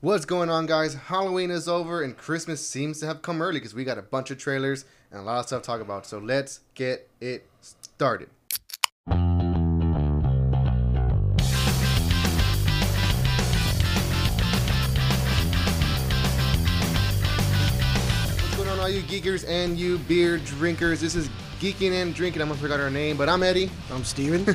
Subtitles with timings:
[0.00, 0.94] What's going on, guys?
[0.94, 4.30] Halloween is over and Christmas seems to have come early because we got a bunch
[4.30, 6.06] of trailers and a lot of stuff to talk about.
[6.06, 7.48] So let's get it
[7.90, 8.28] started.
[9.06, 9.16] What's
[18.56, 21.00] going on, all you geekers and you beer drinkers?
[21.00, 21.28] This is
[21.58, 22.40] Geeking and Drinking.
[22.40, 23.68] I almost forgot our name, but I'm Eddie.
[23.92, 24.46] I'm Steven.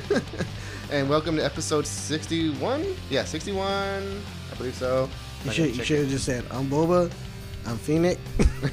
[0.89, 2.85] and welcome to episode 61.
[3.09, 3.65] Yeah, 61.
[4.53, 5.09] I believe so.
[5.45, 7.11] You should you should have just said I'm Boba,
[7.65, 8.19] I'm Phoenix.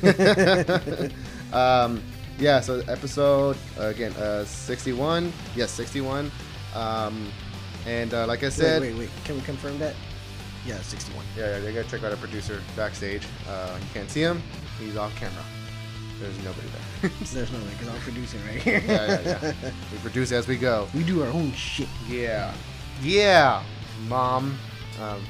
[1.52, 2.02] um,
[2.38, 5.32] yeah, so episode uh, again, uh, sixty-one.
[5.54, 6.30] Yes, sixty-one.
[6.74, 7.30] Um,
[7.86, 9.24] and uh, like I said, wait, wait, wait.
[9.24, 9.94] Can we confirm that?
[10.66, 11.24] Yeah, 61.
[11.36, 13.26] yeah, yeah, they gotta check out our producer backstage.
[13.48, 14.42] Uh, you can't see him;
[14.78, 15.42] he's off camera.
[16.20, 16.68] There's nobody
[17.00, 17.10] there.
[17.32, 18.82] There's no way because I'm producing right here.
[18.86, 19.70] yeah, yeah, yeah.
[19.90, 20.86] We produce as we go.
[20.94, 21.88] we do our own shit.
[22.06, 22.52] Yeah,
[23.02, 23.62] yeah,
[24.06, 24.58] mom.
[25.00, 25.22] Um,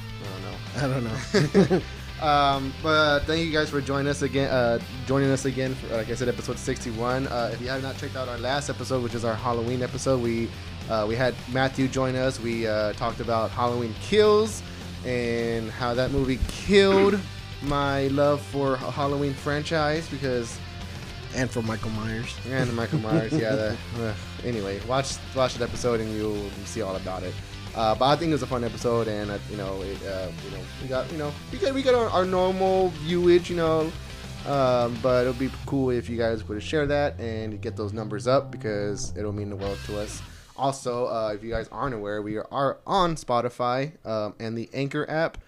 [0.76, 1.14] I don't know.
[1.54, 1.80] I don't know.
[2.20, 4.50] Um, but thank you guys for joining us again.
[4.50, 7.26] Uh, joining us again for, like I said, episode 61.
[7.26, 10.20] Uh, if you have not checked out our last episode, which is our Halloween episode,
[10.20, 10.50] we
[10.90, 12.38] uh, we had Matthew join us.
[12.38, 14.62] We uh, talked about Halloween Kills
[15.06, 17.18] and how that movie killed
[17.62, 20.58] my love for Halloween franchise because
[21.34, 22.34] and for Michael Myers.
[22.50, 23.32] and Michael Myers.
[23.32, 23.76] Yeah.
[23.96, 24.14] The,
[24.44, 27.34] anyway, watch watch that episode and you'll see all about it.
[27.74, 30.28] Uh, but I think it was a fun episode, and uh, you know, it, uh,
[30.44, 33.56] you know, we got you know, we got we got our, our normal viewage, you
[33.56, 33.90] know.
[34.46, 38.26] Um, but it'll be cool if you guys would share that and get those numbers
[38.26, 40.22] up because it'll mean the world to us.
[40.56, 45.08] Also, uh, if you guys aren't aware, we are on Spotify um, and the Anchor
[45.08, 45.38] app.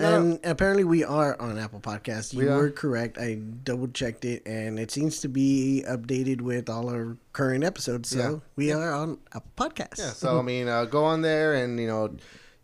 [0.00, 2.32] Not- And apparently we are on Apple Podcasts.
[2.34, 2.56] We You are?
[2.58, 3.18] were correct.
[3.18, 8.08] I double checked it, and it seems to be updated with all our current episodes.
[8.08, 8.38] So Yeah.
[8.56, 9.98] we are on Apple Podcasts.
[9.98, 12.14] Yeah, so I mean, uh, go on there and you know,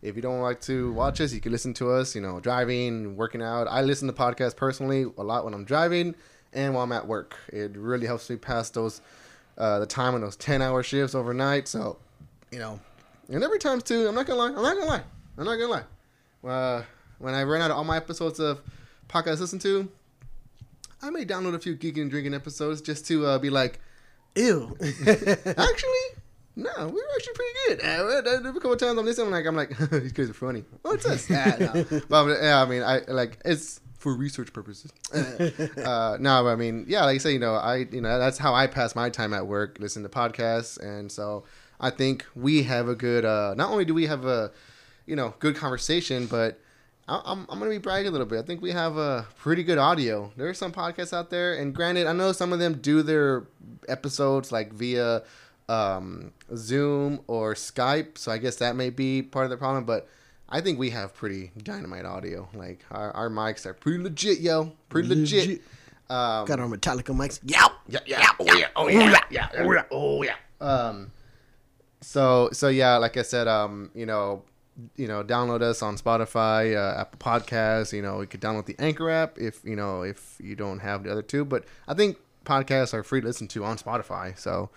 [0.01, 2.15] if you don't like to watch us, you can listen to us.
[2.15, 3.67] You know, driving, working out.
[3.69, 6.15] I listen to podcasts personally a lot when I'm driving
[6.53, 7.35] and while I'm at work.
[7.49, 9.01] It really helps me pass those
[9.57, 11.67] uh, the time on those ten hour shifts overnight.
[11.67, 11.97] So,
[12.49, 12.79] you know,
[13.29, 14.07] and every time too.
[14.07, 14.47] I'm not gonna lie.
[14.47, 15.03] I'm not gonna lie.
[15.37, 15.83] I'm not gonna lie.
[16.49, 16.83] Uh,
[17.19, 18.61] when I run out of all my episodes of
[19.07, 19.89] podcasts to listen to,
[21.01, 23.79] I may download a few geeking and drinking episodes just to uh, be like,
[24.35, 24.75] Ew.
[24.81, 26.07] actually,
[26.55, 27.79] no, we were actually pretty good.
[27.81, 30.33] Uh, there were a couple times I'm listening, I'm like, I'm like, these guys are
[30.33, 30.63] funny.
[30.81, 31.29] What's this?
[31.31, 31.85] Ah, no.
[32.09, 34.91] But yeah, I mean, I like it's for research purposes.
[35.13, 38.37] uh, no, but I mean, yeah, like I say, you know, I, you know, that's
[38.37, 41.43] how I pass my time at work, listen to podcasts, and so
[41.79, 43.25] I think we have a good.
[43.25, 44.51] Uh, not only do we have a,
[45.05, 46.68] you know, good conversation, but I-
[47.09, 48.39] I'm, I'm gonna be bragging a little bit.
[48.39, 50.31] I think we have a pretty good audio.
[50.37, 53.45] There are some podcasts out there, and granted, I know some of them do their
[53.87, 55.23] episodes like via
[55.67, 59.85] um, Zoom or Skype, so I guess that may be part of the problem.
[59.85, 60.07] But
[60.47, 62.47] I think we have pretty dynamite audio.
[62.53, 65.47] Like our, our mics are pretty legit, yo, pretty legit.
[65.47, 65.61] Legit.
[66.09, 67.39] Um, Got our Metallica mics.
[67.43, 67.71] Yep.
[67.87, 70.35] yeah, yeah, oh yeah, oh yeah, yeah, oh yeah, oh yeah.
[70.59, 71.11] Um,
[72.01, 74.43] so so yeah, like I said, um, you know,
[74.95, 77.93] you know, download us on Spotify, uh, Apple Podcasts.
[77.93, 81.03] You know, you could download the Anchor app if you know if you don't have
[81.03, 81.45] the other two.
[81.45, 84.37] But I think podcasts are free to listen to on Spotify.
[84.37, 84.69] So,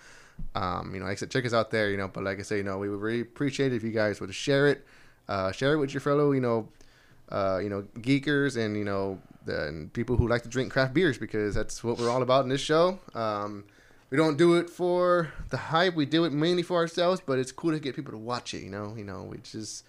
[0.55, 1.89] um, you know, like I said, check us out there.
[1.89, 3.91] You know, but like I say, you know, we would really appreciate it if you
[3.91, 4.85] guys would share it,
[5.27, 6.69] uh, share it with your fellow, you know,
[7.29, 10.93] uh, you know, geekers and you know, the, and people who like to drink craft
[10.93, 12.99] beers because that's what we're all about in this show.
[13.13, 13.65] Um,
[14.13, 15.95] we don't do it for the hype.
[15.95, 18.61] We do it mainly for ourselves, but it's cool to get people to watch it.
[18.61, 19.85] You know, you know, we just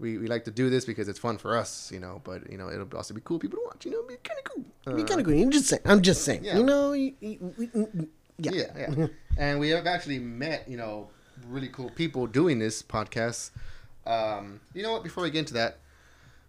[0.00, 1.88] we, we like to do this because it's fun for us.
[1.92, 3.84] You know, but you know, it'll also be cool people to watch.
[3.84, 4.64] You know, it'll be kind of cool.
[4.96, 5.38] Be Uh, kind of good.
[5.38, 5.82] You just saying.
[5.84, 6.42] I'm just saying.
[6.44, 6.56] yeah.
[6.58, 6.92] You know.
[6.94, 8.08] You, you, we- mm,
[8.38, 8.50] yeah.
[8.54, 9.06] yeah, yeah.
[9.38, 11.10] and we have actually met, you know,
[11.46, 13.50] really cool people doing this podcast.
[14.04, 15.04] Um, you know what?
[15.04, 15.78] Before we get into that,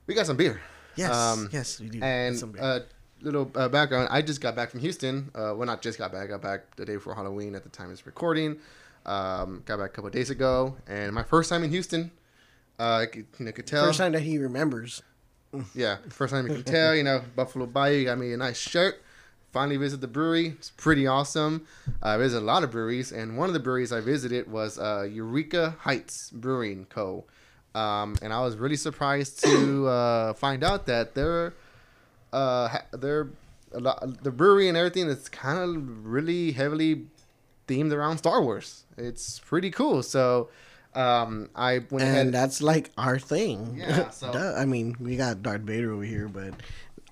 [0.07, 0.59] we got some beer.
[0.95, 1.13] Yes.
[1.15, 1.99] Um, yes, we do.
[2.01, 2.63] And Some beer.
[2.63, 2.79] uh,
[3.21, 5.31] little uh, background: I just got back from Houston.
[5.35, 6.23] Uh, well, not just got back.
[6.23, 7.55] I got back the day before Halloween.
[7.55, 8.57] At the time it's recording,
[9.05, 12.11] um, got back a couple of days ago, and my first time in Houston.
[12.79, 13.85] Uh, I could, you know, could tell.
[13.85, 15.03] First time that he remembers.
[15.75, 16.95] Yeah, first time you can tell.
[16.95, 19.01] You know, Buffalo Bayou got me a nice shirt.
[19.51, 20.47] Finally visited the brewery.
[20.47, 21.67] It's pretty awesome.
[22.01, 25.07] I visited a lot of breweries, and one of the breweries I visited was uh,
[25.11, 27.25] Eureka Heights Brewing Co.
[27.75, 31.53] Um, and I was really surprised to uh, find out that they're
[32.33, 33.29] uh, they're
[33.73, 37.05] a lot, the brewery and everything is kind of really heavily
[37.67, 38.83] themed around Star Wars.
[38.97, 40.03] It's pretty cool.
[40.03, 40.49] So
[40.93, 42.25] um, I went ahead.
[42.27, 43.75] And that's like our thing.
[43.77, 44.53] Yeah, so- Duh.
[44.57, 46.53] I mean, we got Darth Vader over here, but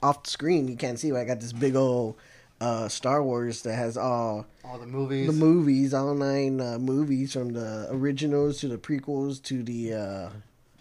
[0.03, 1.11] off the screen you can't see.
[1.11, 2.15] But I got this big old
[2.61, 5.27] uh, Star Wars that has all all the movies.
[5.27, 10.29] the movies, all nine uh, movies from the originals to the prequels to the uh,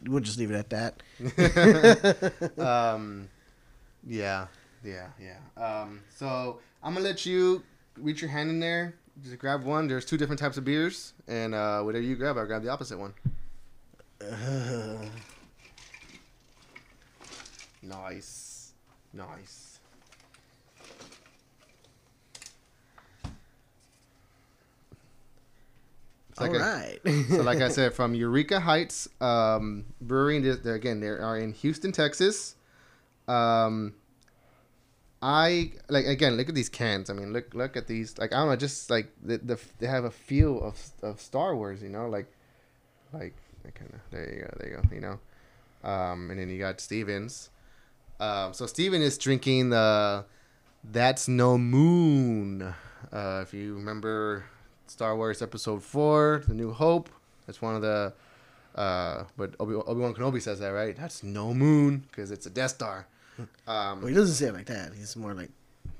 [0.06, 1.02] we'll just leave it at that.
[2.58, 3.28] um,
[4.06, 4.46] yeah,
[4.84, 5.62] yeah, yeah.
[5.62, 7.62] Um, so I'm gonna let you
[7.96, 8.94] reach your hand in there.
[9.22, 9.88] Just grab one.
[9.88, 12.98] There's two different types of beers, and uh, whatever you grab, I'll grab the opposite
[12.98, 13.14] one.
[14.20, 14.96] Uh,
[17.80, 18.72] Nice,
[19.12, 19.78] nice.
[26.40, 31.08] All like so like I said, from Eureka Heights um, Brewery, and they're, again they
[31.08, 32.54] are in Houston, Texas.
[33.28, 33.94] Um,
[35.20, 37.10] I like again look at these cans.
[37.10, 39.86] I mean look look at these like I don't know just like the, the they
[39.86, 41.82] have a feel of of Star Wars.
[41.82, 42.32] You know like
[43.12, 43.34] like
[43.74, 45.18] kind of there you go there you go you know.
[45.84, 47.50] Um, and then you got Stevens.
[48.20, 50.24] Um, so Steven is drinking the
[50.82, 52.74] That's No Moon.
[53.12, 54.44] Uh, if you remember
[54.86, 57.10] Star Wars Episode Four, The New Hope.
[57.46, 58.12] That's one of the.
[58.74, 60.96] Uh, but Obi Wan Kenobi says that right.
[60.96, 63.06] That's no moon because it's a Death Star.
[63.66, 64.92] Um, well, he doesn't say it like that.
[64.94, 65.50] He's more like,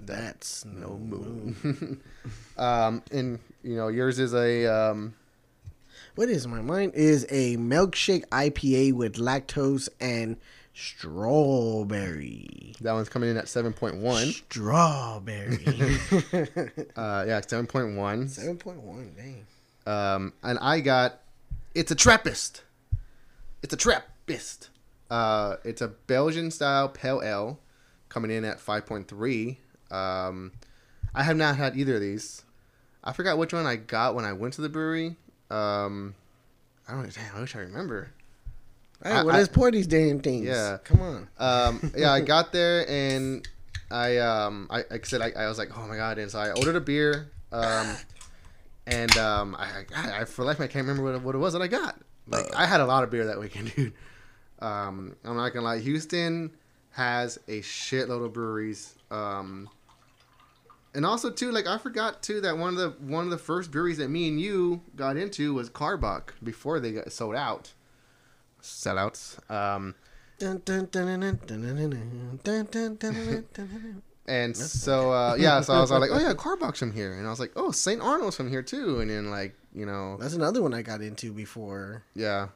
[0.01, 2.01] "That's no moon."
[2.57, 5.15] um, and you know yours is a um,
[6.15, 10.37] what is my mine is a milkshake IPA with lactose and
[10.75, 12.75] strawberry.
[12.81, 14.27] that one's coming in at seven point one.
[14.27, 15.59] Strawberry.
[16.97, 18.29] Uh, yeah, seven point one.
[18.29, 19.13] Seven point one.
[19.17, 19.47] Dang.
[19.87, 21.21] Um, and I got
[21.75, 22.63] it's a Trappist.
[23.63, 24.71] It's a Trappist.
[25.11, 27.59] Uh, it's a Belgian style pale ale,
[28.09, 29.59] coming in at five point three.
[29.91, 30.53] Um,
[31.15, 32.43] I have not had either of these.
[33.03, 35.17] I forgot which one I got when I went to the brewery.
[35.51, 36.15] Um,
[36.87, 37.13] I don't.
[37.15, 38.11] Damn, I wish I remember.
[39.03, 40.47] Hey, I- well, I- let's pour these damn things.
[40.47, 40.79] Yeah.
[40.85, 41.29] Come on.
[41.39, 43.47] Um, yeah, I got there and
[43.91, 46.39] I um I like I said I, I was like oh my god and so
[46.39, 47.97] I ordered a beer um
[48.87, 51.55] and um I, I, I for life I can't remember what it, what it was
[51.55, 53.95] that I got like I had a lot of beer that weekend dude
[54.61, 56.53] um, I'm not gonna lie, Houston
[56.91, 58.95] has a shitload of breweries.
[59.11, 59.69] Um,
[60.95, 63.71] and also too, like I forgot too that one of the one of the first
[63.71, 67.73] breweries that me and you got into was Karbach before they got sold out.
[68.63, 69.39] Sellouts.
[69.51, 69.95] Um,
[74.27, 77.31] and so uh, yeah, so I was like, oh yeah, Karbach's from here, and I
[77.31, 78.01] was like, oh St.
[78.01, 81.33] Arnold's from here too, and then like you know that's another one I got into
[81.33, 82.03] before.
[82.15, 82.49] Yeah,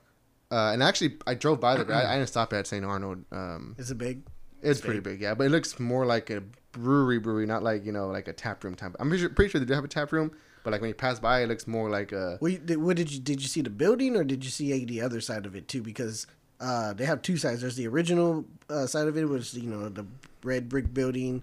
[0.53, 2.85] uh, and actually I drove by there, I, I didn't stop at St.
[2.85, 3.25] Arnold.
[3.33, 4.23] Um, Is it big?
[4.61, 7.93] it's pretty big, yeah, but it looks more like a brewery brewery, not like you
[7.93, 8.95] know like a tap room type.
[9.01, 10.31] I'm pretty sure, pretty sure they do have a tap room,
[10.63, 13.11] but like when you pass by, it looks more like a you- did, what did
[13.11, 15.67] you did you see the building or did you see the other side of it
[15.67, 15.83] too?
[15.83, 16.27] Because
[16.61, 17.61] uh, they have two sides.
[17.63, 20.07] There's the original uh, side of it, which you know the
[20.45, 21.43] red brick building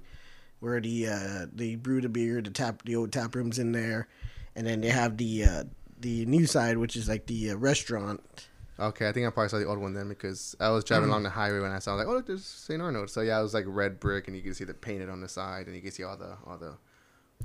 [0.61, 4.07] where the uh, they brew the beer, the tap the old tap rooms in there,
[4.55, 5.63] and then they have the uh,
[5.99, 8.47] the new side, which is like the uh, restaurant.
[8.79, 11.23] Okay, I think I probably saw the old one then because I was driving along
[11.23, 12.81] the highway when I saw like, oh look, there's St.
[12.81, 13.09] Arnold.
[13.09, 15.27] So yeah, it was like red brick, and you can see the painted on the
[15.27, 16.77] side, and you can see all the all the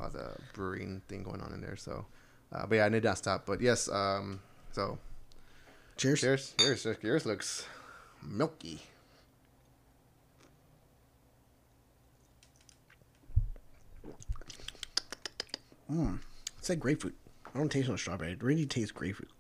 [0.01, 1.77] all the brewing thing going on in there.
[1.77, 2.07] So,
[2.53, 3.47] uh, but yeah, I did not stop.
[3.47, 4.41] But yes, um,
[4.71, 4.99] so
[5.97, 6.21] Cheers.
[6.21, 7.67] cheers, yours yours looks
[8.23, 8.83] milky.
[16.59, 17.15] It's like grapefruit.
[17.55, 18.33] I don't taste no strawberry.
[18.33, 19.31] It really tastes grapefruit.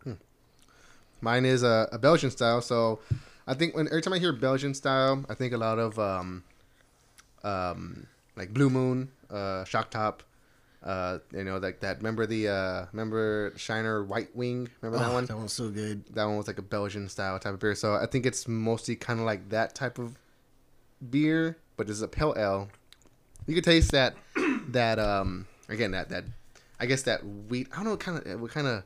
[1.24, 2.60] Mine is a, a Belgian style.
[2.60, 3.00] So
[3.46, 6.44] I think when every time I hear Belgian style, I think a lot of um,
[7.42, 10.22] um, like Blue Moon, uh, Shock Top.
[10.82, 11.96] Uh, you know, like that.
[11.96, 14.68] Remember the uh, remember Shiner White Wing?
[14.82, 15.24] Remember that Oh, one?
[15.24, 16.04] That one's so good.
[16.14, 17.74] That one was like a Belgian style type of beer.
[17.74, 20.18] So I think it's mostly kind of like that type of
[21.10, 22.68] beer, but this is a pale ale.
[23.46, 24.14] You can taste that
[24.68, 26.24] that um again that that
[26.78, 27.68] I guess that wheat.
[27.72, 28.82] I don't know what kind of what kind of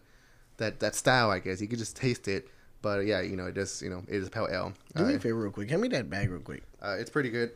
[0.59, 1.31] that that style.
[1.31, 2.49] I guess you could just taste it.
[2.81, 4.73] But yeah, you know, it just you know it is a pale ale.
[4.95, 5.69] Do me a favor, real quick.
[5.71, 6.62] Hand me that bag, real quick.
[6.83, 7.50] uh, it's pretty good.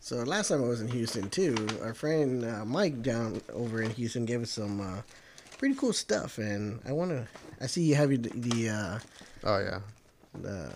[0.00, 3.90] So last time I was in Houston too, our friend uh, Mike down over in
[3.90, 5.02] Houston gave us some uh,
[5.58, 7.26] pretty cool stuff, and I want to.
[7.60, 8.98] I see you have the, the, uh,
[9.44, 9.78] Oh yeah,
[10.40, 10.72] the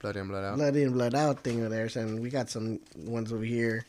[0.00, 0.56] blood in, blood out.
[0.56, 3.86] blood in, blood out thing over there, and we got some ones over here.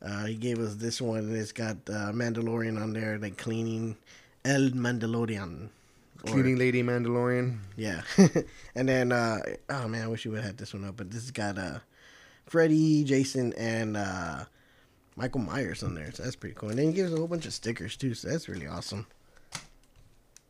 [0.00, 3.98] Uh, he gave us this one, and it's got uh, Mandalorian on there, like cleaning
[4.44, 5.68] El Mandalorian.
[6.24, 7.58] Or- Cleaning lady Mandalorian.
[7.76, 8.02] Yeah.
[8.74, 11.10] and then uh oh man, I wish you would have had this one up, but
[11.10, 11.78] this has got uh
[12.46, 14.44] Freddy, Jason, and uh
[15.16, 16.12] Michael Myers on there.
[16.12, 16.70] So that's pretty cool.
[16.70, 19.06] And then he gives a whole bunch of stickers too, so that's really awesome.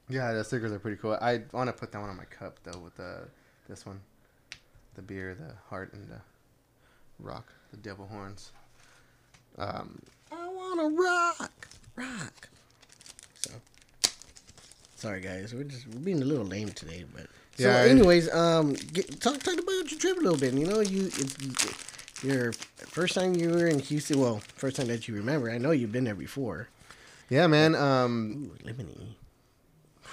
[0.08, 1.16] Yeah, the stickers are pretty cool.
[1.20, 3.28] I want to put that one on my cup though with the
[3.68, 4.00] this one,
[4.94, 6.20] the beer, the heart, and the
[7.20, 8.50] rock, the devil horns.
[9.58, 10.00] Um,
[10.32, 12.48] I wanna rock, rock.
[13.34, 13.52] So
[15.00, 17.26] sorry guys, we're just we're being a little lame today, but
[17.56, 20.54] So, Yeah, anyways, um, get, talk talk about your trip a little bit.
[20.54, 22.52] You know, you it's your
[22.96, 24.20] first time you were in Houston.
[24.20, 25.50] Well, first time that you remember.
[25.50, 26.68] I know you've been there before.
[27.30, 27.74] Yeah, man.
[27.74, 29.14] Um, Ooh, lemony.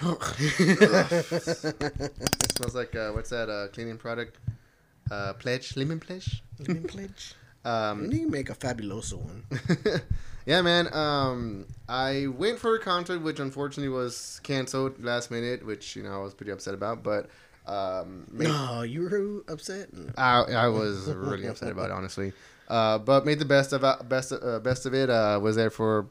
[0.00, 4.38] it smells like uh, what's that uh, cleaning product?
[5.10, 6.42] Uh, pledge, lemon pledge.
[6.66, 7.34] Lemon pledge.
[7.64, 9.44] Um, You need to make a fabuloso one.
[10.48, 10.88] yeah, man.
[10.94, 16.12] Um, I went for a concert, which unfortunately was canceled last minute, which you know
[16.12, 17.02] I was pretty upset about.
[17.02, 17.28] But
[17.66, 19.90] um, made- No, you were upset.
[20.16, 22.32] I, I was really upset about it, honestly.
[22.66, 25.10] Uh, but made the best of it- best uh, best of it.
[25.10, 26.06] Uh, was there for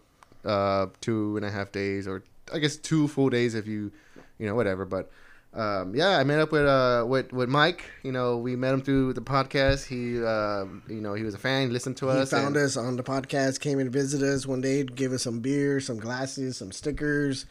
[0.46, 3.92] uh, two and a half days, or I guess two full days if you,
[4.40, 4.86] you know, whatever.
[4.86, 5.10] But
[5.58, 7.84] um, yeah, I met up with uh with, with Mike.
[8.04, 9.88] You know, we met him through the podcast.
[9.88, 11.68] He, uh, you know, he was a fan.
[11.68, 12.16] He listened to us.
[12.16, 12.42] He us.
[12.44, 15.80] found us on the podcast, came and visited us one day, gave us some beer,
[15.80, 17.48] some glasses, some stickers,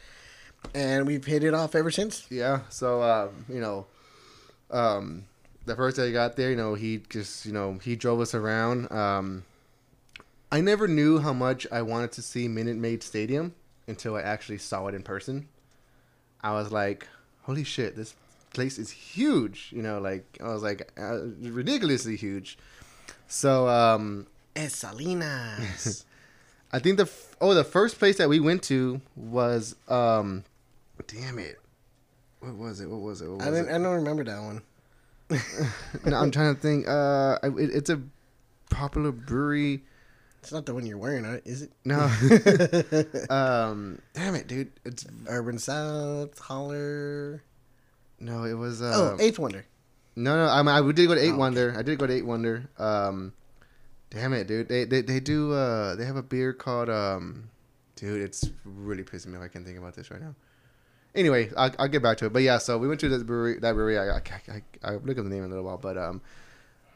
[0.73, 2.29] and we've hit it off ever since.
[2.31, 2.61] Yeah.
[2.69, 3.87] So um, you know,
[4.71, 5.25] um,
[5.65, 8.35] the first day I got there, you know, he just you know he drove us
[8.35, 8.91] around.
[8.93, 9.45] Um,
[10.53, 13.53] I never knew how much I wanted to see Minute Maid Stadium
[13.89, 15.49] until I actually saw it in person.
[16.41, 17.09] I was like,
[17.47, 18.15] "Holy shit, this
[18.53, 22.59] place is huge!" You know, like I was like uh, ridiculously huge.
[23.29, 26.05] So um, Es Salinas.
[26.73, 30.45] I think the f- oh the first place that we went to was um,
[31.07, 31.59] damn it,
[32.41, 32.91] what was it?
[32.91, 33.29] What was it?
[33.29, 33.69] What was I didn't.
[33.69, 33.75] it?
[33.75, 34.63] I don't remember that one.
[36.05, 36.89] no, I'm trying to think.
[36.89, 38.01] Uh, it, it's a
[38.71, 39.83] popular brewery.
[40.47, 41.25] It's not the one you're wearing?
[41.45, 41.73] Is it?
[41.85, 41.99] No,
[43.35, 44.71] um, damn it, dude.
[44.85, 47.43] It's Urban South, Holler.
[48.21, 48.81] no, it was.
[48.81, 49.67] Uh, oh, Eighth Wonder.
[50.15, 50.47] no, no.
[50.49, 51.37] I mean, I did go to Eight Oh, okay.
[51.37, 51.75] Wonder.
[51.77, 52.71] I did go to Eight Wonder.
[52.79, 53.33] Um,
[54.11, 54.69] damn it, dude.
[54.69, 55.53] They they they do.
[55.53, 57.51] Uh, they have a beer called um,
[57.97, 58.23] dude.
[58.23, 59.43] It's really pissing me off.
[59.43, 60.37] I can't think about this right now.
[61.17, 62.33] Anyway, I'll, I'll get back to it.
[62.33, 63.59] But yeah, so we went to that brewery.
[63.59, 63.99] That brewery.
[63.99, 65.79] I I, I, I'll look up the name in a little while.
[65.79, 66.23] But um,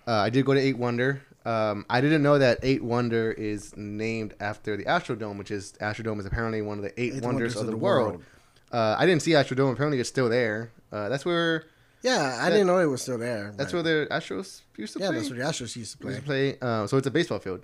[0.07, 1.21] uh, I did go to Eight Wonder.
[1.47, 6.19] Um, I didn't know that Eight Wonder is named after the Astrodome, which is Astrodome
[6.21, 8.23] is apparently one of the eight Eight wonders, of the, world.
[8.71, 9.73] Uh, I didn't see Astrodome.
[9.73, 10.71] Apparently, it's still there.
[10.93, 11.65] Uh, that's where
[12.03, 13.53] Yeah, I That- didn't know it was still there.
[13.57, 15.17] that's where the Astros used to Yeah, play.
[15.17, 16.15] Yeah, that's where the Astros used to used play.
[16.17, 16.59] to play.
[16.61, 17.63] Uh, so it's a baseball field.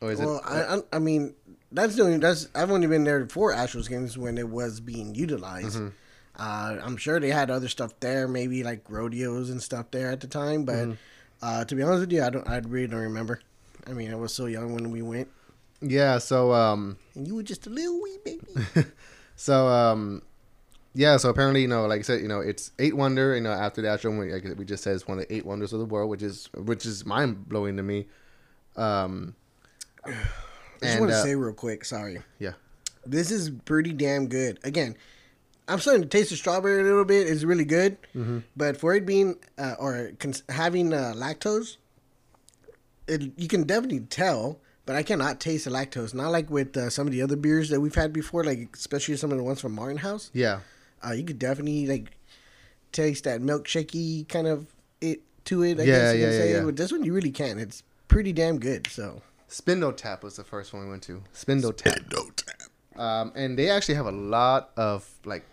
[0.00, 0.42] Or is Well, it?
[0.46, 1.34] I, I, I mean,
[1.72, 2.18] that's the only.
[2.18, 5.76] That's I've only been there for Astros games when it was being utilized.
[5.76, 5.88] Mm-hmm.
[6.36, 10.20] Uh, I'm sure they had other stuff there, maybe like rodeos and stuff there at
[10.20, 10.64] the time.
[10.64, 10.92] But Mm-hmm.
[11.42, 12.48] Uh, to be honest with you, I don't.
[12.48, 13.40] I really don't remember.
[13.86, 15.28] I mean, I was so young when we went,
[15.80, 16.18] yeah.
[16.18, 18.46] So um, and you were just a little wee baby.
[19.36, 20.22] so um,
[20.94, 21.16] yeah.
[21.16, 23.34] So apparently, you know, like I said, you know, it's eight wonder.
[23.34, 25.72] You know, after the we, like we just said, it's one of the eight wonders
[25.72, 28.06] of the world, which is which is mind blowing to me.
[28.76, 29.34] Um,
[30.06, 30.12] I
[30.82, 32.22] just want to uh, say real quick, sorry.
[32.38, 32.52] Yeah.
[33.06, 34.58] This is pretty damn good.
[34.64, 34.96] Again,
[35.68, 37.26] I'm starting to taste the strawberry a little bit.
[37.26, 38.38] It's really good, Mm-hmm.
[38.56, 41.76] but for it being uh, or cons- having uh, lactose,
[43.08, 44.60] it, you can definitely tell.
[44.86, 46.12] But I cannot taste the lactose.
[46.12, 49.16] Not like with uh, some of the other beers that we've had before, like especially
[49.16, 50.30] some of the ones from Martin House.
[50.34, 50.60] yeah.
[51.06, 52.12] Uh, you could definitely like
[52.92, 54.66] taste that milkshakey kind of
[55.02, 55.78] it to it.
[55.80, 56.52] I Yeah, guess you yeah, can yeah, say.
[56.52, 56.64] yeah.
[56.64, 57.58] But this one you really can.
[57.58, 58.86] It's pretty damn good.
[58.90, 61.22] So Spindletap was the first one we went to.
[61.32, 61.98] Spindletap.
[62.96, 65.44] Um, and they actually have a lot of like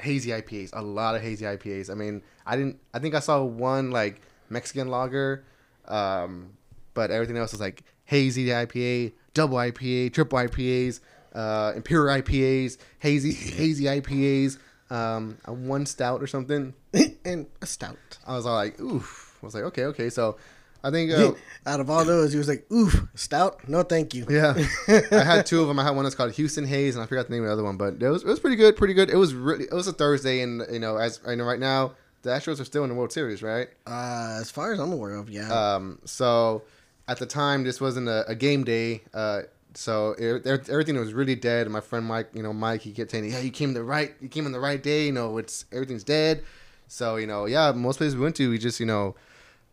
[0.00, 1.90] hazy IPAs, a lot of hazy IPAs.
[1.90, 2.78] I mean, I didn't.
[2.92, 5.44] I think I saw one like Mexican lager,
[5.86, 6.50] um,
[6.94, 11.00] but everything else was like hazy IPA, double IPA, triple IPAs,
[11.34, 14.58] uh, imperial IPAs, hazy hazy IPAs,
[14.90, 16.74] um, a one stout or something.
[17.24, 18.18] and a stout.
[18.26, 19.38] I was all like, oof.
[19.42, 20.10] I was like, okay, okay.
[20.10, 20.38] So
[20.86, 21.10] I think.
[21.12, 21.32] Uh,
[21.66, 23.68] Out of all those, he was like, "Oof, stout?
[23.68, 24.54] No, thank you." Yeah,
[25.10, 25.80] I had two of them.
[25.80, 27.64] I had one that's called Houston Haze, and I forgot the name of the other
[27.64, 29.10] one, but it was it was pretty good, pretty good.
[29.10, 31.94] It was really it was a Thursday, and you know, as I know right now,
[32.22, 33.66] the Astros are still in the World Series, right?
[33.86, 35.48] Uh, as far as I'm aware of, yeah.
[35.52, 36.62] Um, so
[37.08, 39.42] at the time, this wasn't a, a game day, uh,
[39.74, 41.66] so it, it- everything was really dead.
[41.66, 44.14] And my friend Mike, you know, Mike, he kept saying, "Yeah, you came the right,
[44.20, 45.06] you came on the right day.
[45.06, 46.44] You know, it's everything's dead."
[46.86, 49.16] So you know, yeah, most places we went to, we just you know.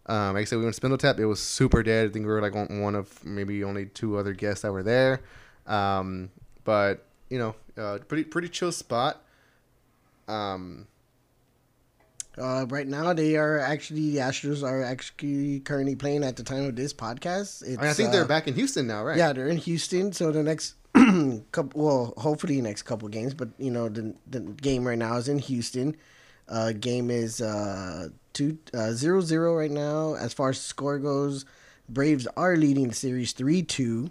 [0.05, 1.17] Um, like I said, we went to Spindletap.
[1.19, 2.09] It was super dead.
[2.09, 5.21] I think we were like one of maybe only two other guests that were there.
[5.65, 6.29] Um,
[6.65, 9.23] but you know, uh, pretty pretty chill spot.
[10.27, 10.87] Um,
[12.37, 16.65] Uh, right now, they are actually the Astros are actually currently playing at the time
[16.65, 17.61] of this podcast.
[17.61, 19.17] It's, I, mean, I think they're uh, back in Houston now, right?
[19.17, 20.11] Yeah, they're in Houston.
[20.13, 20.75] So the next
[21.51, 25.27] couple, well, hopefully next couple games, but you know the the game right now is
[25.27, 25.95] in Houston.
[26.49, 30.15] Uh, game is uh two uh zero zero right now.
[30.15, 31.45] As far as score goes,
[31.87, 34.09] Braves are leading the series three two.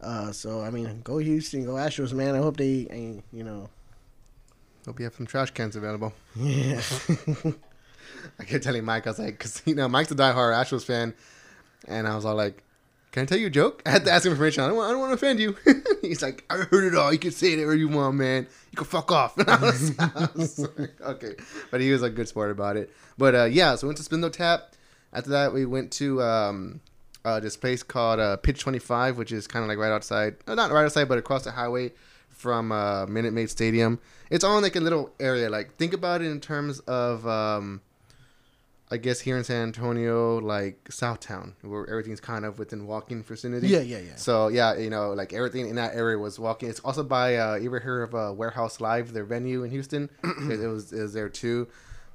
[0.00, 2.34] Uh, so I mean, go Houston, go Astros, man.
[2.34, 3.70] I hope they, you know,
[4.86, 6.12] Hope you have some trash cans available.
[6.36, 6.82] Yeah.
[8.38, 11.14] I kept telling Mike, I was like, because you know, Mike's a diehard Astros fan,
[11.88, 12.62] and I was all like,
[13.14, 14.64] "Can I tell you a joke?" I had to ask him information.
[14.64, 15.56] I don't, want, I don't want to offend you.
[16.02, 17.12] He's like, "I heard it all.
[17.12, 18.48] You can say it wherever you want, man.
[18.72, 21.36] You can fuck off." I was, I was like, okay,
[21.70, 22.92] but he was a good sport about it.
[23.16, 24.62] But uh, yeah, so we went to Spindletap.
[25.12, 26.80] After that, we went to um,
[27.24, 30.34] uh, this place called uh, Pitch Twenty Five, which is kind of like right outside,
[30.48, 31.92] uh, not right outside, but across the highway
[32.30, 34.00] from uh, Minute Maid Stadium.
[34.28, 35.48] It's on like a little area.
[35.48, 37.26] Like think about it in terms of.
[37.28, 37.80] Um,
[38.90, 43.68] I guess here in San Antonio, like Southtown, where everything's kind of within walking vicinity.
[43.68, 44.16] Yeah, yeah, yeah.
[44.16, 46.68] So yeah, you know, like everything in that area was walking.
[46.68, 50.10] It's also by uh, you ever heard of uh, Warehouse Live, their venue in Houston?
[50.24, 51.66] it, it was it was there too.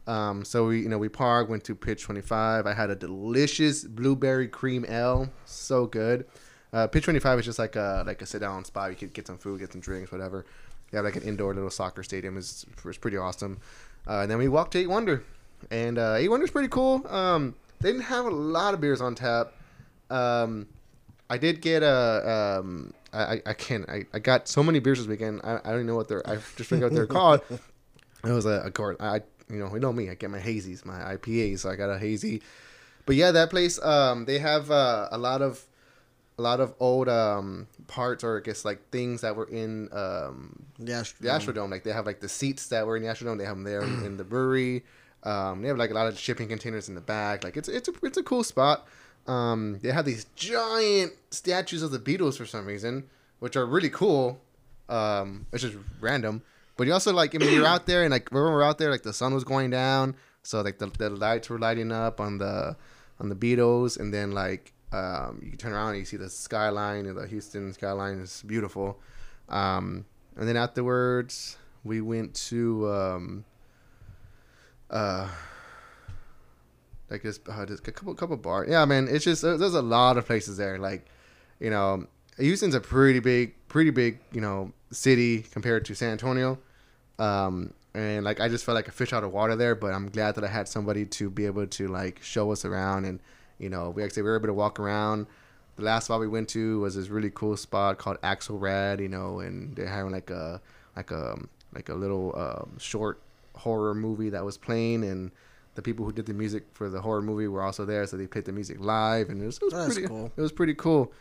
[0.05, 2.67] Um, so we you know we parked, went to Pitch Twenty Five.
[2.67, 6.27] I had a delicious blueberry cream ale, so good.
[6.71, 8.91] Uh, Pitch Twenty Five is just like a like a sit down spot.
[8.91, 10.45] You could get some food, get some drinks, whatever.
[10.91, 12.38] You have like an indoor little soccer stadium.
[12.38, 12.65] is
[13.01, 13.59] pretty awesome.
[14.07, 15.23] Uh, and then we walked to Eight Wonder
[15.71, 17.05] and uh, Eight Wonder's pretty cool.
[17.07, 19.53] Um, they didn't have a lot of beers on tap.
[20.09, 20.67] Um,
[21.29, 22.59] I did get a.
[22.59, 23.89] Um, I, I can't.
[23.89, 25.41] I, I got so many beers this weekend.
[25.43, 26.27] I, I don't even know what they're.
[26.29, 27.41] I just figured out what they're called.
[28.21, 28.95] It was a, a.
[28.99, 30.09] I you know you know me.
[30.09, 31.59] I get my hazies, my IPAs.
[31.59, 32.41] So I got a hazy.
[33.05, 33.81] But yeah, that place.
[33.81, 35.63] Um, they have uh, a lot of
[36.38, 40.63] a lot of old um parts or I guess like things that were in um
[40.79, 41.19] The Astrodome.
[41.19, 41.71] the Astrodome.
[41.71, 43.38] Like they have like the seats that were in the Astrodome.
[43.38, 44.83] They have them there in the brewery.
[45.23, 47.43] Um, they have like a lot of shipping containers in the back.
[47.43, 48.88] Like it's it's a it's a cool spot.
[49.27, 53.05] Um, they have these giant statues of the Beatles for some reason,
[53.39, 54.41] which are really cool.
[54.88, 56.41] Um, which is random.
[56.75, 58.77] But you also like I mean you're out there and like when we were out
[58.77, 62.19] there like the sun was going down, so like the, the lights were lighting up
[62.19, 62.75] on the
[63.19, 67.05] on the Beatles, and then like um, you turn around and you see the skyline
[67.05, 68.99] and the Houston skyline is beautiful.
[69.49, 73.45] Um, and then afterwards we went to um,
[74.89, 75.29] uh
[77.10, 78.67] like this, uh, just a couple couple bars.
[78.69, 80.77] Yeah, man, it's just uh, there's a lot of places there.
[80.77, 81.05] Like,
[81.60, 82.05] you know,
[82.38, 86.60] Houston's a pretty big, pretty big, you know, city compared to San Antonio.
[87.17, 89.75] Um, and like I just felt like a fish out of water there.
[89.75, 93.06] But I'm glad that I had somebody to be able to like show us around,
[93.06, 93.19] and
[93.58, 95.28] you know, we actually we were able to walk around.
[95.75, 99.08] The last spot we went to was this really cool spot called Axel Axelrad, you
[99.08, 100.62] know, and they're having like a
[100.95, 101.38] like a
[101.73, 103.21] like a little um, short
[103.60, 105.32] horror movie that was playing, and
[105.76, 108.28] the people who did the music for the horror movie were also there, so they
[108.28, 110.32] played the music live, and it was, it was That's pretty cool.
[110.36, 111.12] It was pretty cool.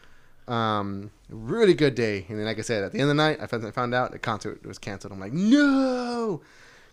[0.49, 3.39] Um, really good day, and then like I said, at the end of the night,
[3.41, 5.13] I found, I found out the concert was canceled.
[5.13, 6.41] I'm like, no.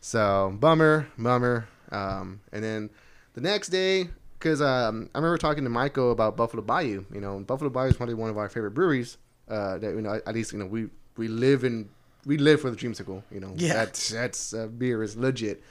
[0.02, 1.68] So bummer, bummer.
[1.92, 2.90] Um, and then
[3.34, 7.06] the next day, because um, I remember talking to Michael about Buffalo Bayou.
[7.14, 9.18] You know, Buffalo Bayou is probably one of our favorite breweries.
[9.48, 11.90] Uh, that you know, at least you know we we live in
[12.26, 13.24] we live for the dreamsicle.
[13.32, 13.74] You know, Yeah.
[13.74, 15.64] that's that's uh, beer is legit.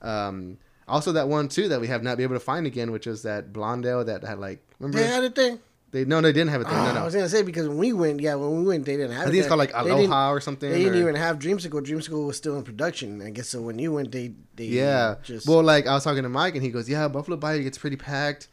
[0.00, 3.06] Um, also that one too that we have not been able to find again, which
[3.06, 5.58] is that Blondale that had like remember They had it there.
[5.92, 6.74] they no they didn't have a thing.
[6.74, 8.96] Oh, no I was gonna say because when we went, yeah, when we went, they
[8.96, 9.26] didn't have.
[9.26, 10.70] I it think it's called like Aloha or something.
[10.70, 11.80] They didn't or- even have Dreamsicle.
[11.86, 13.22] Dreamsicle was still in production.
[13.22, 13.60] I guess so.
[13.62, 15.16] When you went, they they Yeah.
[15.22, 17.78] just Well, like I was talking to Mike, and he goes, "Yeah, Buffalo Bayou gets
[17.78, 18.48] pretty packed,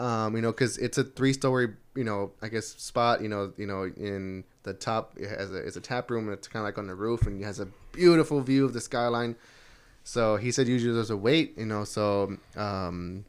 [0.00, 3.66] um, you know, because it's a three-story, you know, I guess spot, you know, you
[3.66, 6.78] know, in the top it has a it's a tap room, it's kind of like
[6.78, 9.36] on the roof, and it has a beautiful view of the skyline.
[10.02, 13.26] So he said usually there's a wait, you know, so um,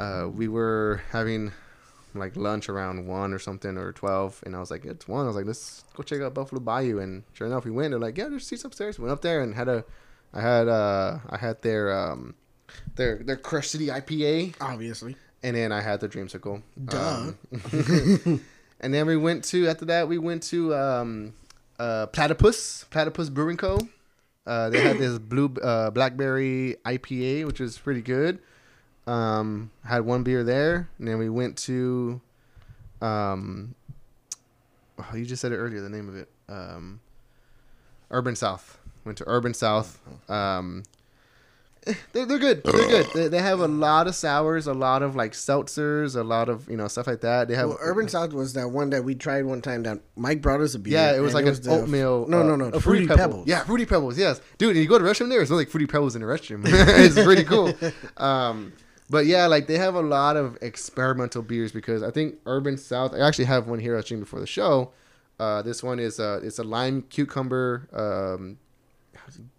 [0.00, 1.52] uh, we were having
[2.14, 5.24] like lunch around one or something or twelve, and I was like, it's one.
[5.24, 7.92] I was like, let's go check out Buffalo Bayou, and sure enough, we went.
[7.92, 8.98] They're like, yeah, there's seats upstairs.
[8.98, 9.84] We Went up there and had a,
[10.34, 12.34] I had uh, I had their um,
[12.96, 15.14] their their Crush City IPA, obviously.
[15.42, 16.62] And then I had the Dreamsicle.
[16.84, 16.98] Duh.
[16.98, 17.38] Um,
[18.80, 21.34] and then we went to after that we went to um,
[21.78, 23.78] uh, Platypus Platypus Brewing Co.
[24.46, 28.40] Uh, they had this blue uh, blackberry IPA, which was pretty good.
[29.06, 32.20] Um, had one beer there, and then we went to.
[33.00, 33.74] Um,
[34.98, 35.80] oh, you just said it earlier.
[35.80, 37.00] The name of it, um,
[38.10, 38.78] Urban South.
[39.04, 40.00] Went to Urban South.
[40.28, 41.01] Um, eh,
[42.12, 42.62] they're, they're good.
[42.62, 43.06] They're good.
[43.14, 46.68] They, they have a lot of sours, a lot of like seltzers, a lot of
[46.68, 47.48] you know stuff like that.
[47.48, 49.82] They have Well, Urban South was that one that we tried one time.
[49.82, 50.92] That Mike brought us a beer.
[50.94, 52.26] Yeah, it was and like an the- oatmeal.
[52.28, 52.64] No, uh, no, no.
[52.66, 53.18] a Fruity, Pebble.
[53.18, 53.48] Pebbles.
[53.48, 54.16] Yeah, fruity pebbles.
[54.16, 54.70] Yes, dude.
[54.70, 56.62] And you go to the restroom there, it's like fruity pebbles in the restroom.
[56.66, 57.72] it's pretty cool.
[58.16, 58.72] Um,
[59.10, 63.12] but yeah, like they have a lot of experimental beers because I think Urban South.
[63.12, 64.92] I actually have one here I was streaming before the show.
[65.38, 68.58] Uh, this one is uh, it's a lime cucumber um,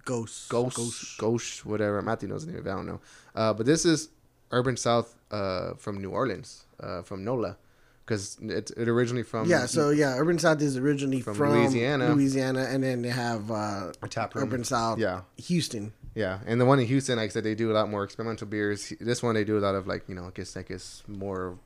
[0.06, 0.50] Ghost.
[0.50, 1.18] ghost, Ghost.
[1.18, 2.02] ghost, whatever.
[2.02, 2.72] Matthew knows the name of it.
[2.72, 3.00] I don't know.
[3.36, 4.10] Uh, but this is
[4.52, 7.58] Urban South uh, from New Orleans, uh, from NOLA.
[8.06, 9.66] because it's it originally from yeah.
[9.66, 12.14] So yeah, Urban South is originally From from, Louisiana.
[12.14, 14.44] Louisiana, and then they have uh, tap room.
[14.44, 15.94] Urban South, Yeah, Houston.
[16.14, 18.46] yeah, and the one in Houston, like I said, they do a lot more experimental
[18.48, 18.92] beers.
[19.00, 21.58] This one they do a lot of like you know, I guess I guess more,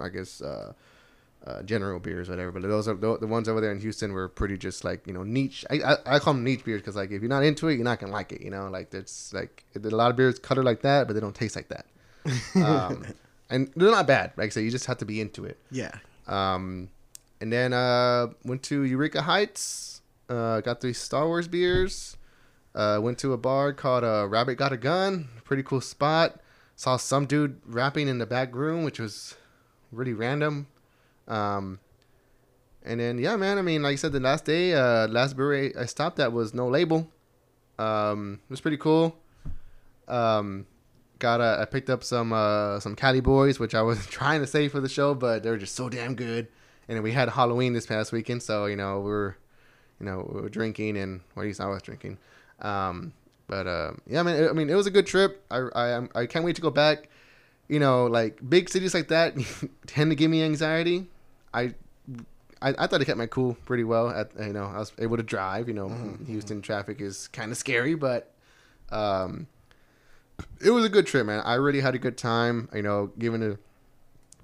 [0.00, 0.40] I guess.
[0.40, 0.72] uh
[1.46, 2.52] uh, general beers, whatever.
[2.52, 5.12] But those are the, the ones over there in Houston were pretty just like you
[5.12, 5.64] know niche.
[5.70, 7.84] I I, I call them niche beers because like if you're not into it, you're
[7.84, 8.42] not gonna like it.
[8.42, 11.34] You know, like it's like a lot of beers color like that, but they don't
[11.34, 11.86] taste like that.
[12.56, 13.04] Um,
[13.50, 14.32] and they're not bad.
[14.36, 15.58] Like I said, you just have to be into it.
[15.70, 15.92] Yeah.
[16.26, 16.88] Um,
[17.40, 20.00] and then uh, went to Eureka Heights.
[20.28, 22.16] Uh, got three Star Wars beers.
[22.74, 25.28] Uh, went to a bar called uh, Rabbit Got a Gun.
[25.44, 26.40] Pretty cool spot.
[26.74, 29.36] Saw some dude rapping in the back room, which was
[29.92, 30.66] really random.
[31.28, 31.80] Um,
[32.84, 33.58] and then yeah, man.
[33.58, 36.54] I mean, like I said, the last day, uh, last brewery I stopped at was
[36.54, 37.10] No Label.
[37.78, 39.16] Um, it was pretty cool.
[40.08, 40.66] Um,
[41.18, 44.46] got a, I picked up some uh, some Cali Boys, which I was trying to
[44.46, 46.48] save for the show, but they were just so damn good.
[46.88, 49.36] And we had Halloween this past weekend, so you know we were,
[49.98, 52.18] you know, we were drinking, and what well, at least I was drinking.
[52.60, 53.12] Um,
[53.48, 55.44] but uh, yeah, I mean, I mean, it was a good trip.
[55.50, 57.08] I I I can't wait to go back.
[57.68, 59.34] You know, like big cities like that
[59.86, 61.08] tend to give me anxiety.
[61.56, 61.74] I
[62.62, 64.08] I, I thought I kept my cool pretty well.
[64.10, 65.68] At you know, I was able to drive.
[65.68, 66.24] You know, Mm-hmm.
[66.26, 68.32] Houston traffic is kind of scary, but
[68.90, 69.46] um,
[70.64, 71.42] it was a good trip, man.
[71.44, 72.68] I really had a good time.
[72.74, 73.58] You know, given the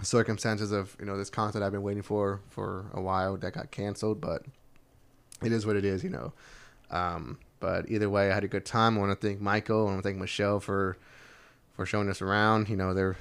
[0.03, 3.71] circumstances of you know this concert I've been waiting for for a while that got
[3.71, 4.45] canceled, but
[5.43, 6.03] it is what it is.
[6.05, 6.33] You know,
[6.91, 8.97] um, but either way, I had a good time.
[8.97, 9.83] I want to thank Michael.
[9.87, 10.97] I want to thank Michelle for
[11.77, 12.69] for showing us around.
[12.69, 13.17] You know, they're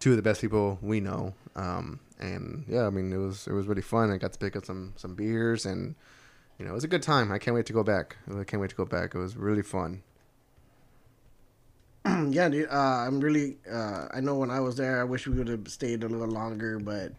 [0.00, 1.34] two of the best people we know.
[1.54, 4.10] Um, and yeah, I mean, it was it was really fun.
[4.10, 5.94] I got to pick up some some beers, and
[6.58, 7.30] you know, it was a good time.
[7.32, 8.16] I can't wait to go back.
[8.28, 9.14] I can't wait to go back.
[9.14, 10.02] It was really fun.
[12.30, 12.68] yeah, dude.
[12.70, 13.56] Uh, I'm really.
[13.70, 16.26] Uh, I know when I was there, I wish we would have stayed a little
[16.28, 17.12] longer, but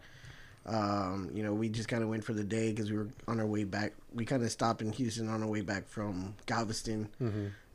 [0.66, 3.40] um, you know, we just kind of went for the day because we were on
[3.40, 3.92] our way back.
[4.12, 7.08] We kind of stopped in Houston on our way back from Galveston.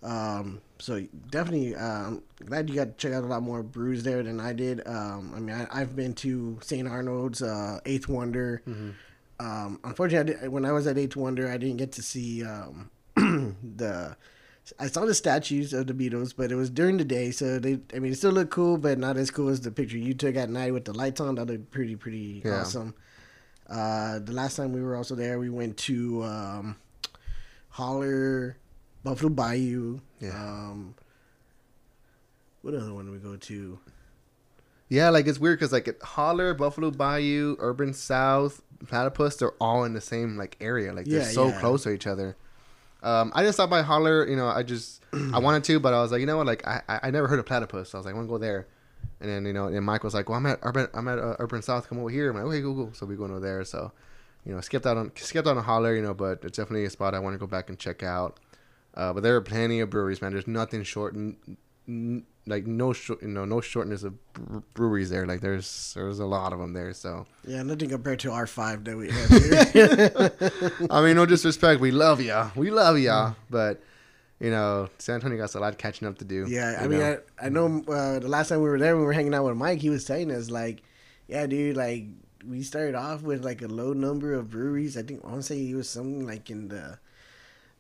[0.06, 4.04] Um, so definitely, uh, I'm glad you got to check out a lot more brews
[4.04, 4.86] there than I did.
[4.88, 6.88] Um, I mean, I, I've been to St.
[6.88, 8.62] Arnold's, uh, Eighth Wonder.
[9.40, 12.44] Um, unfortunately, I did, when I was at Eighth Wonder, I didn't get to see
[12.46, 14.16] um, the.
[14.80, 17.80] I saw the statues of the Beatles, but it was during the day, so they.
[17.94, 20.36] I mean, it still looked cool, but not as cool as the picture you took
[20.36, 21.36] at night with the lights on.
[21.36, 22.62] That looked pretty, pretty Yeah.
[22.62, 22.96] awesome.
[23.70, 26.76] Uh, the last time we were also there, we went to um,
[27.70, 28.58] Holler,
[29.06, 30.00] Buffalo Bayou.
[30.20, 30.32] Yeah.
[30.36, 30.96] Um,
[32.62, 33.80] what other one did we go to?
[34.90, 39.84] Yeah, like it's weird because like at Holler, Buffalo Bayou, Urban South, Platypus, they're all
[39.84, 40.92] in the same like area.
[40.94, 41.60] Like they're Yeah, so yeah.
[41.60, 42.36] close to each other.
[43.04, 44.28] Um, I just stopped by Holler.
[44.28, 46.48] You know, I just I wanted to, but I was like, you know what?
[46.48, 47.90] Like I I never heard of Platypus.
[47.92, 48.68] So I was like, I want to go there.
[49.22, 51.36] And then you know, and Mike was like, well, I'm at Urban I'm at uh,
[51.40, 51.88] Urban South.
[51.88, 52.30] Come over here.
[52.32, 52.94] I'm like, okay, cool, cool.
[52.94, 53.64] So we going over there.
[53.64, 53.92] So
[54.46, 55.96] you know, skipped out on skipped out on Holler.
[55.96, 58.40] You know, but it's definitely a spot I want to go back and check out.
[58.96, 60.32] Uh, but there are plenty of breweries, man.
[60.32, 61.36] There's nothing short, n-
[61.88, 65.26] n- like no short, you know, no shortness of bre- breweries there.
[65.26, 66.94] Like there's there's a lot of them there.
[66.94, 69.30] So Yeah, nothing compared to our five that we have
[69.74, 70.88] here.
[70.90, 73.36] I mean, no disrespect, we love ya, we love ya, Mm.
[73.50, 73.82] but
[74.40, 76.46] you know, San Antonio got a lot of catching up to do.
[76.48, 77.18] yeah, I mean, know?
[77.40, 79.56] I, I know uh, the last time we were there, we were hanging out with
[79.56, 79.80] Mike.
[79.80, 80.84] He was telling us like,
[81.28, 82.06] yeah, dude, like
[82.46, 84.98] we started off with like a low number of breweries.
[84.98, 87.00] I think I want to say it was something like in the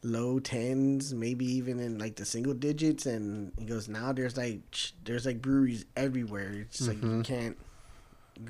[0.05, 3.05] low tens, maybe even in like the single digits.
[3.05, 4.59] And he goes, now there's like
[5.03, 6.51] there's like breweries everywhere.
[6.61, 7.23] It's just like you Mhm.
[7.25, 7.57] can't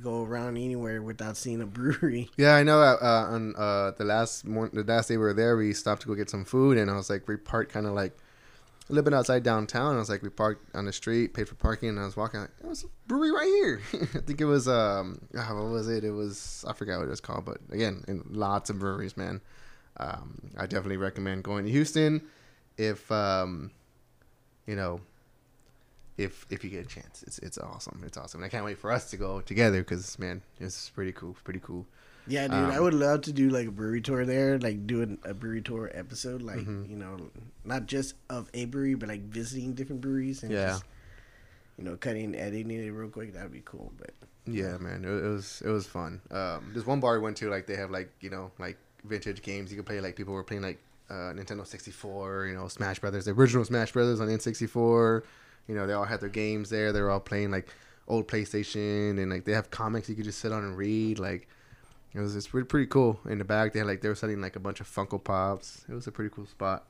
[0.02, 2.30] go around anywhere without seeing a brewery.
[2.38, 2.80] Yeah, I know.
[2.82, 6.02] Uh, uh, on uh, the last mor- the last day we were there, we stopped
[6.04, 8.18] to go get some food, and I was like, we parked kind of like
[8.90, 9.96] a little bit outside downtown.
[9.96, 12.42] I was like, we parked on the street, paid for parking, and I was walking.
[12.42, 13.82] Like, it was a brewery right here.
[14.16, 16.04] I think it was um, ah, what was it?
[16.04, 19.40] It was I forgot what it was called, but again, in lots of breweries, man.
[19.98, 22.22] Um, I definitely recommend going to Houston
[22.78, 23.72] if um,
[24.68, 25.02] you know.
[26.18, 28.02] If, if you get a chance, it's it's awesome.
[28.06, 28.40] It's awesome.
[28.40, 31.36] And I can't wait for us to go together because man, it's pretty cool.
[31.44, 31.86] Pretty cool.
[32.26, 35.18] Yeah, dude, I Um, would love to do like a brewery tour there, like doing
[35.26, 36.90] a brewery tour episode, like Mhm.
[36.90, 37.30] you know,
[37.66, 40.68] not just of a brewery, but like visiting different breweries and Yeah.
[40.70, 40.86] just
[41.78, 43.34] you know, cutting editing it real quick.
[43.34, 43.92] That'd be cool.
[43.98, 44.12] But
[44.46, 46.22] Yeah, man, it, it was it was fun.
[46.32, 49.42] Um, there's one bar we went to, like they have like you know like vintage
[49.42, 50.00] games you could play.
[50.00, 53.92] Like people were playing like uh, Nintendo 64, you know Smash Brothers, the original Smash
[53.92, 55.24] Brothers on N64.
[55.68, 56.92] You know they all had their games there.
[56.92, 57.68] They were all playing like
[58.08, 61.20] old PlayStation, and like they have comics you could just sit on and read.
[61.20, 61.48] Like
[62.14, 63.20] it was it's pretty pretty cool.
[63.28, 65.86] In the back they had like they were selling like a bunch of Funko Pops.
[65.90, 66.86] It was a pretty cool spot.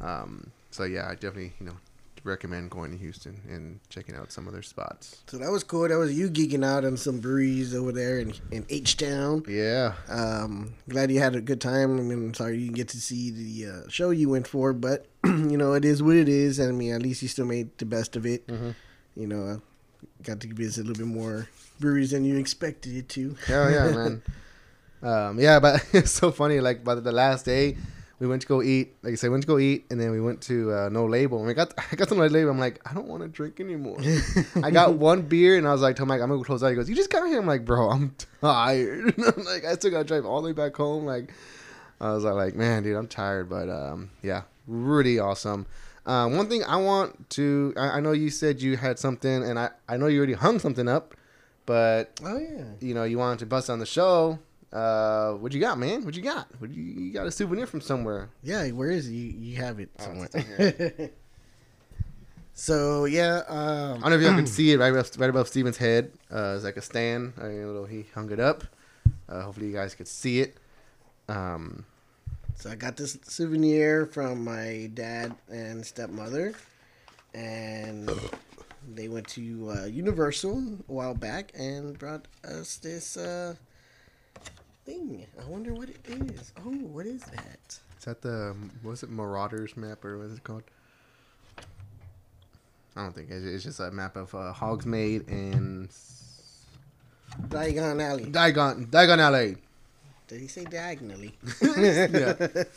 [0.00, 1.76] Um, so yeah, I definitely you know
[2.24, 5.22] recommend going to Houston and checking out some of their spots.
[5.26, 5.88] So that was cool.
[5.88, 9.44] That was you geeking out on some breweries over there in in H Town.
[9.48, 9.94] Yeah.
[10.08, 11.98] Um, glad you had a good time.
[11.98, 15.06] I mean, sorry you didn't get to see the uh, show you went for, but
[15.24, 16.58] you know it is what it is.
[16.58, 18.46] And I mean, at least you still made the best of it.
[18.46, 18.74] Mhm.
[19.16, 19.56] You know, uh,
[20.22, 21.48] got to visit a little bit more
[21.80, 23.36] breweries than you expected it to.
[23.46, 24.22] Hell yeah, man.
[25.00, 26.58] Um, yeah, but it's so funny.
[26.60, 27.76] Like by the last day,
[28.20, 28.96] we went to go eat.
[29.02, 31.38] Like I said, went to go eat, and then we went to uh, No Label.
[31.38, 32.50] And we got I got to No Label.
[32.50, 33.98] I'm like, I don't want to drink anymore.
[34.62, 36.68] I got one beer, and I was like, tell Mike, I'm gonna close out.
[36.70, 37.38] He goes, You just got here.
[37.38, 39.14] I'm like, Bro, I'm tired.
[39.18, 41.04] I'm like, I still gotta drive all the way back home.
[41.04, 41.32] Like,
[42.00, 43.48] I was like, Man, dude, I'm tired.
[43.48, 45.66] But um, yeah, really awesome.
[46.06, 49.58] Uh, one thing I want to, I, I know you said you had something, and
[49.58, 51.14] I, I know you already hung something up,
[51.66, 52.64] but Oh yeah.
[52.80, 54.38] you know, you wanted to bust on the show.
[54.72, 56.04] Uh, what you got, man?
[56.04, 56.46] What you got?
[56.58, 58.28] What you, you got a souvenir from somewhere?
[58.42, 59.12] Yeah, where is it?
[59.12, 60.28] You, you have it Oh, somewhere.
[62.52, 65.48] so yeah, I um, don't know if y'all can see it right above, right above
[65.48, 66.12] Steven's head.
[66.30, 67.32] Uh, it's like a stand.
[67.40, 68.64] You know, he hung it up.
[69.28, 70.56] Uh, hopefully, you guys could see it.
[71.28, 71.84] Um,
[72.56, 76.54] so I got this souvenir from my dad and stepmother,
[77.32, 78.10] and
[78.94, 83.54] they went to uh, Universal a while back and brought us this uh,
[84.88, 85.26] thing.
[85.40, 86.52] I wonder what it is.
[86.64, 87.78] Oh, what is that?
[87.98, 90.62] is that the what was it Marauders map or what is it called?
[92.96, 95.88] I don't think it's, it's just a map of uh, Hogsmeade and
[97.48, 98.24] Diagon Alley.
[98.24, 99.56] Diagon Diagon Alley.
[100.26, 101.34] Did he say diagonally?
[101.62, 102.34] Yeah.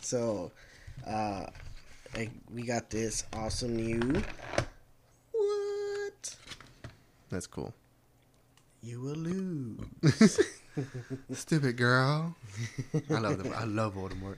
[0.00, 0.52] So,
[1.06, 1.46] uh,
[2.14, 4.22] like, we got this awesome new.
[5.32, 6.36] What?
[7.30, 7.72] That's cool.
[8.84, 10.40] You will lose.
[11.32, 12.36] Stupid girl.
[13.10, 13.52] I love them.
[13.56, 14.36] I love Voldemort.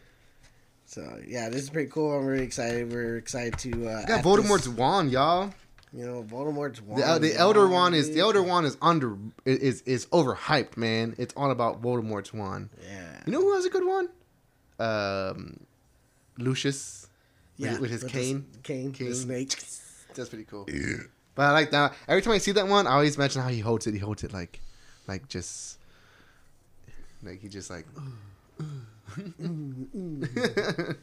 [0.84, 2.16] So yeah, this is pretty cool.
[2.16, 2.92] I'm really excited.
[2.92, 3.88] We're excited to.
[3.88, 5.52] Uh, I got Voldemort's this- wand, y'all.
[5.92, 7.02] you know, Voldemort's The, wand.
[7.02, 8.20] uh, the Elder on Wand is the.
[8.20, 11.16] Elder Wand is under is is overhyped, man.
[11.18, 12.70] It's all about Voldemort's wand.
[12.88, 13.22] Yeah.
[13.26, 14.08] You know who has a good one?
[14.78, 15.58] Um,
[16.38, 17.08] Lucius.
[17.58, 18.46] with- yeah, with his the cane.
[18.52, 19.08] s- cane, Cane.
[19.08, 19.56] the snake.
[20.14, 20.68] That's pretty cool.
[21.36, 21.94] But I like that.
[22.08, 23.92] Every time I see that one, I always imagine how he holds it.
[23.92, 24.58] He holds it like,
[25.06, 25.78] like just,
[27.22, 27.86] like he just like.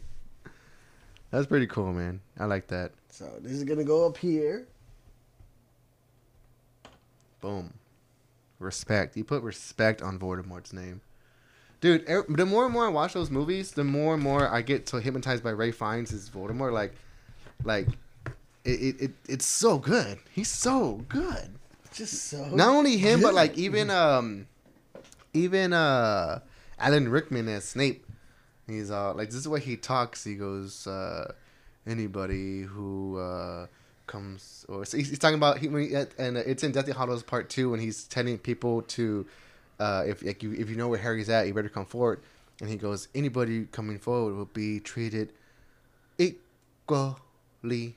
[1.32, 2.20] That's pretty cool, man.
[2.38, 2.92] I like that.
[3.10, 4.68] So this is gonna go up here.
[7.40, 7.74] Boom.
[8.58, 9.16] Respect.
[9.16, 11.02] You put respect on Voldemort's name.
[11.80, 14.62] Dude, er- the more and more I watch those movies, the more and more I
[14.62, 16.72] get so hypnotized by Ralph Fiennes as Voldemort.
[16.72, 16.96] Like,
[17.64, 17.88] like,
[18.66, 20.20] it, it, it it's so good.
[20.32, 21.50] He's so good.
[21.94, 22.46] Just so.
[22.48, 24.48] Not only him, but like even um,
[25.34, 26.40] even uh,
[26.80, 28.06] Alan Rickman as Snape.
[28.68, 30.24] He's uh like this is way he talks.
[30.24, 31.34] He goes, uh,
[31.86, 33.68] anybody who uh
[34.08, 37.72] comes or so he's, he's talking about he, and it's in Deathly Hallows Part Two
[37.72, 39.26] when he's telling people to
[39.80, 42.22] uh if like you if you know where Harry's at, you better come forward.
[42.62, 45.34] And he goes, anybody coming forward will be treated
[46.18, 47.96] equally.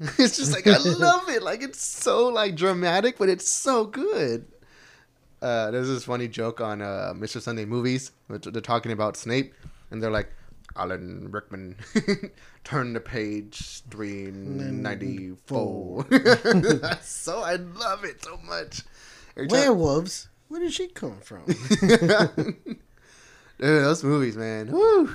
[0.18, 1.42] it's just like I love it.
[1.42, 4.46] Like it's so like dramatic, but it's so good.
[5.42, 7.40] Uh, there's this funny joke on uh, Mr.
[7.40, 8.12] Sunday Movies.
[8.28, 9.54] which They're talking about Snape,
[9.90, 10.32] and they're like,
[10.76, 11.76] Alan Rickman,
[12.64, 16.04] turn to page three ninety four.
[17.02, 18.82] so I love it so much.
[19.36, 20.28] Every time- werewolves.
[20.48, 21.44] Where did she come from?
[21.46, 22.66] Dude,
[23.58, 24.70] those movies, man.
[24.70, 25.14] Woo.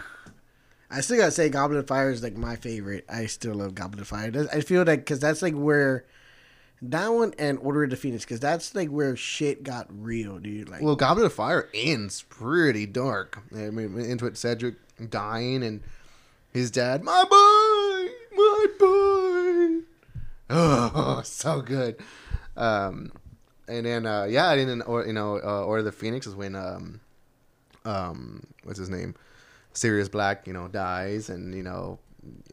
[0.92, 3.06] I still gotta say, Goblet of Fire is like my favorite.
[3.08, 4.32] I still love Goblet of Fire.
[4.52, 6.06] I feel like because that's like where
[6.82, 10.70] that one and Order of the Phoenix, because that's like where shit got real, dude.
[10.70, 13.40] Like, Well, Goblet of Fire ends pretty dark.
[13.54, 14.76] I mean, into it, Cedric
[15.10, 15.82] dying and
[16.52, 19.86] his dad, my boy, my boy.
[20.50, 21.98] Oh, so good.
[22.58, 23.12] Um,
[23.68, 26.36] and then uh, yeah, and then or you know, uh, Order of the Phoenix is
[26.36, 27.00] when um,
[27.86, 29.16] um, what's his name,
[29.74, 32.00] Sirius Black, you know, dies, and you know.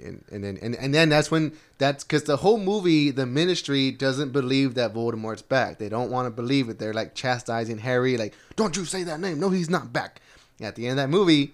[0.02, 3.90] And, and then and, and then that's when that's because the whole movie the ministry
[3.90, 8.16] doesn't believe that Voldemort's back they don't want to believe it they're like chastising Harry
[8.16, 10.20] like don't you say that name no he's not back
[10.60, 11.52] at the end of that movie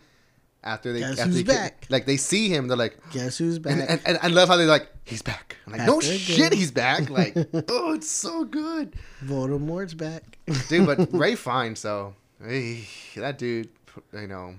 [0.62, 1.86] after they Guess after who's they get- back?
[1.88, 3.72] like they see him they're like guess who's back?
[3.72, 6.70] and, and, and I love how they're like he's back I'm like no shit he's
[6.70, 7.34] back like
[7.70, 8.92] oh it's so good
[9.24, 10.36] Voldemort's back.
[10.68, 12.14] dude but Ralph Fiennes so
[12.46, 13.70] he, that dude
[14.12, 14.54] you know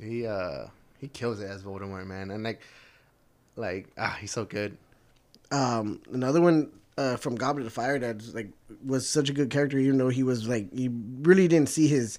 [0.00, 0.66] he uh
[0.98, 2.60] he kills it as Voldemort man and like
[3.56, 4.76] like ah he's so good
[5.50, 8.50] um, another one uh, from Goblet of Fire that like
[8.84, 12.18] was such a good character, even though he was like you really didn't see his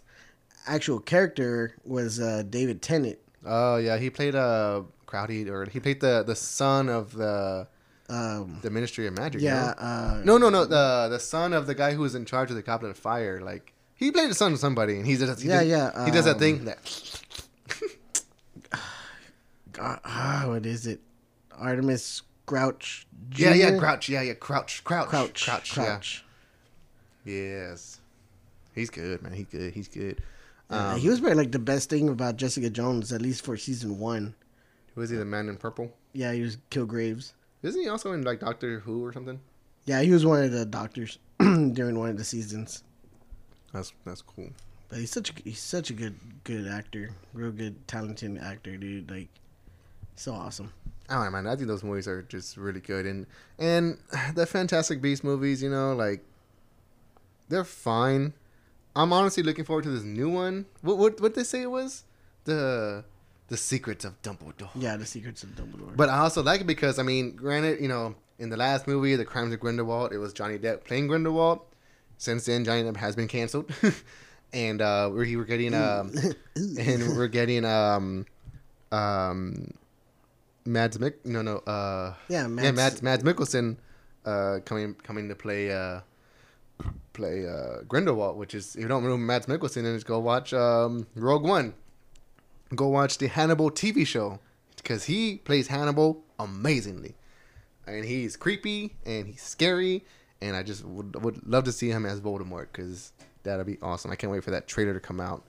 [0.66, 3.20] actual character was uh, David Tennant.
[3.46, 7.68] Oh yeah, he played uh Crowdy or he played the the son of the
[8.10, 9.42] Um, the Ministry of Magic.
[9.42, 9.74] yeah.
[9.78, 9.86] no?
[9.86, 10.66] Uh, No, no, no.
[10.66, 13.40] The the son of the guy who was in charge of the Goblet of Fire.
[13.42, 15.42] Like he played the son of somebody, and he does.
[15.42, 16.80] He Yeah, does, yeah, He does that um, thing that.
[19.80, 21.00] God, ah, what is it?
[21.58, 23.08] Artemis Grouch.
[23.36, 23.78] Yeah, yeah, Jr.?
[23.78, 24.10] Crouch.
[24.10, 25.46] Yeah, yeah, Crouch, Crouch, Crouch.
[25.46, 25.74] Crouch.
[25.74, 26.26] Crouch.
[27.24, 27.34] Yeah.
[27.34, 28.00] Yes.
[28.76, 29.34] He's good, man.
[29.34, 29.74] He's good.
[29.74, 30.22] He's good.
[30.70, 33.56] Yeah, Um, he was probably like the best thing about Jessica Jones, at least for
[33.58, 34.36] season one.
[34.96, 35.92] was he the man in purple?
[36.14, 37.34] Yeah, he was Kilgraves.
[37.64, 39.40] Isn't he also in like Doctor Who or something?
[39.86, 42.84] Yeah, he was one of the doctors during one of the seasons.
[43.74, 44.50] That's that's cool.
[44.90, 49.10] But he's such a he's such a good good actor, real good talented actor, dude.
[49.10, 49.28] Like,
[50.20, 50.74] so awesome.
[51.08, 51.48] I don't know, man.
[51.48, 53.26] I think those movies are just really good, and
[53.58, 53.98] and
[54.36, 56.24] the Fantastic Beast movies, you know, like
[57.48, 58.34] they're fine.
[58.96, 60.66] I'm honestly looking forward to this new one.
[60.82, 62.04] What what what they say it was
[62.44, 63.06] the
[63.48, 64.70] the Secrets of Dumbledore.
[64.76, 65.96] Yeah, the Secrets of Dumbledore.
[65.96, 69.16] But I also like it because I mean, granted, you know, in the last movie,
[69.16, 71.62] The Crimes of Grindelwald, it was Johnny Depp playing Grindelwald.
[72.18, 73.72] Since then, Johnny Depp has been canceled,
[74.54, 76.12] and uh, we're we're getting um,
[76.56, 78.26] and we're getting um,
[78.92, 79.74] um,
[80.66, 81.26] Mads Mick.
[81.26, 83.78] No, no, uh, yeah, yeah, Mads, Mads Mads Mikkelsen,
[84.26, 86.02] uh, coming coming to play uh,
[87.14, 88.38] play uh, Grindelwald.
[88.38, 91.74] Which is if you don't know Mads Mikkelsen, then just go watch um, Rogue One.
[92.76, 94.40] Go watch the Hannibal TV show
[94.78, 97.16] because he plays Hannibal amazingly,
[97.88, 100.06] and he's creepy and he's scary,
[100.42, 103.12] and I just would would love to see him as Voldemort because
[103.44, 104.12] that'll be awesome.
[104.12, 105.44] I can't wait for that trailer to come out.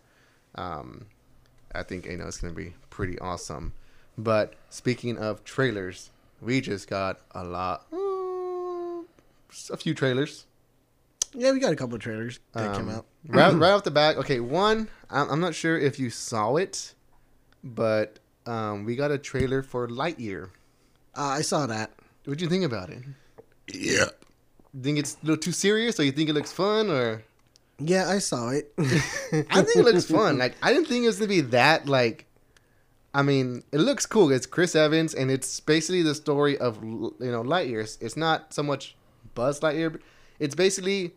[0.55, 1.07] Um,
[1.75, 3.73] I think you know it's gonna be pretty awesome.
[4.23, 9.03] But speaking of trailers, we just got a lot, uh,
[9.73, 10.47] a few trailers.
[11.35, 13.07] Yeah, we got a couple of trailers that came Um, out.
[13.29, 14.17] right, right off the bat.
[14.17, 16.95] Okay, one, I'm, I'm not sure if you saw it,
[17.63, 20.51] but um, we got a trailer for Lightyear.
[21.17, 21.93] Uh, I saw that.
[22.25, 23.03] What do you think about it?
[23.73, 24.07] Yeah.
[24.83, 27.23] Think it's a little too serious, or you think it looks fun, or
[27.79, 28.73] Yeah, I saw it.
[28.79, 30.39] I think it looks fun.
[30.39, 32.27] Like I didn't think it was gonna be that like.
[33.13, 34.31] I mean, it looks cool.
[34.31, 37.99] It's Chris Evans, and it's basically the story of you know Lightyear.
[38.01, 38.97] It's, not so much
[39.35, 39.99] Buzz Lightyear.
[40.39, 41.13] It's basically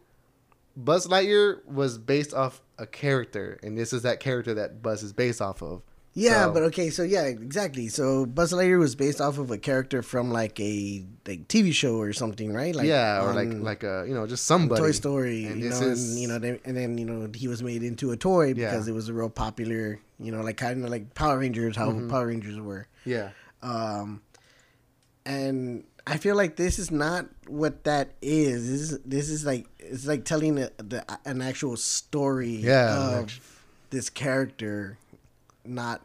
[0.75, 5.13] Buzz Lightyear was based off a character, and this is that character that Buzz is
[5.13, 5.83] based off of.
[6.15, 7.87] Yeah, So- but okay, so yeah, exactly.
[7.87, 11.95] So Buzz Lightyear was based off of a character from like a like TV show
[11.97, 12.75] or something, right?
[12.75, 14.79] Like yeah, or like um, like a you know just somebody.
[14.81, 17.47] Toy Story, And you know, is- and, you know, they, and then you know he
[17.47, 18.69] was made into a toy Yeah.
[18.71, 21.89] because it was a real popular, you know, like kind of like Power Rangers, how
[21.91, 22.09] Mm-hmm.
[22.09, 22.87] Power Rangers were.
[23.05, 23.29] Yeah,
[23.61, 24.21] Um,
[25.25, 28.69] and I feel like this is not what that is.
[28.69, 33.63] This is this is like it's like telling a, the an actual story Yeah, of
[33.89, 34.97] this character,
[35.65, 36.01] not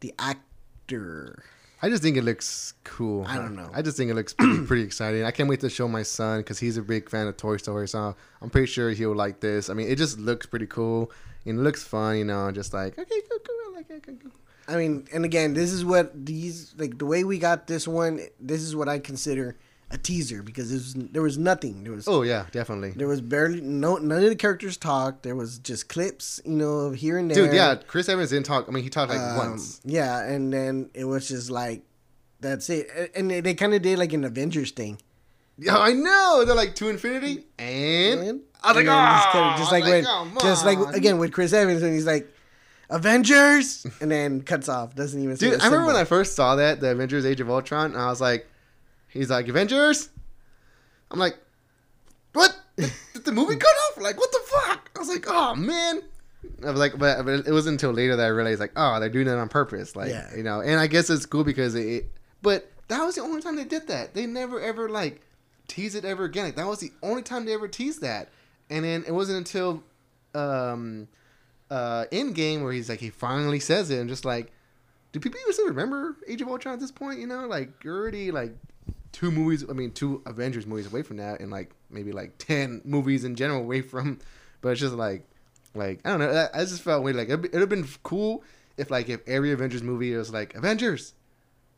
[0.00, 1.44] the actor.
[1.82, 3.24] I just think it looks cool.
[3.26, 3.70] I don't know.
[3.72, 5.24] I just think it looks pretty, pretty exciting.
[5.24, 7.88] I can't wait to show my son because he's a big fan of Toy Story.
[7.88, 9.70] So I'm pretty sure he'll like this.
[9.70, 11.10] I mean, it just looks pretty cool
[11.46, 12.18] and it looks fun.
[12.18, 14.02] You know, just like okay, cool, cool, I like it.
[14.04, 14.32] Cool, cool.
[14.68, 18.20] I mean, and again, this is what these like the way we got this one.
[18.38, 19.56] This is what I consider
[19.92, 21.82] a teaser because there's there was nothing.
[21.82, 25.24] There was Oh yeah, definitely, there was barely no none of the characters talked.
[25.24, 27.46] There was just clips, you know, of here and there.
[27.46, 27.54] dude.
[27.54, 28.66] Yeah, Chris Evans didn't talk.
[28.68, 29.80] I mean, he talked like Um, once.
[29.84, 31.82] Yeah, and then it was just like
[32.38, 32.88] that's it.
[33.16, 35.00] And they, they kind of did like an Avengers thing.
[35.62, 36.44] Yeah, I know.
[36.46, 38.20] They're like to infinity and.
[38.20, 40.78] And- I was like, then just "Oh," kinda- just like was when, "Come just like
[40.94, 42.28] again with Chris Evans, and he's like,
[42.90, 44.94] Avengers, and then cuts off.
[44.94, 45.36] Doesn't even.
[45.36, 48.00] say Dude, I remember when I first saw that, the Avengers Age of Ultron, and
[48.00, 48.46] I was like,
[49.08, 50.08] he's like, Avengers?
[51.10, 51.36] I'm like,
[52.32, 52.54] what?
[52.76, 54.02] Did, did the movie cut off?
[54.02, 54.90] Like, what the fuck?
[54.94, 56.02] I was like, oh, man.
[56.66, 59.08] I was like, but, but it wasn't until later that I realized, like, oh, they're
[59.08, 59.94] doing it on purpose.
[59.96, 60.28] Like, Yeah.
[60.36, 62.10] you know, and I guess it's cool because it,
[62.42, 64.14] but that was the only time they did that.
[64.14, 65.20] They never ever, like,
[65.70, 66.44] tease it ever again.
[66.44, 68.28] Like, that was the only time they ever teased that.
[68.68, 69.82] And then it wasn't until,
[70.34, 71.08] um,
[71.70, 74.52] uh, where he's like, he finally says it, and just like,
[75.12, 77.18] do people even remember Age of Ultron at this point?
[77.18, 78.54] You know, like you're already like
[79.12, 79.64] two movies.
[79.68, 83.34] I mean, two Avengers movies away from that, and like maybe like ten movies in
[83.34, 84.18] general away from.
[84.62, 85.24] But it's just like,
[85.74, 86.48] like I don't know.
[86.52, 87.16] I, just felt weird.
[87.16, 88.44] Like it'd it'd have been cool
[88.76, 91.14] if like if every Avengers movie was like Avengers,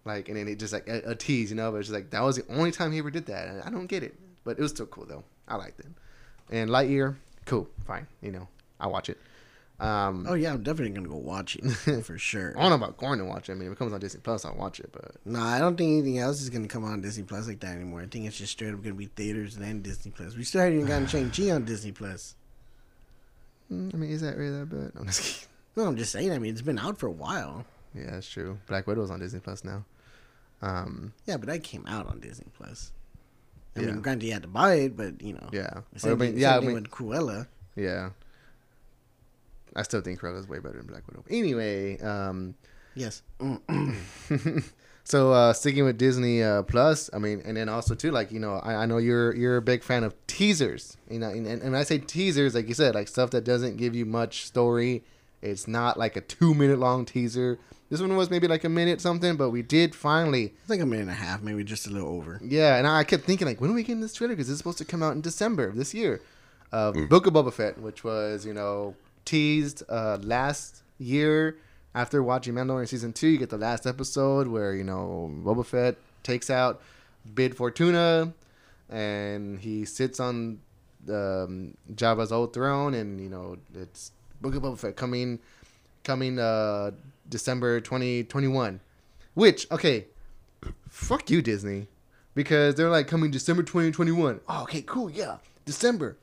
[0.05, 1.71] like and then it just like a, a tease, you know.
[1.71, 3.71] But it's just like that was the only time he ever did that, and I
[3.71, 4.15] don't get it.
[4.45, 5.25] But it was still cool though.
[5.49, 5.87] I liked it.
[6.51, 8.07] And Lightyear, cool, fine.
[8.21, 8.49] You know,
[8.81, 9.19] I watch it.
[9.81, 11.71] Um, Oh yeah, I'm definitely gonna go watch it
[12.05, 12.55] for sure.
[12.57, 13.53] I don't know about going to watch it.
[13.53, 14.91] I mean, if it comes on Disney Plus, I'll watch it.
[14.93, 17.75] But No, I don't think anything else is gonna come on Disney Plus like that
[17.77, 18.01] anymore.
[18.03, 20.37] I think it's just straight up gonna be theaters and then Disney Plus.
[20.37, 22.37] We still haven't even gotten Shang Chi on Disney Plus.
[23.73, 24.93] mm, I mean, is that really that bad?
[25.01, 25.49] I'm just kidding.
[25.75, 26.31] No, I'm just saying.
[26.33, 27.65] I mean, it's been out for a while.
[27.95, 28.59] Yeah, that's true.
[28.69, 29.85] Black Widow's on Disney Plus now.
[30.63, 32.93] Um, Yeah, but that came out on Disney Plus.
[33.77, 33.87] I Yeah.
[33.87, 36.41] mean, granted, you had to buy it, but you know, yeah, Same, I mean, thing,
[36.41, 37.47] yeah, I same thing mean, with Cruella.
[37.77, 38.11] yeah.
[39.75, 41.25] I still think Cruella's way better than Black Widow.
[41.31, 42.55] Anyway, um,
[42.95, 43.23] Yes.
[45.05, 48.39] so uh, sticking with Disney uh, Plus, I mean, and then also too, like you
[48.39, 50.97] know, I, I know you're you're a big fan of teasers.
[51.09, 53.77] You know, and, and when I say teasers, like you said, like stuff that doesn't
[53.79, 55.05] give you much story.
[55.41, 57.59] It's not like a two minute long teaser.
[57.93, 60.55] This one was maybe like a minute something, but we did finally.
[60.63, 62.41] It's like a minute and a half, maybe just a little over.
[62.43, 64.33] Yeah, and I kept thinking like, when are we getting this trailer?
[64.33, 66.23] Because it's supposed to come out in December of this year.
[66.73, 67.11] Uh, Mm.
[67.11, 68.95] Book of Boba Fett, which was you know
[69.27, 71.59] teased uh, last year
[71.95, 73.29] after watching Mandalorian season two.
[73.29, 76.81] You get the last episode where you know Boba Fett takes out
[77.35, 78.33] Bib Fortuna,
[78.89, 80.61] and he sits on
[81.11, 85.41] um, Jabba's old throne, and you know it's Book of Boba Fett coming
[86.05, 86.93] coming uh,
[87.33, 88.81] December twenty twenty one.
[89.35, 90.07] Which okay,
[90.89, 91.89] fuck you Disney,
[92.35, 94.41] because they're like coming December twenty twenty one.
[94.49, 96.19] Oh, okay, cool, yeah, December,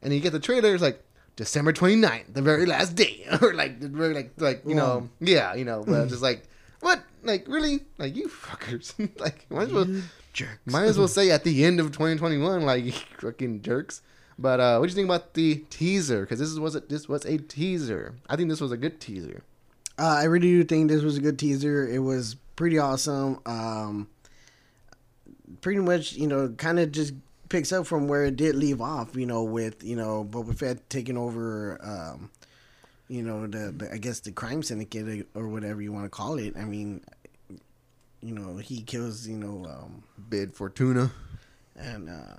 [0.00, 0.72] and you get the trailer.
[0.72, 1.02] It's like
[1.36, 5.54] December 29th, the very last day, or like the very like like you know yeah
[5.54, 6.44] you know, but just like
[6.80, 9.88] what like really like you fuckers like might as well
[10.32, 10.58] Jerks.
[10.66, 14.00] might as well say at the end of 2021 like fucking jerks.
[14.36, 16.22] But uh, what do you think about the teaser?
[16.22, 18.14] Because this is was a, this was a teaser.
[18.28, 19.44] I think this was a good teaser.
[19.98, 21.86] Uh, I really do think this was a good teaser.
[21.86, 23.40] It was pretty awesome.
[23.46, 24.08] Um,
[25.60, 27.14] pretty much, you know, kind of just
[27.48, 29.14] picks up from where it did leave off.
[29.14, 31.78] You know, with you know Boba Fett taking over.
[31.82, 32.30] Um,
[33.08, 36.38] you know, the, the I guess the crime syndicate or whatever you want to call
[36.38, 36.56] it.
[36.56, 37.02] I mean,
[38.20, 39.26] you know, he kills.
[39.26, 41.12] You know, um, Bib Fortuna.
[41.76, 42.36] and uh,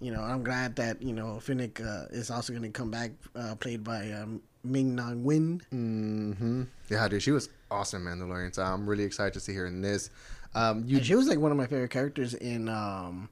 [0.00, 3.12] you know, I'm glad that you know Fennec uh, is also going to come back,
[3.36, 5.60] uh, played by um, Ming Na Wen.
[5.72, 6.62] Mm-hmm.
[6.88, 8.54] Yeah, dude, she was awesome, Mandalorian.
[8.54, 10.10] So I'm really excited to see her in this.
[10.54, 13.28] Um, you And she was like one of my favorite characters in um,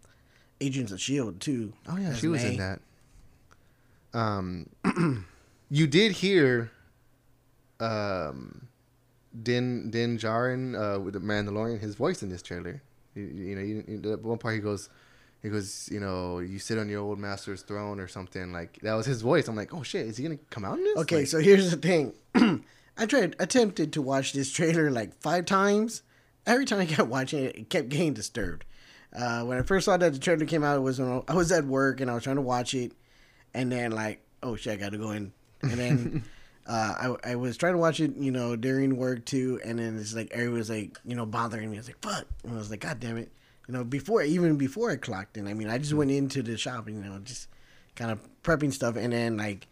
[0.60, 1.72] Agents of Shield too.
[1.88, 2.50] Oh yeah, she was May.
[2.50, 2.80] in that.
[4.14, 4.68] Um,
[5.70, 6.70] you did hear,
[7.80, 8.68] um,
[9.42, 12.82] Din Din Djarin uh, with the Mandalorian, his voice in this trailer.
[13.14, 14.88] You, you know, you, you, at one part he goes,
[15.42, 18.94] he goes, you know, you sit on your old master's throne or something like that
[18.94, 19.48] was his voice.
[19.48, 20.96] I'm like, oh shit, is he gonna come out in this?
[20.98, 22.12] Okay, Like, so here's the thing.
[22.96, 26.02] I tried attempted to watch this trailer like five times.
[26.46, 28.64] Every time I kept watching it, it kept getting disturbed.
[29.14, 31.52] Uh, when I first saw that the trailer came out, it was when I was
[31.52, 32.92] at work and I was trying to watch it,
[33.52, 35.32] and then like, oh shit, I got to go in,
[35.62, 36.24] and then
[36.66, 39.98] uh, I I was trying to watch it, you know, during work too, and then
[39.98, 41.76] it's like everyone was like, you know, bothering me.
[41.76, 43.30] I was like, fuck, and I was like, god damn it,
[43.68, 45.46] you know, before even before I clocked in.
[45.46, 47.48] I mean, I just went into the shop, you know, just
[47.96, 49.66] kind of prepping stuff, and then like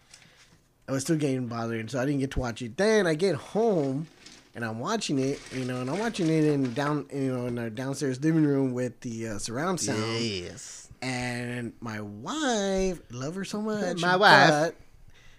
[0.89, 2.77] I was still getting bothered, so I didn't get to watch it.
[2.77, 4.07] Then I get home
[4.55, 7.59] and I'm watching it, you know, and I'm watching it in down, you know, in
[7.59, 9.99] our downstairs living room with the uh, surround sound.
[10.21, 10.89] yes.
[11.03, 14.03] And my wife, love her so much.
[14.03, 14.75] My wife.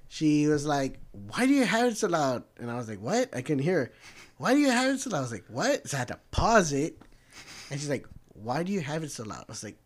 [0.07, 3.29] She was like, "Why do you have it so loud?" And I was like, "What?"
[3.33, 3.77] I couldn't hear.
[3.79, 3.91] her.
[4.37, 5.19] Why do you have it so loud?
[5.19, 6.99] I was like, "What?" So I had to pause it,
[7.69, 8.05] and she's like,
[8.43, 9.77] "Why do you have it so loud?" I was like,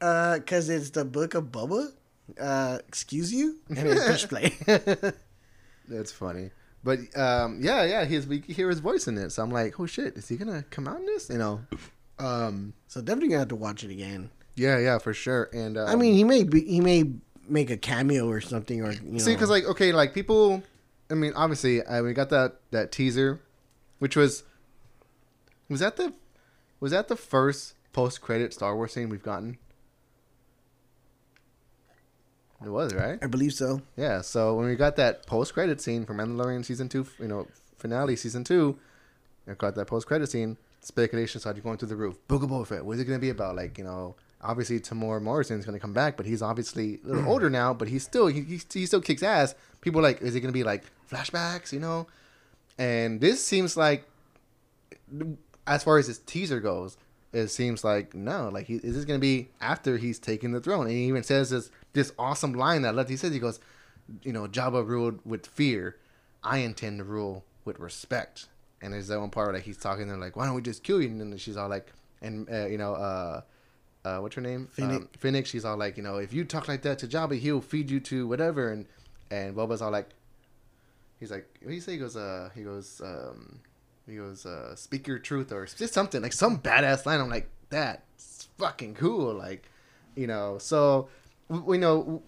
[0.00, 1.92] "Uh, cause it's the Book of Bubba."
[2.40, 4.54] Uh, excuse you, and then push play.
[5.88, 6.50] That's funny.
[6.82, 9.30] But um, yeah, yeah, he's we hear his voice in it.
[9.30, 11.28] So I'm like, oh shit, is he gonna come out in this?
[11.30, 11.60] You know.
[12.18, 14.30] Um, so definitely gonna have to watch it again.
[14.54, 15.50] yeah, yeah, for sure.
[15.52, 17.04] And um, I mean, he may be, he may
[17.48, 20.62] make a cameo or something, or you know, see, because like, okay, like people.
[21.10, 23.40] I mean, obviously, uh, we got that that teaser,
[23.98, 24.44] which was
[25.68, 26.12] was that the
[26.84, 29.56] was that the first post credit Star Wars scene we've gotten?
[32.62, 33.18] It was right.
[33.22, 33.80] I believe so.
[33.96, 37.48] Yeah, so when we got that post credit scene from Mandalorian season two, you know,
[37.78, 38.78] finale season two,
[39.46, 40.58] we got that post credit scene.
[40.82, 42.18] Speculation started going through the roof.
[42.28, 42.84] Book of Boba Fett.
[42.84, 43.56] What is it going to be about?
[43.56, 47.28] Like, you know, obviously Temuera is going to come back, but he's obviously a little
[47.30, 47.72] older now.
[47.72, 49.54] But he's still he, he, he still kicks ass.
[49.80, 51.72] People are like, is it going to be like flashbacks?
[51.72, 52.08] You know,
[52.76, 54.06] and this seems like,
[55.66, 56.96] as far as this teaser goes,
[57.32, 60.60] it seems like no, like he, is this going to be after he's taken the
[60.60, 60.86] throne?
[60.86, 63.32] And he even says this this awesome line that Letty says.
[63.32, 63.60] He goes,
[64.22, 65.96] you know, Jabba ruled with fear.
[66.42, 68.46] I intend to rule with respect.
[68.82, 70.08] And there's that one part where like he's talking.
[70.08, 71.08] They're like, why don't we just kill you?
[71.08, 73.40] And then she's all like, and uh, you know, uh,
[74.04, 74.68] uh, what's her name?
[74.70, 74.96] Phoenix.
[74.96, 75.46] Um, Fennec.
[75.46, 78.00] She's all like, you know, if you talk like that to Jabba, he'll feed you
[78.00, 78.70] to whatever.
[78.70, 78.86] And
[79.30, 80.10] and Boba's all like,
[81.18, 81.92] he's like, what do you say?
[81.92, 83.60] He goes, uh, he goes, um,
[84.06, 87.20] he goes, uh, speak your truth or just something like some badass line.
[87.20, 89.34] I'm like, that's fucking cool.
[89.34, 89.68] Like,
[90.14, 91.08] you know, so
[91.48, 92.22] we know.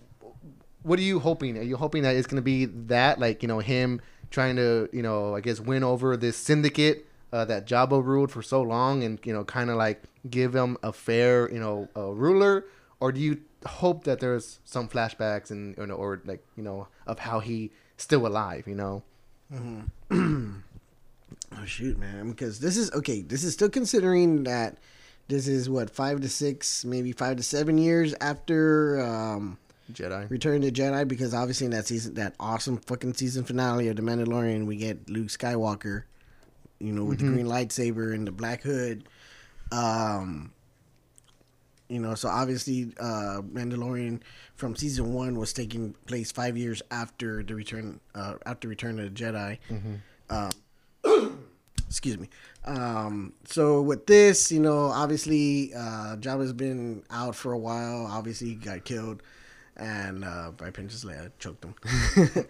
[0.83, 1.59] What are you hoping?
[1.59, 4.01] Are you hoping that it's gonna be that, like, you know, him
[4.31, 8.41] trying to, you know, I guess win over this syndicate uh, that Jabba ruled for
[8.43, 12.11] so long, and you know, kind of like give him a fair, you know, uh,
[12.13, 12.65] ruler,
[13.01, 16.87] or do you hope that there's some flashbacks and you know, or like you know,
[17.07, 19.03] of how he still alive, you know?
[21.53, 22.31] Oh shoot, man!
[22.31, 23.23] Because this is okay.
[23.23, 24.79] This is still considering that
[25.29, 29.59] this is what five to six, maybe five to seven years after um,
[29.93, 30.29] Jedi.
[30.31, 31.07] Return to Jedi.
[31.07, 35.09] Because obviously in that season, that awesome fucking season finale of The Mandalorian, we get
[35.09, 36.05] Luke Skywalker,
[36.79, 39.09] you know, with the green lightsaber and the black hood.
[39.73, 40.53] Um,
[41.89, 44.21] you know, so obviously, uh, Mandalorian
[44.57, 49.15] from season one was taking place five years after the return, uh, after Return of
[49.15, 49.59] the Jedi.
[50.29, 51.36] Um,
[51.89, 52.29] excuse me.
[52.65, 58.07] Um, so with this, you know, obviously, uh, Jabba's been out for a while.
[58.11, 59.23] Obviously, he got killed,
[59.77, 61.75] and uh, by Princess Leia choked him.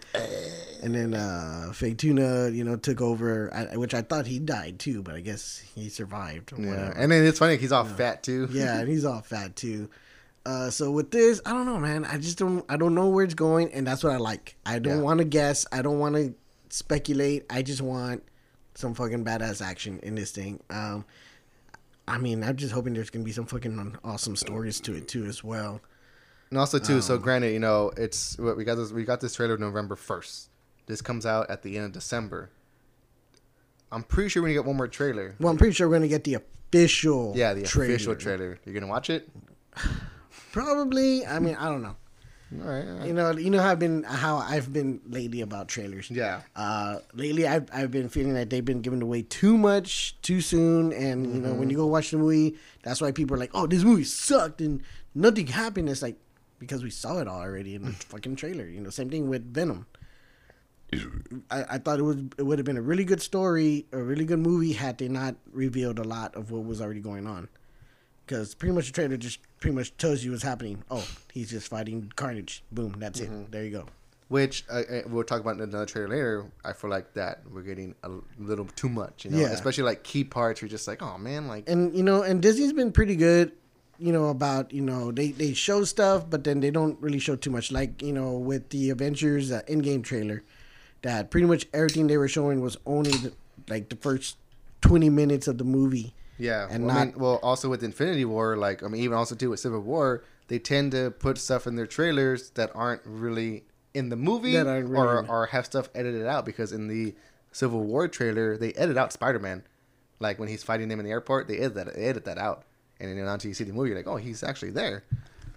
[0.83, 4.79] and then uh, Fake Tuna, you know, took over, I, which I thought he died
[4.79, 6.53] too, but I guess he survived.
[6.53, 6.91] Or Yeah, whatever.
[6.97, 8.47] and then it's funny he's all fat too.
[8.51, 9.89] Yeah, and he's all fat too.
[10.45, 12.05] Uh, so with this, I don't know, man.
[12.05, 12.63] I just don't.
[12.69, 14.55] I don't know where it's going, and that's what I like.
[14.65, 15.03] I don't Yeah.
[15.03, 15.65] want to guess.
[15.73, 16.33] I don't want to
[16.69, 17.45] speculate.
[17.49, 18.23] I just want
[18.77, 20.59] some fucking badass action in this thing.
[20.69, 21.03] Um,
[22.07, 25.25] I mean, I'm just hoping there's gonna be some fucking awesome stories to it too,
[25.25, 25.81] as well.
[26.51, 29.19] And also too, Um, so granted, you know, it's what we got this we got
[29.19, 30.49] this trailer November first.
[30.85, 32.51] This comes out at the end of December.
[33.91, 35.35] I'm pretty sure we're gonna get one more trailer.
[35.39, 37.33] Well, I'm pretty sure we're gonna get the official.
[37.35, 37.95] Yeah, the trailer.
[37.95, 38.59] official trailer.
[38.63, 39.27] You're gonna watch it?
[40.51, 41.25] Probably.
[41.25, 41.95] I mean, I don't know.
[42.53, 42.87] All right.
[42.87, 43.07] all right.
[43.07, 46.09] You know, you know how I've been how I've been lately about trailers.
[46.09, 46.41] Yeah.
[46.55, 50.93] Uh, lately, I've, I've been feeling that they've been giving away too much too soon,
[50.93, 53.67] and you know when you go watch the movie, that's why people are like, "Oh,
[53.67, 54.81] this movie sucked and
[55.13, 56.17] nothing happened." It's like
[56.59, 58.65] because we saw it all already in the fucking trailer.
[58.65, 59.85] You know, same thing with Venom.
[61.51, 64.23] I, I thought it would it would have been a really good story, a really
[64.23, 67.49] good movie had they not revealed a lot of what was already going on.
[68.27, 70.83] Because pretty much the trailer just pretty much tells you what's happening.
[70.91, 72.61] Oh, he's just fighting Carnage.
[72.73, 73.51] Boom, that's it.
[73.51, 73.85] There you go.
[74.27, 76.51] Which uh, uh, we'll talk about in another trailer later.
[76.65, 79.37] I feel like that we're getting a little too much, you know.
[79.37, 79.47] Yeah.
[79.53, 80.61] Especially like key parts.
[80.61, 83.53] You're just like, oh man, like and you know, and Disney's been pretty good,
[83.97, 87.37] you know, about you know they they show stuff, but then they don't really show
[87.37, 87.71] too much.
[87.71, 90.43] Like you know, with the Avengers uh, Endgame trailer,
[91.03, 93.31] that pretty much everything they were showing was only the,
[93.69, 94.35] like the first
[94.81, 96.13] twenty minutes of the movie.
[96.37, 99.17] Yeah, and well, I not- mean, well, also with Infinity War, like I mean, even
[99.17, 103.01] also too with Civil War, they tend to put stuff in their trailers that aren't
[103.05, 103.63] really
[103.93, 107.15] in the movie, aren't or really- or have stuff edited out because in the
[107.51, 109.63] Civil War trailer they edit out Spider Man,
[110.19, 112.63] like when he's fighting them in the airport, they edit that they edit that out,
[112.99, 115.03] and then until you see the movie, you're like, oh, he's actually there.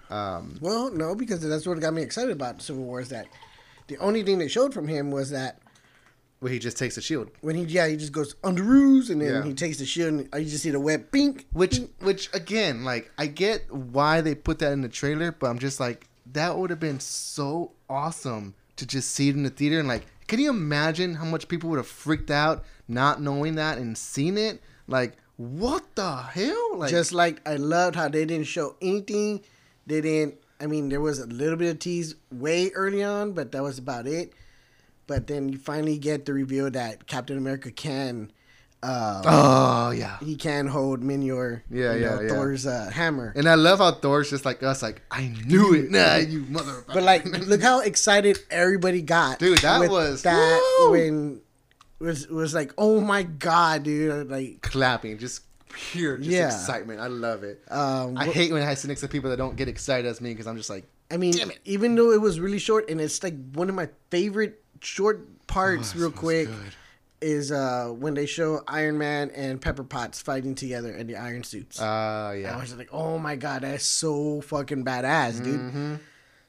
[0.09, 3.27] Um, Well, no, because that's what got me excited about Civil War is that
[3.87, 5.61] the only thing they showed from him was that
[6.41, 9.21] where he just takes the shield, when he yeah he just goes under ruse and
[9.21, 9.45] then Yeah.
[9.45, 12.85] he takes the shield and oh, you just see the web pink which which again,
[12.85, 16.57] like I get why they put that in the trailer, but I'm just like that
[16.59, 20.39] would have been so awesome to just see it in the theater and like, can
[20.39, 24.63] you imagine how much people would have freaked out not knowing that and seen it?
[24.87, 26.77] Like, what the hell?
[26.79, 29.43] Like, just like I loved how they didn't show anything.
[29.87, 30.37] They didn't.
[30.61, 33.79] I mean, there was a little bit of tease way early on, but that was
[33.79, 34.33] about it.
[35.11, 38.31] But then you finally get the reveal that Captain America can,
[38.81, 40.19] uh, oh yeah.
[40.21, 42.29] he can hold Mjolnir, Yeah, yeah, know, yeah.
[42.29, 43.33] Thor's uh, hammer.
[43.35, 46.85] And I love how Thor's just like us, like I knew it, nah, you mother.
[46.87, 50.93] But like, look how excited everybody got, Dude, that was- that woo!
[50.93, 51.41] when
[51.99, 54.31] was was like, oh my god, dude!
[54.31, 55.43] Like, clapping, just
[55.73, 56.47] pure, just Yeah.
[56.47, 57.01] excitement.
[57.01, 57.63] I love it.
[57.69, 60.21] um, I wh- hate when I sit next to people that don't get excited as
[60.21, 61.59] me because I'm just like, I mean, Damn it.
[61.65, 65.93] even though it was really short, and it's like one of my favorite short parts,
[65.97, 66.73] Oh, real quick, good.
[67.21, 71.45] is uh when they show Iron Man and Pepper Potts fighting together in the iron
[71.45, 71.81] suits.
[71.81, 75.61] uh, I was like, oh my god, that's so fucking badass, dude.
[75.61, 75.95] Mm-hmm.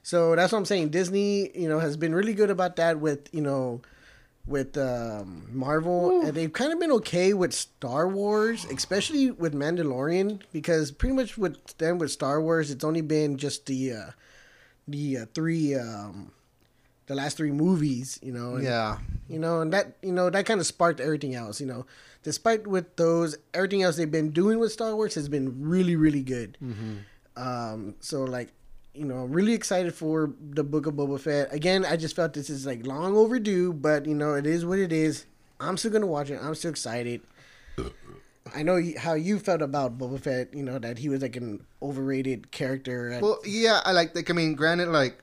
[0.02, 0.88] So that's what I'm saying.
[0.88, 3.82] Disney, you know, has been really good about that with you know,
[4.46, 10.40] with um, Marvel, and they've kind of been okay with Star Wars, especially with Mandalorian,
[10.52, 14.10] because pretty much with them with Star Wars, it's only been just the uh,
[14.88, 16.32] the uh, three um,
[17.06, 18.54] the last three movies, you know.
[18.56, 18.98] and- Yeah.
[19.28, 21.60] you know, and that you know that kind of sparked everything else.
[21.60, 21.86] You know,
[22.22, 26.22] despite with those everything else they've been doing with Star Wars has been really really
[26.22, 26.56] good.
[27.36, 28.52] Um, so like,
[28.94, 31.52] you know, I'm really excited for the Book of Boba Fett.
[31.52, 34.78] Again, I just felt this is like long overdue, but you know, it is what
[34.78, 35.24] it is.
[35.60, 36.38] I'm still gonna watch it.
[36.42, 37.22] I'm still excited.
[38.54, 40.52] I know how you felt about Boba Fett.
[40.52, 43.10] You know that he was like an overrated character.
[43.12, 44.14] At, Well, yeah, I like.
[44.14, 45.22] Like, I mean, granted, like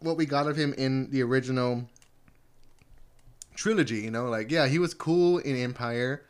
[0.00, 1.88] what we got of him in the original
[3.54, 6.22] trilogy, you know, like yeah, he was cool in Empire,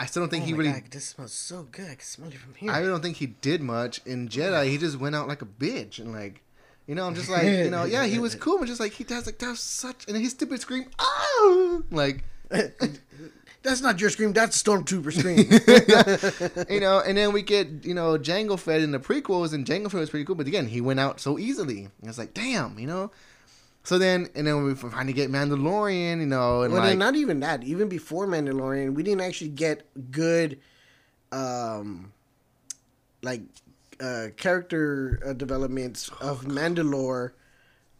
[0.00, 0.72] I still don't think oh he really.
[0.72, 1.86] God, this smells so good.
[1.86, 2.70] I can smell it from here.
[2.70, 4.68] I don't think he did much in Jedi.
[4.70, 6.42] He just went out like a bitch and like,
[6.86, 9.04] you know, I'm just like, you know, yeah, he was cool, but just like he
[9.04, 12.24] does like that was such, and his stupid scream, oh, like,
[13.62, 14.32] That's not your scream.
[14.32, 16.66] That's Stormtrooper scream.
[16.70, 19.90] you know, and then we get you know Jango Fett in the prequels, and Jango
[19.90, 21.88] Fett was pretty cool, but again, he went out so easily.
[22.02, 23.10] It's like, damn, you know.
[23.84, 27.40] So then, and then we finally get Mandalorian, you know, and well, like, not even
[27.40, 27.64] that.
[27.64, 30.58] Even before Mandalorian, we didn't actually get good,
[31.32, 32.12] um,
[33.22, 33.40] like,
[33.98, 37.30] uh, character uh, developments of Mandalore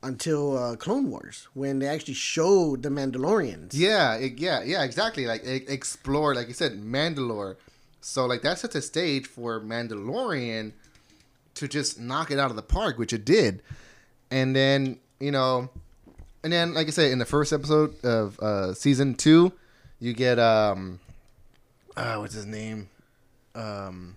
[0.02, 3.70] until uh, Clone Wars when they actually showed the Mandalorians.
[3.72, 5.26] Yeah, it, yeah, yeah, exactly.
[5.26, 7.56] Like explore, like you said, Mandalore.
[8.00, 10.72] So like that sets a stage for Mandalorian
[11.54, 13.62] to just knock it out of the park, which it did.
[14.30, 15.68] And then you know,
[16.44, 19.52] and then like I said, in the first episode of uh, season two,
[19.98, 21.00] you get um,
[21.96, 22.88] uh, what's his name,
[23.54, 24.16] um.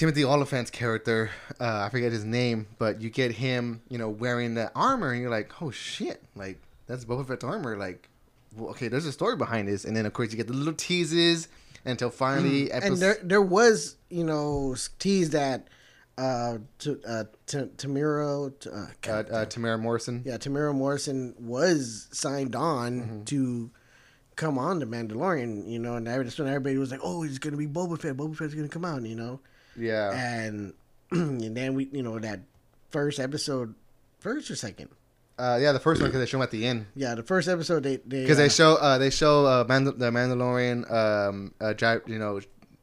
[0.00, 1.28] Timothy Olyphant's character,
[1.60, 5.20] uh, I forget his name, but you get him, you know, wearing the armor, and
[5.20, 7.76] you're like, oh shit, like that's Boba Fett's armor.
[7.76, 8.08] Like,
[8.56, 10.72] well, okay, there's a story behind this, and then of course you get the little
[10.72, 11.48] teases
[11.84, 15.68] until finally, and there there was you know tease that
[16.16, 20.22] uh, to, uh, Tamiro, uh, uh, God, uh, Temuera Morrison.
[20.24, 23.24] yeah, Temuera Morrison was signed on Mm-hmm.
[23.24, 23.70] to
[24.36, 27.58] come on to Mandalorian, you know, and that's when everybody was like, "Oh, he's gonna
[27.58, 28.16] be Boba Fett.
[28.16, 29.40] Boba Fett's gonna come out," you know,
[29.80, 30.74] Yeah, and
[31.10, 32.40] and then we, you know, that
[32.90, 33.74] first episode,
[34.18, 34.88] first or second,
[35.38, 37.48] uh, yeah, the first one because they show him at the end yeah, the first
[37.48, 41.54] episode they they because uh, they show uh, they show uh, Mandal- the Mandalorian um,
[41.60, 42.40] uh, drive, you know,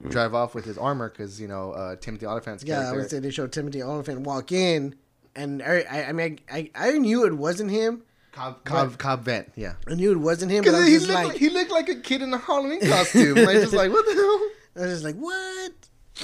[0.10, 3.20] drive off with his armor because you know uh, Timothy Olyphant's yeah, I would say
[3.20, 4.96] they show Timothy Olyphant walk in,
[5.36, 8.04] and I I, I mean I, I knew it wasn't him.
[8.32, 9.74] Cobb, Cobb, Cobb Vanth, yeah.
[9.88, 11.50] I knew it wasn't him, but I Because was he just looked like, like, he
[11.50, 13.34] looked like a kid in a Halloween costume.
[13.36, 14.50] like just like what the hell?
[14.84, 15.72] I was just like, what?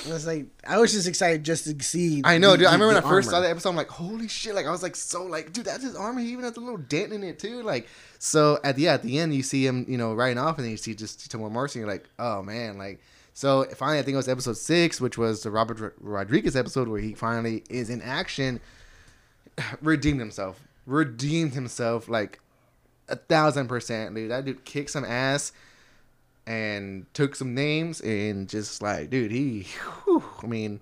[0.07, 2.21] I was like, I was just excited just to see.
[2.23, 2.67] I know, the- dude.
[2.67, 3.69] I remember when the I first saw that episode.
[3.69, 4.55] I'm like, holy shit!
[4.55, 6.19] Like I was like so like, dude, that's his armor.
[6.21, 7.61] He even has a little dent in it too.
[7.61, 7.87] Like
[8.19, 10.65] so at the yeah, at the end you see him, you know, riding off, and
[10.65, 11.81] then you see just Temuera Morrison.
[11.81, 13.01] You're like, oh man, like.
[13.35, 16.87] So finally, I think it was episode six, which was the Robert Ro- Rodriguez episode,
[16.87, 18.59] where he finally is in action,
[19.81, 22.39] redeemed himself, redeemed himself like
[23.09, 24.29] a thousand percent, dude.
[24.29, 25.51] That dude kicked some ass
[26.45, 29.67] and took some names and just like, dude, he,
[30.05, 30.81] whew, I mean,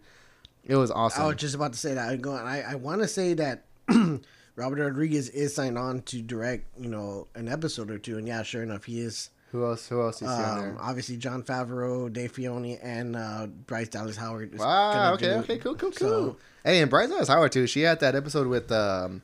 [0.64, 1.24] it was awesome.
[1.24, 2.10] I was just about to say that.
[2.10, 2.34] I go.
[2.34, 3.66] I I want to say that
[4.56, 8.44] Robert Rodriguez is signed on to direct, you know, an episode or two, and yeah,
[8.44, 9.30] sure enough, he is.
[9.52, 9.90] Who else?
[9.90, 10.78] Who else is Um, there?
[10.80, 14.54] obviously, Jon Favreau, Dave Filoni, and uh, Bryce Dallas Howard.
[14.54, 15.14] is Wow.
[15.16, 15.34] Okay.
[15.34, 15.58] Okay.
[15.58, 15.76] Cool.
[15.76, 15.92] Cool.
[15.92, 16.08] Cool.
[16.10, 17.68] So, hey, and Bryce Dallas Howard too.
[17.68, 19.22] She had that episode with um,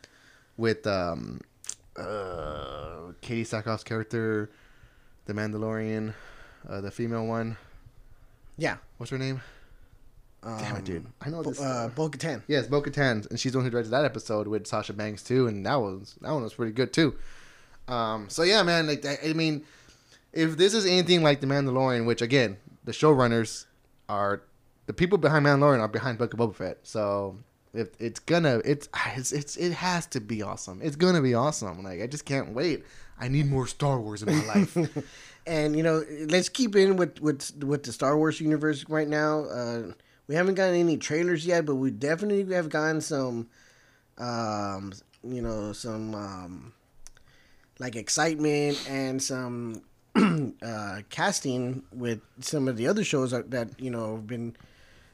[0.57, 1.39] with um,
[1.95, 4.49] uh, Katee Sackhoff's character,
[5.25, 6.13] the Mandalorian,
[6.67, 7.57] uh, the female one.
[8.57, 8.77] yeah.
[8.97, 9.41] What's her name?
[10.43, 11.05] Um, Damn it, dude.
[11.21, 11.59] I know Bo- this.
[11.61, 12.41] uh, Bo-Katan.
[12.47, 15.47] Yes, Bo Katan, and she's the one who directed that episode with Sasha Banks too,
[15.47, 17.15] and that was that one was pretty good too.
[17.87, 19.63] Um, so yeah, man, like I I mean,
[20.33, 23.65] if this is anything like the Mandalorian, which again, the showrunners
[24.09, 24.41] are
[24.85, 27.37] the people behind Mandalorian are behind Book of Boba Fett, so
[27.73, 30.81] if it's gonna, it's it's, it's it has to be awesome.
[30.83, 31.83] It's gonna be awesome.
[31.83, 32.83] Like I just can't wait.
[33.19, 34.77] I need more Star Wars in my life.
[35.47, 39.45] And you know, let's keep in with with with the Star Wars universe right now.
[39.45, 39.93] Uh,
[40.27, 43.47] we haven't gotten any trailers yet, but we definitely have gotten some,
[44.17, 44.91] um,
[45.23, 46.73] you know, some um,
[47.79, 49.81] like excitement and some
[50.61, 54.55] uh, casting with some of the other shows that, that you know have been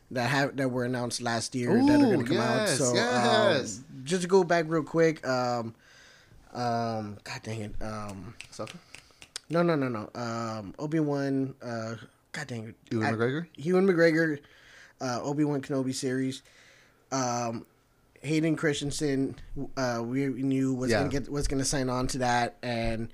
[0.10, 2.68] that have that were announced last year that are going to come out.
[2.70, 3.78] So yes.
[3.78, 5.26] um, just to go back real quick.
[5.28, 5.76] Um,
[6.54, 7.76] um, God dang it.
[7.82, 8.36] Um,
[9.62, 10.10] no, no, no, no.
[10.20, 11.54] Um, Obi Wan.
[11.62, 11.96] Uh,
[12.32, 12.76] God dang it.
[12.92, 13.48] Ewan I- McGregor.
[13.58, 14.40] Ewan McGregor.
[15.00, 16.42] Uh, Obi Wan Kenobi series.
[17.12, 17.66] Um,
[18.22, 19.36] Hayden Christensen.
[19.78, 21.00] Uh, we knew was Yeah.
[21.00, 23.10] gonna get was gonna sign on to that and.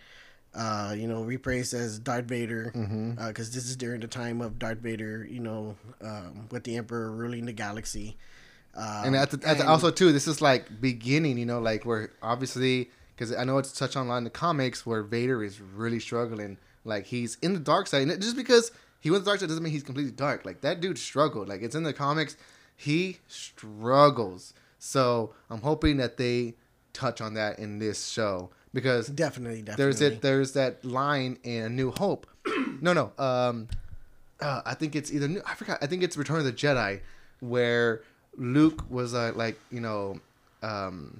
[0.51, 3.33] Uh, you know, rephrased as Darth Vader, because Mm-hmm.
[3.35, 5.23] this is during the time of Darth Vader.
[5.29, 8.17] You know, um, with the Emperor ruling the galaxy.
[8.75, 11.59] Um, and at the, at the, and- also too, this is like beginning, you know,
[11.59, 12.89] like where obviously
[13.19, 15.99] because I know it's touched on a lot in the comics where Vader is really
[15.99, 16.57] struggling.
[16.85, 19.49] Like he's in the dark side, and just because he went to the dark side
[19.49, 20.45] doesn't mean he's completely dark.
[20.45, 21.49] Like that dude struggled.
[21.49, 22.37] Like it's in the comics,
[22.77, 24.53] he struggles.
[24.77, 26.53] So I'm hoping that they
[26.93, 29.83] touch on that in this show because definitely, definitely.
[29.83, 30.21] there's it.
[30.21, 32.25] There's that line in A New Hope.
[32.81, 33.11] no, no.
[33.17, 33.67] Um,
[34.39, 35.79] uh, I think it's either New, I forgot.
[35.81, 37.01] I think it's Return of the Jedi,
[37.41, 38.01] where
[38.37, 40.21] Luke was uh, like, you know,
[40.63, 41.19] um,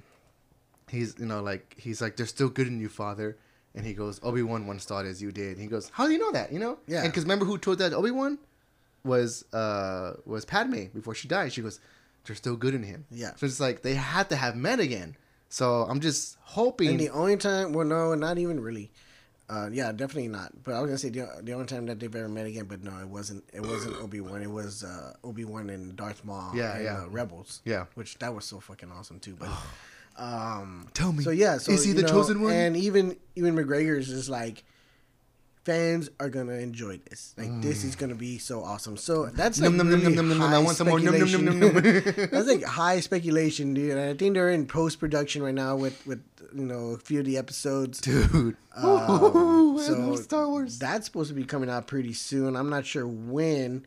[0.90, 3.36] he's you know like he's like, "There's still good in you, Father,"
[3.74, 5.52] And he goes, Obi Wan once thought as you did.
[5.52, 6.52] And he goes, How do you know that?
[6.52, 6.78] You know?
[6.86, 7.02] Yeah.
[7.02, 8.38] And because remember who told that Obi Wan
[9.02, 11.52] was uh was Padme before she died.
[11.52, 11.80] She goes,
[12.24, 13.06] They're still good in him.
[13.10, 13.34] Yeah.
[13.36, 15.16] So it's like they had to have met again.
[15.48, 16.90] So I'm just hoping.
[16.90, 18.90] And the only time, well, no, not even really.
[19.48, 20.52] Uh, yeah, definitely not.
[20.62, 22.84] But I was gonna say the, the only time that they've ever met again, but
[22.84, 23.42] no, it wasn't.
[23.52, 24.42] It wasn't Obi Wan.
[24.42, 26.52] It was uh, Obi Wan and Darth Maul.
[26.54, 27.02] Yeah, and, yeah.
[27.02, 27.60] Uh, Rebels.
[27.64, 27.86] Yeah.
[27.94, 29.34] which that was so fucking awesome too.
[29.36, 29.48] But
[30.16, 32.52] um, Tell me, so yeah, so is he the know, chosen one?
[32.52, 34.64] And even Ewan McGregor's is like,
[35.64, 37.34] fans are gonna enjoy this.
[37.36, 38.96] Like this is gonna be so awesome.
[38.96, 41.00] So that's like Num, really num, num, high I want some more.
[41.00, 43.92] That's like high speculation, dude.
[43.92, 46.22] And I think they're in post production right now with with
[46.54, 48.00] you know a few of the episodes.
[48.00, 48.56] Dude.
[48.74, 50.78] Um, Ooh, so Star Wars.
[50.78, 52.56] That's supposed to be coming out pretty soon.
[52.56, 53.86] I'm not sure when.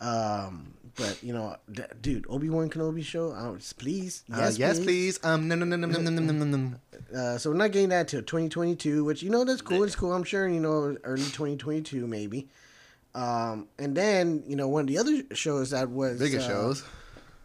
[0.00, 3.32] Um, but you know, d- dude, Obi Wan Kenobi show.
[3.32, 5.18] Uh, please, Uh, yes, yes, please.
[5.18, 5.24] please.
[5.24, 7.18] Um, no, no, no, no, no, no, no, no, no.
[7.18, 9.82] Uh, so we're not getting that till 2022, which you know that's cool.
[9.84, 10.12] It's cool.
[10.12, 12.48] I'm sure you know early 2022 maybe.
[13.14, 16.84] Um, and then you know one of the other shows that was Bigger uh, shows.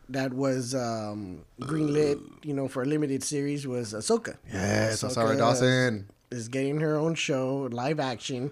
[0.09, 4.37] that was um, greenlit, you know, for a limited series was Ahsoka.
[4.51, 6.09] Yes, Ahsoka Rosario Dawson.
[6.31, 8.51] is getting her own show, live action,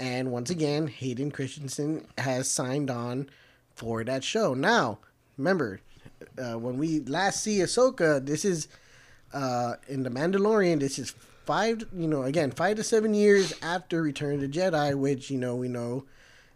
[0.00, 3.28] and once again, Hayden Christensen has signed on
[3.74, 4.54] for that show.
[4.54, 4.98] Now,
[5.36, 5.80] remember,
[6.38, 8.68] uh, when we last see Ahsoka, this is
[9.32, 10.80] uh, in the Mandalorian.
[10.80, 11.14] This is
[11.44, 15.38] five, you know, again, five to seven years after Return of the Jedi, which you
[15.38, 16.04] know we know.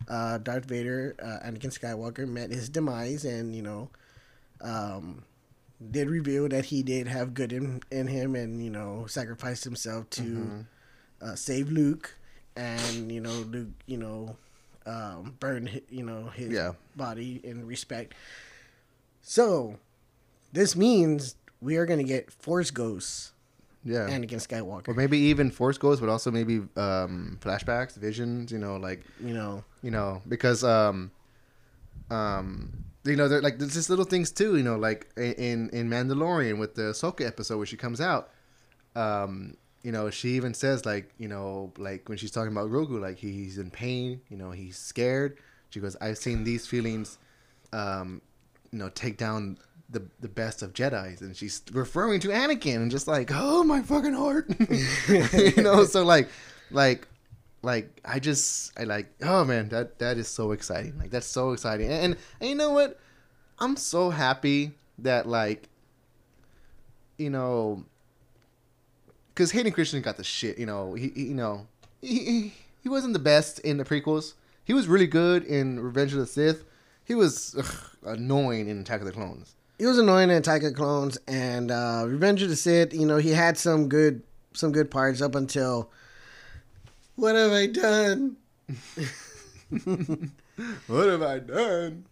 [0.09, 3.89] Uh, Darth Vader, uh, Anakin Skywalker, met his demise, and you know,
[4.61, 5.25] um,
[5.91, 10.09] did reveal that he did have good in, in him and you know sacrificed himself
[10.11, 10.67] to
[11.23, 12.15] uh, save Luke
[12.57, 14.37] and you know Luke you know
[14.87, 16.73] um, burn you know his Yeah.
[16.95, 18.15] body in respect.
[19.23, 19.79] So
[20.53, 23.33] this means we are going to get Force Ghosts
[23.85, 24.07] Yeah.
[24.07, 24.89] and Anakin Skywalker.
[24.89, 28.53] or maybe even Force Ghosts, but also maybe um, flashbacks, visions.
[28.53, 31.11] You know, like you know, you know, because um,
[32.11, 34.57] um, you know, they're like there's just little things too.
[34.57, 38.31] You know, like in in Mandalorian with the Ahsoka episode where she comes out,
[38.95, 39.57] um,
[39.87, 43.19] you know, she even says like, you know, like when she's talking about Grogu, like
[43.19, 44.21] he's in pain.
[44.29, 45.39] You know, he's scared.
[45.71, 47.19] She goes, I've seen these feelings,
[47.73, 48.21] um,
[48.73, 49.59] you know, take down
[49.89, 53.81] the the best of Jedi's, and she's referring to Anakin, and just like, oh my
[53.81, 54.49] fucking heart,
[55.09, 55.85] you know.
[55.85, 56.31] So like,
[56.73, 57.07] like
[57.63, 61.53] like I just I like oh man that that is so exciting like that's so
[61.53, 62.99] exciting and, and, and you know what
[63.61, 65.69] I'm so happy that like
[67.19, 67.85] you know
[69.37, 71.67] because Hayden Christensen got the shit you know he, he you know
[72.01, 74.33] he, he wasn't the best in the prequels
[74.65, 76.65] he was really good in Revenge of the Sith
[77.05, 80.71] he was ugh, annoying in Attack of the Clones he was annoying in Attack of
[80.71, 82.95] the Clones and uh, Revenge of the Sith.
[82.95, 84.23] You know, he had some good
[84.55, 85.91] some good parts up until.
[87.17, 88.39] What have I done?
[90.87, 92.07] what have I done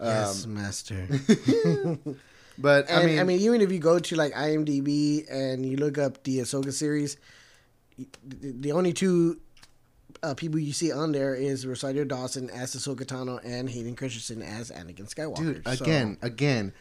[0.00, 1.06] yes, master.
[2.58, 5.76] but And, I mean I mean, even if you go to like IMDb and you
[5.76, 7.16] look up the Ahsoka series,
[8.24, 9.40] the, only two
[10.22, 14.42] uh, people you see on there is Rosario Dawson as Ahsoka Tano and Hayden Christensen
[14.42, 15.36] as Anakin Skywalker.
[15.36, 16.72] dude So- again again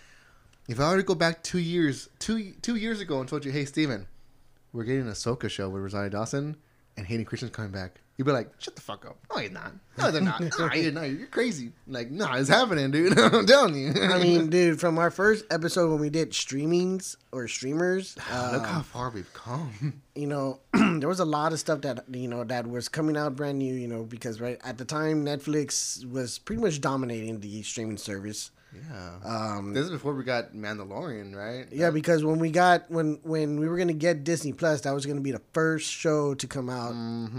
[0.68, 3.52] if i were to go back two years two two years ago and told you
[3.52, 4.06] hey steven
[4.74, 6.58] we're getting a Ahsoka show with rosario dawson
[6.98, 9.18] and hayden christensen's coming back you'd be like shut the fuck up.
[9.34, 9.74] No you're not.
[9.98, 10.42] No they're not.
[10.60, 11.10] No you're not.
[11.10, 11.72] You're crazy.
[11.88, 13.18] Like no it's happening dude.
[13.20, 13.94] I'm telling you.
[14.02, 18.16] I mean, dude, from our first episode when we did streamings or streamers,
[18.52, 20.02] look uh, how far we've come.
[20.16, 23.36] you know, there was a lot of stuff that you know that was coming out
[23.36, 23.74] brand new.
[23.74, 28.52] You know, because right at the time Netflix was pretty much dominating the streaming service.
[28.90, 33.20] Yeah Um, this is before we got mandalorian right Yeah, because when we got when
[33.24, 36.48] when we were gonna get Disney Plus, that was gonna be the first show to
[36.48, 36.94] come out,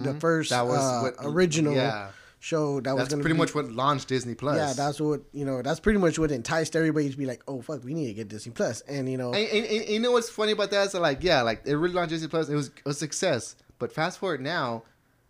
[0.04, 0.66] the first Mm-hmm.
[0.66, 2.10] that was uh, what original yeah
[2.40, 4.72] show that was gonna pretty be, much what launched disney plus yeah.
[4.72, 5.60] That's what you know.
[5.60, 8.28] That's pretty much what enticed everybody to be like, oh fuck, we need to get
[8.28, 10.92] Disney Plus." And you know, And, and, and you know what's funny about that is
[10.92, 12.48] that, like, yeah, like it really launched Disney Plus.
[12.48, 13.56] It was a success.
[13.80, 14.84] But fast forward now,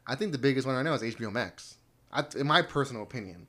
[0.07, 1.77] I think the biggest one right now is HBO Max.
[2.13, 3.47] I, in my personal opinion,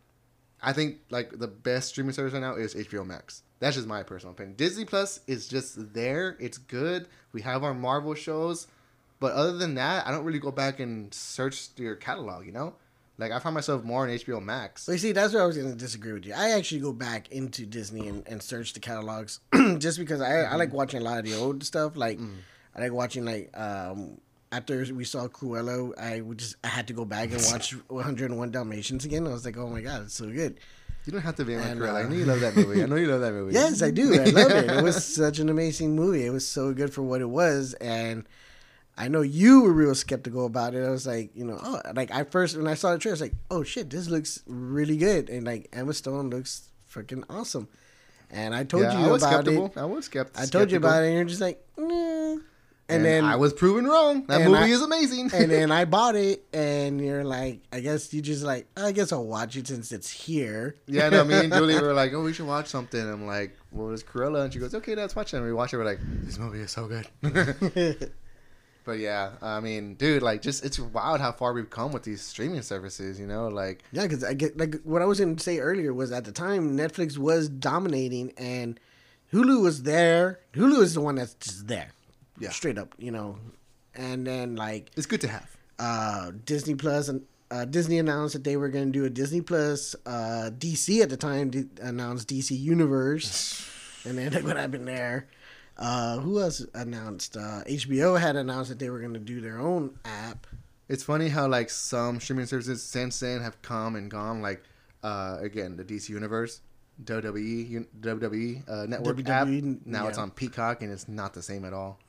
[0.62, 3.44] I think like the best streaming service right now is HBO Max.
[3.60, 4.56] That's just my personal opinion.
[4.56, 6.38] Disney Plus is just there.
[6.40, 7.08] It's good.
[7.34, 8.68] We have our Marvel shows,
[9.20, 12.46] but other than that, I don't really go back and search your catalog.
[12.46, 12.76] You know,
[13.18, 14.86] like I find myself more on HBO Max.
[14.86, 16.34] But you see, that's where I was going to disagree with you.
[16.34, 19.42] I actually go back into Disney and, and search the catalogs
[19.78, 21.98] just because I, I like watching a lot of the old stuff.
[21.98, 22.18] Like,
[22.76, 24.22] I like watching, like, um,
[24.52, 28.52] after we saw Cruella, I would just, I had to go back and watch 101
[28.52, 29.28] Dalmatians again.
[29.28, 30.60] I was like, oh my God, it's so good.
[31.06, 31.96] You don't have to be like Cruella.
[31.96, 32.84] I uh, know you love that movie.
[32.84, 33.54] I know you love that movie.
[33.54, 34.14] Yes, I do.
[34.20, 34.70] I love it.
[34.72, 36.26] It was such an amazing movie.
[36.26, 37.74] It was so good for what it was.
[37.76, 38.26] And
[38.98, 40.86] I know you were real skeptical about it.
[40.86, 43.16] I was like, you know, oh, like I first when I saw the trailer, I
[43.16, 47.70] was like, oh shit, this looks really good, and like Emma Stone looks freaking awesome.
[48.30, 49.66] And I told Yeah, you I was about skeptical.
[49.68, 49.78] it.
[49.78, 50.44] I was skeptical.
[50.44, 52.09] I told you about it, and you're just like, nah.
[52.90, 54.26] And, And, then I was proven wrong.
[54.28, 55.30] That movie I- is amazing.
[55.34, 59.12] and then I bought it, and you're like, I guess you just like, I guess
[59.12, 60.76] I'll watch it since it's here.
[60.88, 63.00] yeah, no, me and Julie were like, oh, we should watch something.
[63.00, 65.38] I'm like, well, it's Cruella, and she goes, okay, let's watch it.
[65.38, 65.78] And we watch it.
[65.78, 68.12] We're like, this movie is so good.
[68.86, 72.22] but yeah, I mean, dude, like, just it's wild how far we've come with these
[72.22, 73.20] streaming services.
[73.20, 75.94] You know, like, Yeah, because I get like what I was going to say earlier
[75.94, 78.80] was at the time Netflix was dominating and
[79.32, 80.40] Hulu was there.
[80.54, 81.92] Hulu is the one that's just there,
[82.40, 82.50] Yeah.
[82.52, 83.38] straight up, you know.
[83.96, 85.50] And then like it's good to have.
[85.80, 87.22] uh, Disney Plus and
[87.52, 89.96] uh, Disney announced that they were going to do a Disney Plus.
[90.06, 93.68] Uh, DC at the time d- announced DC Universe,
[94.06, 95.28] and then look what happened there.
[95.78, 97.38] Uh, who else announced?
[97.38, 100.46] Uh, HBO had announced that they were going to do their own app.
[100.90, 104.42] It's funny how like some streaming services since then have come and gone.
[104.42, 104.64] Like,
[105.04, 106.62] uh, again, the DC Universe,
[107.04, 109.86] WWE, WWE uh, network WWE, app.
[109.86, 112.00] Now it's on Peacock, and it's not the same at all.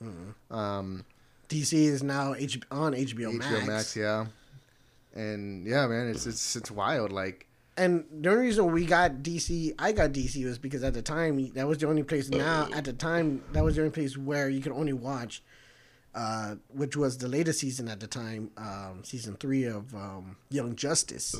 [0.51, 1.05] Um,
[1.49, 3.66] DC is now H- on HBO, HBO Max.
[3.66, 3.97] Max.
[3.97, 4.26] yeah.
[5.14, 7.11] And yeah, man, it's it's it's wild.
[7.12, 11.03] Like, And the only reason we got DC, I got DC was because at the
[11.03, 12.28] time that was the only place.
[12.28, 15.43] Now at the time that was the only place where you could only watch,
[16.14, 20.76] uh, which was the latest season at the time, um, season three of um, Young
[20.76, 21.34] Justice.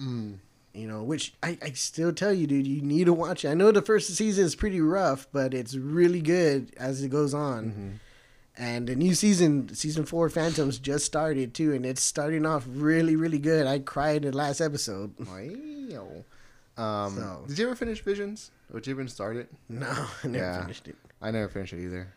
[0.00, 0.38] mm,
[0.74, 3.48] You know, which I, I still tell you, dude, you need to watch it.
[3.48, 7.32] I know the first season is pretty rough, but it's really good as it goes
[7.32, 7.64] on.
[7.70, 7.88] Mm-hmm.
[8.56, 13.14] And the new season, season four, Phantoms just started too, and it's starting off really,
[13.14, 13.66] really good.
[13.68, 15.14] I cried in the last episode.
[15.18, 16.24] wow.
[16.76, 18.50] Um, So- did you ever finish Visions?
[18.72, 19.48] Or did you even start it?
[19.68, 19.86] No,
[20.24, 20.60] I never Yeah.
[20.62, 20.96] finished it.
[21.22, 22.08] I never finished it either.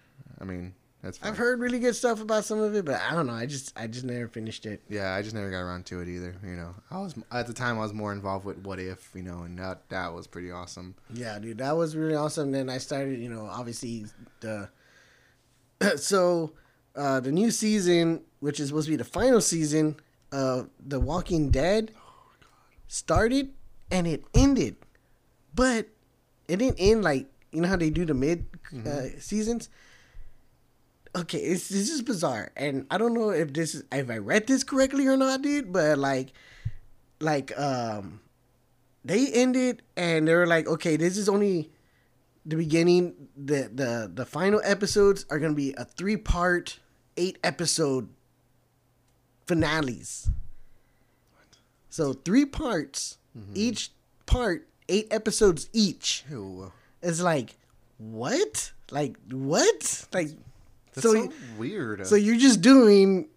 [0.42, 1.20] I mean, that's.
[1.22, 3.34] I've heard really good stuff about some of it, but I don't know.
[3.34, 4.82] I just I just never finished it.
[4.90, 6.36] Yeah, I just never got around to it either.
[6.44, 9.22] You know, I was at the time I was more involved with What If, you
[9.22, 10.96] know, and that that was pretty awesome.
[11.14, 12.52] Yeah, dude, that was really awesome.
[12.52, 14.06] Then I started, you know, obviously
[14.40, 14.70] the
[15.98, 16.54] so
[16.96, 19.98] uh the new season, which is supposed to be the final season
[20.32, 21.92] of The Walking Dead,
[22.88, 23.54] started
[23.92, 24.78] and it ended,
[25.54, 25.88] but
[26.48, 28.48] it didn't end like you know how they do the mid
[28.86, 29.70] uh, seasons.
[31.16, 34.48] Okay, it's this is bizarre, and I don't know if this is if I read
[34.48, 35.72] this correctly or not, dude.
[35.72, 36.34] But like,
[37.20, 38.20] like um,
[39.04, 41.72] they ended and they were like, okay, this is only
[42.46, 43.16] the beginning.
[43.36, 46.80] The the the final episodes are gonna be a three part,
[47.16, 48.10] eight episode
[49.48, 50.30] finales.
[51.90, 53.18] So three parts,
[53.56, 53.92] each
[54.26, 56.24] part eight episodes each.
[56.30, 56.72] Ew.
[57.02, 57.58] It's like
[57.98, 58.72] what?
[58.92, 60.06] Like what?
[60.14, 60.30] Like
[60.98, 62.06] That's so so, weird.
[62.08, 63.30] so you're just doing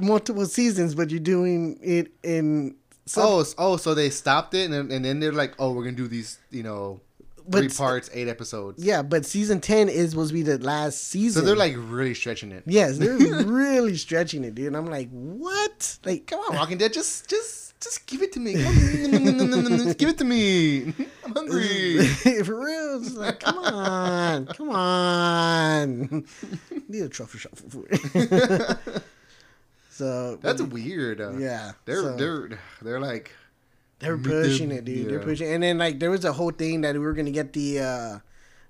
[0.00, 4.72] multiple seasons, but you're doing it in some, oh, oh, so they stopped it, and
[4.74, 7.00] then, and then they're like, oh, we're gonna do these, you know,
[7.46, 8.82] But three parts, eight episodes.
[8.82, 9.02] yeah.
[9.02, 11.42] But season ten is supposed to be the last season.
[11.42, 12.64] So they're like really stretching it.
[12.66, 14.68] yes, they're really stretching it, dude.
[14.68, 15.98] And I'm like, what?
[16.04, 18.52] Like, Come on, Walking Dead, just, just, just give it to me.
[19.94, 20.92] Give it to me.
[21.24, 22.06] I'm hungry.
[22.44, 26.24] For real, it's like, come on, come on.
[26.88, 28.78] Need a truffle shuffle food.
[29.90, 31.20] so That's weird.
[31.20, 31.72] Uh, yeah.
[31.84, 33.32] They're so- they're they're like
[34.00, 35.08] They're pushing the- it, dude.
[35.10, 35.24] They're yeah.
[35.24, 37.80] pushing, and then like there was a whole thing that we were gonna get the
[37.80, 38.18] uh,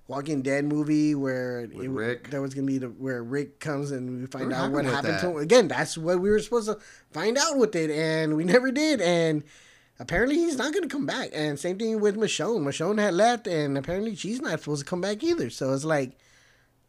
[0.07, 2.31] Walking Dead movie where it, Rick.
[2.31, 5.15] That was gonna be the where Rick comes and we find What out what happened
[5.15, 5.43] happened to him.
[5.43, 6.79] Again, that's what we were supposed to
[7.13, 9.01] find out with it, and we never did.
[9.01, 9.45] And
[9.99, 11.31] apparently, he's not gonna come back.
[11.33, 12.61] And same thing with Michonne.
[12.63, 15.49] Michonne had left, and apparently, she's not supposed to come back either.
[15.49, 16.19] So it's like,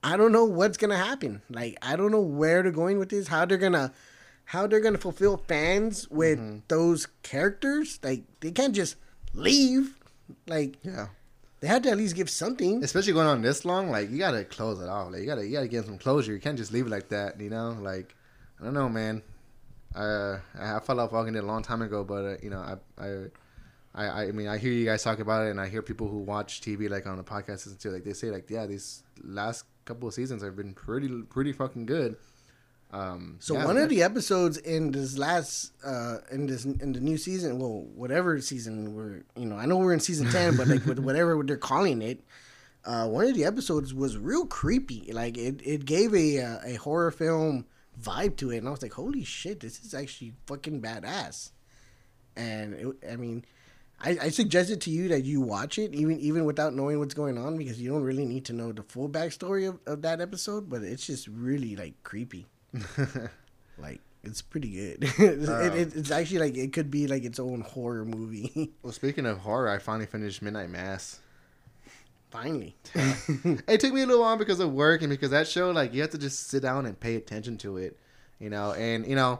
[0.03, 1.41] I don't know what's gonna happen.
[1.49, 3.27] Like, I don't know where they're going with this.
[3.29, 3.93] How they're gonna.
[4.49, 6.57] How they're gonna fulfill fans with Mm-hmm.
[6.67, 7.97] those characters?
[8.03, 8.95] Like they can't just
[9.33, 9.95] leave.
[10.47, 11.07] Like yeah.
[11.65, 12.83] They had to at least give something.
[12.83, 15.11] Especially going on this long, like you gotta close it off.
[15.11, 16.31] Like you gotta you gotta get some closure.
[16.31, 17.41] You can't just leave it like that.
[17.41, 18.15] You know, like
[18.61, 19.23] I don't know, man.
[19.95, 22.59] Uh, I I fell off Walking Dead a long time ago, but uh, you know,
[22.59, 23.25] I I.
[23.97, 26.17] I, I mean I hear you guys talk about it and I hear people who
[26.17, 29.63] watch TV like on the podcast and too like they say like yeah these last
[29.85, 32.17] couple of seasons have been pretty pretty fucking good.
[32.91, 37.01] Um, So yeah, one of the episodes in this last uh in this in the
[37.01, 40.67] new season, well, whatever season we're you know, I know we're in season ten, but
[40.67, 42.23] like with whatever they're calling it,
[42.85, 45.11] uh, one of the episodes was real creepy.
[45.11, 47.65] Like it, it gave a uh, a horror film
[48.01, 51.51] vibe to it, and I was like, holy shit, this is actually fucking badass.
[52.35, 53.45] And it, I mean,
[53.99, 57.37] I, I suggested to you that you watch it even even without knowing what's going
[57.37, 60.69] on because you don't really need to know the full backstory of, of that episode,
[60.69, 62.45] but it's just really like creepy.
[63.77, 64.97] like it's pretty good.
[65.03, 68.71] it's, it, it, it's actually like it could be like its own horror movie.
[68.83, 71.19] well, speaking of horror, I finally finished Midnight Mass.
[72.31, 75.93] Finally, it took me a little while because of work and because that show, like,
[75.93, 77.97] you have to just sit down and pay attention to it,
[78.39, 78.73] you know.
[78.73, 79.39] And you know,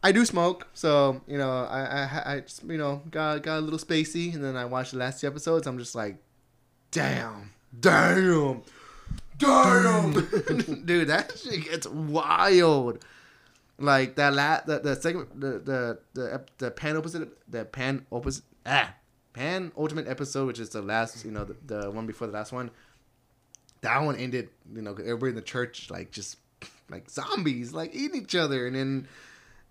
[0.00, 3.62] I do smoke, so you know, I I, I just, you know got got a
[3.62, 5.66] little spacey, and then I watched the last two episodes.
[5.66, 6.18] I'm just like,
[6.92, 7.50] damn,
[7.80, 8.62] damn,
[9.38, 10.12] damn,
[10.84, 13.04] dude, that shit gets wild.
[13.78, 18.44] Like that la- the the segment the the the the pan opposite the pan opposite
[18.64, 18.94] ah
[19.32, 22.52] pan ultimate episode, which is the last you know the, the one before the last
[22.52, 22.70] one.
[23.80, 26.36] That one ended, you know, everybody in the church like just
[26.88, 29.08] like zombies, like eating each other, and then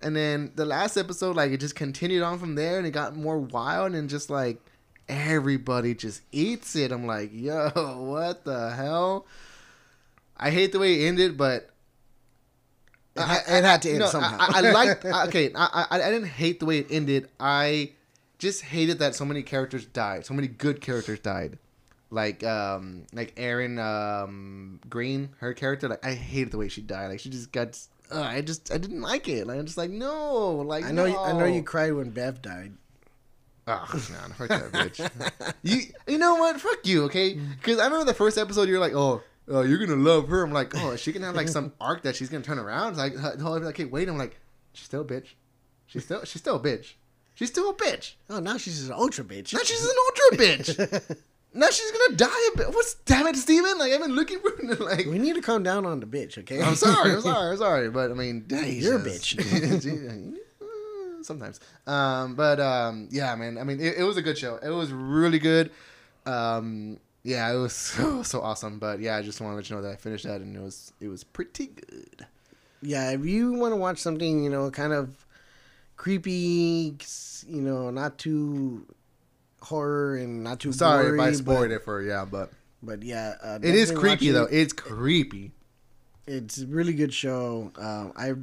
[0.01, 3.16] and then the last episode, like it just continued on from there, and it got
[3.16, 4.59] more wild, and just like
[5.07, 6.91] everybody just eats it.
[6.91, 9.26] I'm like, yo, what the hell?
[10.41, 11.69] I hate the way it ended, but
[13.15, 14.37] it, ha- it had to end no, somehow.
[14.39, 15.05] I, I liked.
[15.27, 17.29] Okay, I, I I didn't hate the way it ended.
[17.39, 17.91] I
[18.39, 20.25] just hated that so many characters died.
[20.25, 21.59] So many good characters died.
[22.09, 25.87] Like um like Erin um Greene, her character.
[25.87, 27.07] Like I hated the way she died.
[27.07, 27.79] Like she just got.
[28.11, 29.47] Uh, I just I didn't like it.
[29.47, 30.55] Like I'm just like no.
[30.55, 31.23] Like I know no.
[31.23, 32.73] I know you cried when Bev died.
[33.67, 35.53] Oh, no, fuck that bitch.
[35.61, 36.59] you, you know what?
[36.59, 37.35] Fuck you, okay?
[37.35, 39.21] Because I remember the first episode, you're like, oh,
[39.51, 40.43] uh, you're gonna love her.
[40.43, 42.97] I'm like, oh, she can have like some arc that she's gonna turn around.
[42.97, 44.07] Like, uh, okay, wait.
[44.07, 44.39] I'm like,
[44.73, 45.33] she's still a bitch.
[45.87, 46.93] She's still, she's still a bitch.
[47.33, 48.13] She's still a bitch.
[48.29, 49.53] Oh, now she's an ultra bitch.
[49.53, 51.17] Now she's an ultra bitch.
[51.53, 52.67] now she's gonna die a bit.
[52.69, 53.77] What's damn it, Steven?
[53.77, 55.05] Like I've been looking for like.
[55.05, 56.61] we need to calm down on the bitch, okay?
[56.61, 57.11] I'm sorry.
[57.11, 57.51] I'm sorry.
[57.51, 57.89] I'm sorry.
[57.89, 60.37] But I mean, You're a bitch.
[61.23, 61.59] Sometimes.
[61.85, 63.57] Um, but um, yeah, man.
[63.57, 64.57] I mean, it, it was a good show.
[64.57, 65.71] It was really good.
[66.25, 68.80] Um, yeah, it was so so awesome.
[68.80, 70.61] But yeah, I just want to let you know that I finished that and it
[70.61, 72.26] was it was pretty good.
[72.82, 75.26] yeah, if you want to watch something, you know, kind of
[75.97, 76.95] creepy,
[77.47, 78.86] you know, not too
[79.61, 82.51] horror and not too Sorry gory, if I spoiled but, it for yeah, but
[82.82, 84.34] But yeah, uh, it is creepy it.
[84.34, 84.47] though.
[84.49, 85.51] It's creepy.
[86.26, 87.72] It's a really good show.
[87.78, 88.34] Um, I,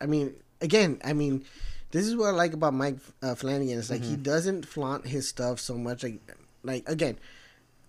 [0.00, 1.44] I mean, again, I mean,
[1.90, 3.78] this is what I like about Mike uh, Flanagan.
[3.78, 6.02] It's like he doesn't flaunt his stuff so much.
[6.02, 6.20] Like,
[6.62, 7.18] like again,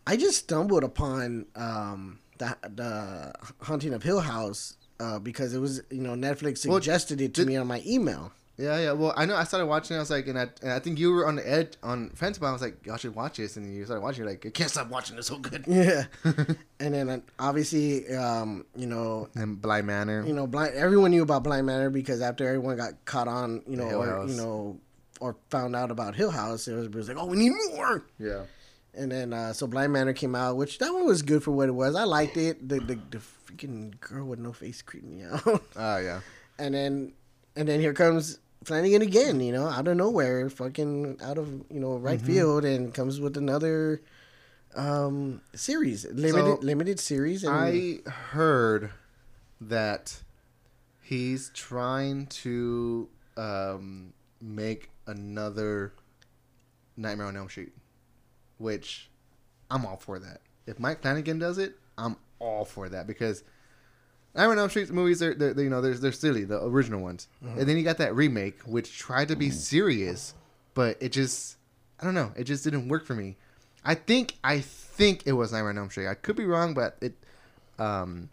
[0.10, 5.82] I just stumbled upon um, the the Haunting of Hill House uh, because it was
[5.92, 8.32] you know Netflix Well, suggested it to did- me on my email.
[8.58, 8.92] Yeah, yeah.
[8.92, 9.38] Well, I know.
[9.38, 9.96] I started watching.
[9.96, 12.10] it, I was like, and I, and I think you were on the edge on
[12.10, 14.24] fence, I was like, y'all should watch this, and you started watching.
[14.24, 15.18] You're like, I can't stop watching.
[15.18, 15.64] It's so good.
[15.66, 16.04] Yeah,
[16.82, 20.26] and then uh, obviously, um, you know, and Bly Manor.
[20.28, 20.74] you know, blind.
[20.76, 24.36] Everyone knew about Bly Manor because after everyone got caught on, you know, or you
[24.36, 24.78] know,
[25.22, 28.04] or found out about Hill House, it was, it was like, oh, we need more.
[28.20, 28.42] yeah.
[29.00, 31.70] And then uh, so Bly Manor came out, which that one was good for what
[31.70, 31.96] it was.
[31.96, 32.68] I liked it.
[32.68, 35.42] The the, the freaking girl with no face creeped me out.
[35.76, 36.20] Oh yeah.
[36.58, 37.14] and then
[37.56, 39.40] and then here comes Flanagan again.
[39.40, 43.38] You know, out of nowhere, fucking out of you know right field, and comes with
[43.38, 44.02] another
[44.76, 47.44] um series, limited So, limited series.
[47.44, 48.92] And I heard
[49.62, 50.22] that
[51.02, 55.94] he's trying to um, make another
[56.98, 57.72] Nightmare on Elm Street,
[58.60, 59.10] which
[59.72, 60.42] I'm all for that.
[60.68, 63.44] If Mike Flanagan does it, I'm all for that because
[64.36, 67.02] Nightmare on Elm Street movies are they're, they you know they're they're silly the original
[67.02, 70.36] ones, and then you got that remake which tried to be serious,
[70.76, 71.58] but it just
[72.00, 73.38] I don't know it just didn't work for me.
[73.84, 76.08] I think I think it was Nightmare on Elm Street.
[76.08, 77.16] I could be wrong, but it
[77.80, 78.30] um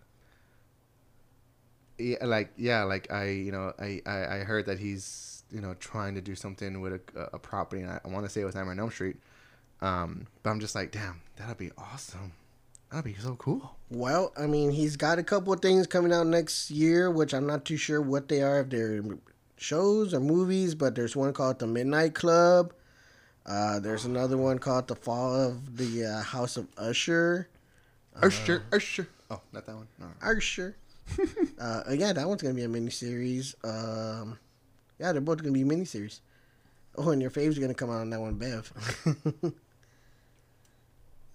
[1.98, 5.74] yeah, like yeah, like I you know I, I I heard that he's you know
[5.74, 8.44] trying to do something with a, a property, and I, I want to say it
[8.44, 9.16] was Nightmare on Elm Street.
[9.80, 12.32] Um, but I'm just like, damn, that'd be awesome.
[12.90, 13.76] That'd be so cool.
[13.90, 17.46] Well, I mean, he's got a couple of things coming out next year, which I'm
[17.46, 19.02] not too sure what they are, if they're
[19.56, 22.72] shows or movies, but there's one called The Midnight Club.
[23.44, 27.48] Uh, there's another one called The Fall of the uh, House of Usher.
[28.22, 29.08] Usher, Usher.
[29.30, 29.88] Oh, not that one.
[29.98, 30.06] No.
[30.22, 30.76] Usher.
[31.60, 33.54] uh, yeah, that one's going to be a miniseries.
[33.64, 34.38] Um,
[34.98, 36.20] yeah, they're both going to be miniseries.
[36.96, 38.72] Oh, and your faves are going to come out on that one, Bev.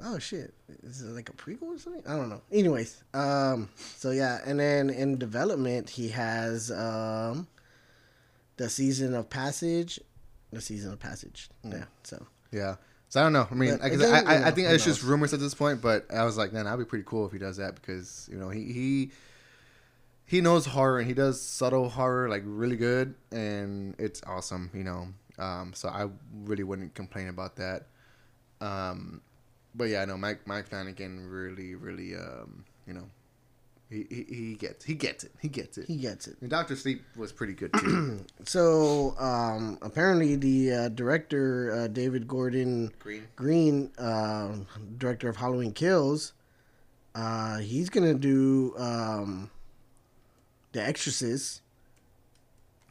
[0.04, 0.54] oh, shit.
[0.84, 2.04] Is it like a prequel or something?
[2.08, 2.42] I don't know.
[2.52, 7.48] Anyways, um, so yeah, and then in development, he has um,
[8.58, 10.00] the season of Passage.
[10.52, 11.50] The season of Passage.
[11.64, 12.26] Yeah, so.
[12.52, 12.76] Yeah.
[13.12, 13.48] So I don't know.
[13.52, 15.82] I mean, I, I, I, know, I think it's just rumors at this point.
[15.82, 18.38] But I was like, man, that'd be pretty cool if he does that because you
[18.38, 19.12] know he he
[20.26, 24.70] he knows horror and he does subtle horror like really good, and it's awesome.
[24.74, 26.08] You know, um, so I
[26.46, 27.88] really wouldn't complain about that.
[28.62, 29.22] Um,
[29.76, 33.06] but yeah, no, Mike Mike Flanagan really really um, you know
[33.90, 35.32] He, he, he gets he gets it.
[35.42, 35.86] He gets it.
[35.88, 36.38] He gets it.
[36.42, 38.20] And Doctor Sleep was pretty good too.
[38.46, 43.28] So um, apparently, the uh, director uh, David Gordon Green.
[43.36, 44.56] Green, uh,
[44.98, 46.34] director of Halloween Kills,
[47.16, 49.50] uh, he's gonna do um,
[50.72, 51.62] The Exorcist,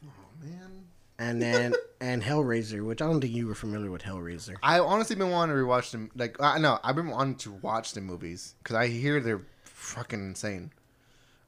[0.05, 0.09] Oh
[0.43, 0.80] man.
[1.21, 4.55] And then and Hellraiser, which I don't think you were familiar with Hellraiser.
[4.63, 6.09] I honestly been wanting to rewatch them.
[6.15, 10.19] Like I know I've been wanting to watch the movies because I hear they're fucking
[10.19, 10.71] insane.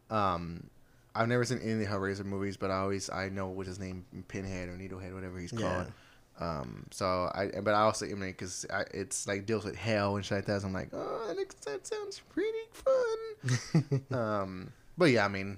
[0.09, 0.69] Um,
[1.15, 3.80] I've never seen any of the Hellraiser movies, but I always I know what his
[3.80, 5.59] name Pinhead or Needlehead, whatever he's Yeah.
[5.59, 5.91] called.
[6.39, 10.26] Um, so I but I also I mean because it's like deals with hell and
[10.26, 10.61] shit like that.
[10.61, 14.03] So I'm like, oh, that, that sounds pretty fun.
[14.19, 15.57] um, but yeah, I mean,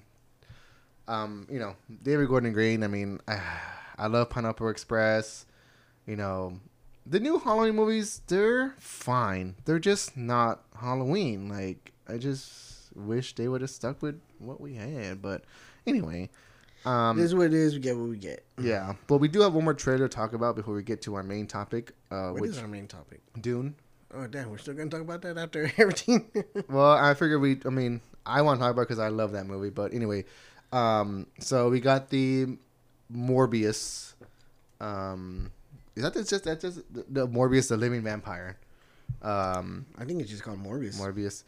[1.08, 2.82] um, you know, David Gordon Green.
[2.82, 3.40] I mean, I,
[3.98, 5.46] I love Pineapple Express.
[6.06, 6.60] You know,
[7.04, 9.56] the new Halloween movies, they're fine.
[9.64, 11.48] They're just not Halloween.
[11.48, 15.20] Like, I just wish they would have stuck with what we had.
[15.20, 15.44] But
[15.86, 16.30] anyway,
[16.84, 17.74] um, this is what it is.
[17.74, 18.44] We get what we get.
[18.60, 18.94] yeah.
[19.08, 21.22] But we do have one more trailer to talk about before we get to our
[21.24, 23.20] main topic, uh, What which is our main topic?
[23.40, 23.74] Dune.
[24.14, 26.26] Oh damn, we're still gonna talk about that after everything.
[26.68, 27.60] Well, I figured we.
[27.66, 29.70] I mean, I want to talk about because I love that movie.
[29.70, 30.24] But anyway,
[30.72, 32.56] um, so we got the
[33.14, 34.14] Morbius.
[34.80, 35.50] Um,
[35.94, 38.58] is that just that just the, Morbius, the living vampire?
[39.22, 40.98] Um, I think it's just called Morbius.
[40.98, 41.44] Morbius,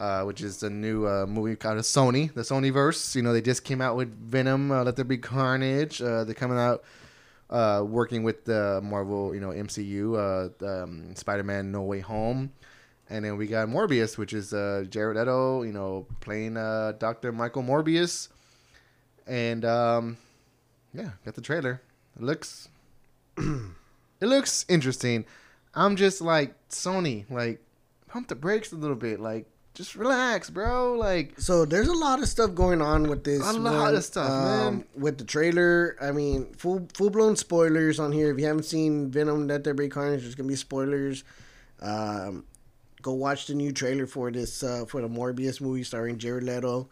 [0.00, 3.14] uh, which is the new uh, movie out of Sony, the Sony verse.
[3.14, 6.02] You know, they just came out with Venom, uh, Let There Be Carnage.
[6.02, 6.82] Uh, they're coming out
[7.50, 12.50] uh, working with the Marvel, you know, MCU, uh, um, Spider-Man: No Way Home,
[13.10, 17.30] and then we got Morbius, which is uh, Jared Leto, you know, playing uh, Doctor
[17.30, 18.28] Michael Morbius,
[19.26, 20.16] and um,
[20.92, 21.80] yeah, got the trailer.
[22.16, 22.68] It looks,
[23.36, 25.24] it looks interesting.
[25.74, 27.60] I'm just like Sony, like
[28.08, 30.94] pump the brakes a little bit, like just relax, bro.
[30.94, 33.40] Like So there's a lot of stuff going on with this.
[33.40, 34.84] A lot one, of stuff, man.
[34.94, 38.30] With the trailer, I mean, full full blown spoilers on here.
[38.30, 41.24] If you haven't seen Venom: Let There Be Carnage, there's gonna be spoilers.
[41.80, 42.44] Um,
[43.00, 46.88] go watch the new trailer for this uh, for the Morbius movie starring Jared Leto.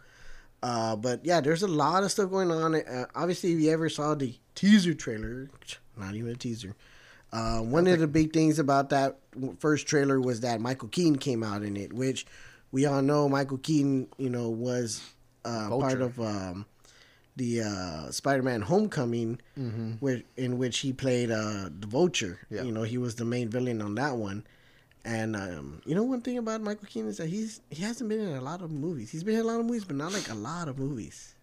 [0.63, 2.75] Uh, but yeah, there's a lot of stuff going on.
[2.75, 5.49] Uh, obviously, if you ever saw the teaser trailer,
[5.97, 6.75] not even a teaser.
[7.33, 9.17] Uh, one of the big things about that
[9.59, 12.25] first trailer was that Michael Keaton came out in it, which
[12.71, 15.01] we all know Michael Keaton, you know, was
[15.45, 16.65] uh, part of um,
[17.37, 19.39] the uh, Spider-Man: Homecoming,
[19.99, 22.39] where in which he played uh, the Vulture.
[22.49, 22.63] Yeah.
[22.63, 24.45] You know, he was the main villain on that one.
[25.03, 28.19] And um, you know, one thing about Michael Keaton is that he's he hasn't been
[28.19, 29.09] in a lot of movies.
[29.11, 31.35] He's been in a lot of movies, but not like a lot of movies.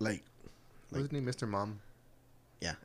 [0.00, 0.22] Like,
[0.90, 1.48] wasn't he Mr.
[1.48, 1.80] Mom?
[2.62, 2.74] yeah.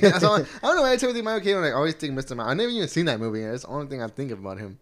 [0.00, 1.60] That's all, I don't know why I tell you Michael Keaton.
[1.60, 2.36] Like, I always think Mr.
[2.36, 2.48] Mom.
[2.48, 3.42] I never even seen that movie.
[3.42, 4.78] That's the only thing I think about him.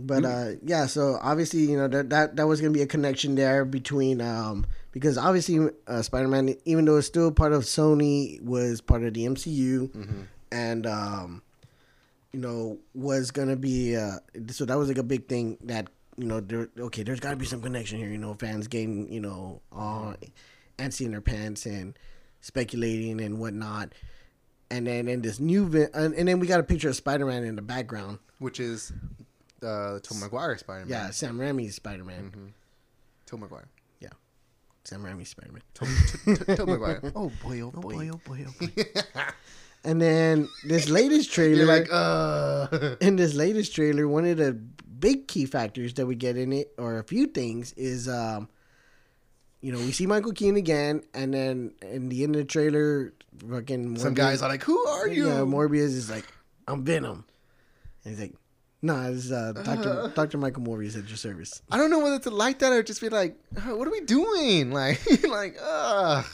[0.00, 3.34] But uh, yeah, so obviously, you know that that, that was gonna be a connection
[3.34, 8.40] there between um because obviously uh, Spider Man, even though it's still part of Sony,
[8.40, 9.90] was part of the MCU,
[10.52, 11.42] and um,
[12.32, 14.18] you know was gonna be uh
[14.50, 17.36] so that was like a big thing that you know there okay there's got to
[17.36, 18.08] be some connection here.
[18.10, 20.14] You know, fans getting you know all
[20.78, 21.98] antsy in their pants and
[22.40, 23.92] speculating and whatnot.
[24.70, 27.24] And then in this new, vi- and, and then we got a picture of Spider
[27.24, 28.18] Man in the background.
[28.38, 28.92] Which is
[29.62, 30.88] uh, Tom Maguire Spider Man.
[30.90, 32.52] Yeah, Sam Raimi's Spider Man.
[33.24, 33.66] Tom Maguire.
[34.00, 34.10] Yeah,
[34.84, 35.62] Sam Raimi's Spider Man.
[35.72, 35.88] Tom,
[36.26, 37.00] T- T- Tom Maguire.
[37.16, 38.10] Oh boy, oh boy.
[38.12, 38.84] oh boy, oh boy.
[39.84, 42.96] And then this latest trailer, like, uh.
[43.00, 46.72] in this latest trailer, one of the big key factors that we get in it,
[46.78, 48.48] or a few things, is um,
[49.60, 53.12] you know, we see Michael Keaton again, and then in the end of the trailer,
[53.48, 55.28] fucking Some guys are like, who are you?
[55.28, 56.24] Yeah, Morbius is like,
[56.66, 57.24] I'm Venom,
[58.04, 58.34] and he's like,
[58.80, 61.62] Nah, this is uh, Doctor Doctor Michael Morbius at your service.
[61.70, 64.00] I don't know whether to like that or just be like, "Uh, what are we
[64.00, 64.70] doing?
[64.78, 66.24] Like, like, ugh.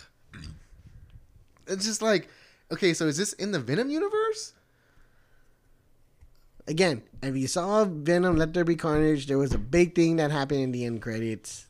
[1.66, 2.28] It's just like,
[2.74, 4.52] okay, so is this in the Venom universe?
[6.66, 10.30] Again, if you saw Venom, Let There Be Carnage, there was a big thing that
[10.30, 11.66] happened in the end credits.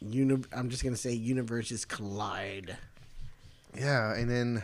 [0.00, 2.76] Uni- I'm just gonna say universes collide.
[3.76, 4.62] Yeah, and then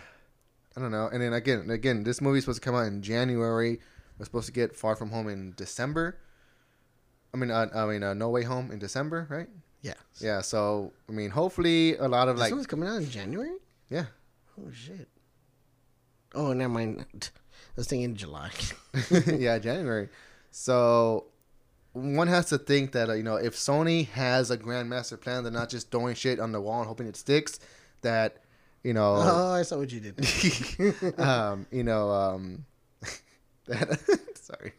[0.77, 3.78] I don't know, and then again, again, this movie's supposed to come out in January.
[4.19, 6.19] We're supposed to get Far From Home in December.
[7.32, 9.49] I mean, uh, I mean, uh, No Way Home in December, right?
[9.82, 9.95] Yeah.
[10.19, 13.11] Yeah, so I mean, hopefully, a lot of This like, this one's coming out in
[13.11, 13.55] January.
[13.89, 14.07] yeah,
[14.59, 15.09] Oh shit.
[16.35, 17.05] Oh, never mind.
[17.15, 17.28] I
[17.77, 18.51] was thinking in July.
[19.27, 20.09] yeah, January.
[20.51, 21.27] So
[21.94, 25.44] one has to think that uh, you know if Sony has a grand master plan,
[25.44, 27.59] they're not just throwing shit on the wall and hoping it sticks.
[28.02, 28.43] That
[28.82, 31.19] you know, oh, I saw what you did.
[31.19, 32.66] um, you know, um,
[33.66, 33.98] that
[34.35, 34.73] sorry,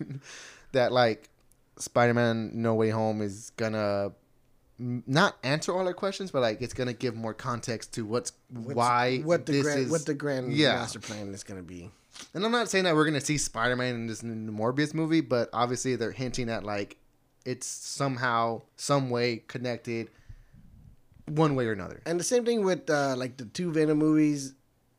[0.73, 1.29] that like
[1.77, 4.11] Spider-Man No Way Home is gonna
[4.77, 8.75] not answer all our questions, but like it's gonna give more context to what's, What's-
[8.75, 9.89] why what the this grand is.
[9.91, 10.73] what the grand Yeah.
[10.75, 11.91] master plan is going to be.
[12.33, 15.95] and I'm not saying that we're gonna see Spider-Man in this Morbius movie, but obviously
[15.95, 16.97] they're hinting at like
[17.45, 20.09] it's somehow, some way connected,
[21.27, 22.01] one way or another.
[22.05, 24.53] And the same thing with uh, like the two Venom movies.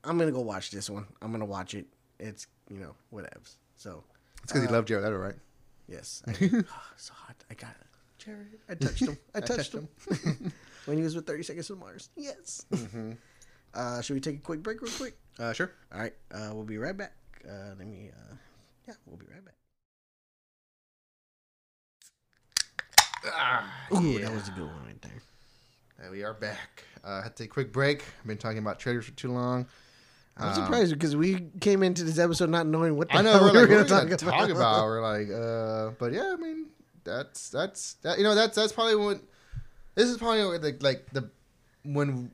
[0.04, 1.06] I'm gonna go watch this one.
[1.20, 1.86] I'm gonna watch it.
[2.18, 3.56] It's you know whatevs.
[3.76, 4.04] So
[4.42, 5.34] It's because you love Jared Leto, right?
[5.88, 6.62] yes, I, oh,
[6.96, 7.36] so hot.
[7.50, 7.85] I got it.
[8.26, 9.16] Jared, I touched him.
[9.34, 9.88] I touched him
[10.86, 12.08] when he was with 30 Seconds to Mars.
[12.16, 12.66] Yes.
[13.72, 15.16] Uh, should we take a quick break, real quick?
[15.38, 15.70] Uh, sure.
[15.92, 16.14] All right.
[16.34, 17.12] Uh, we'll be right back.
[17.48, 18.10] Uh, let me.
[18.12, 18.34] Uh,
[18.88, 19.54] yeah, we'll be right back.
[23.26, 24.26] Ah, Ooh, yeah.
[24.26, 25.22] that was a good one right there.
[26.02, 26.84] And we are back.
[27.02, 28.02] Uh, had to take a quick break.
[28.20, 29.66] I've been talking about traders for too long.
[30.36, 33.32] I'm Um, surprised because we came into this episode not knowing what the I know
[33.32, 34.84] hell we're like were we're gonna gonna talk, talk about.
[34.84, 36.66] We're like, uh, but yeah, I mean,
[37.06, 38.18] that's that's that.
[38.18, 39.20] You know, that's that's probably what.
[39.94, 41.30] This is probably like like the
[41.84, 42.30] when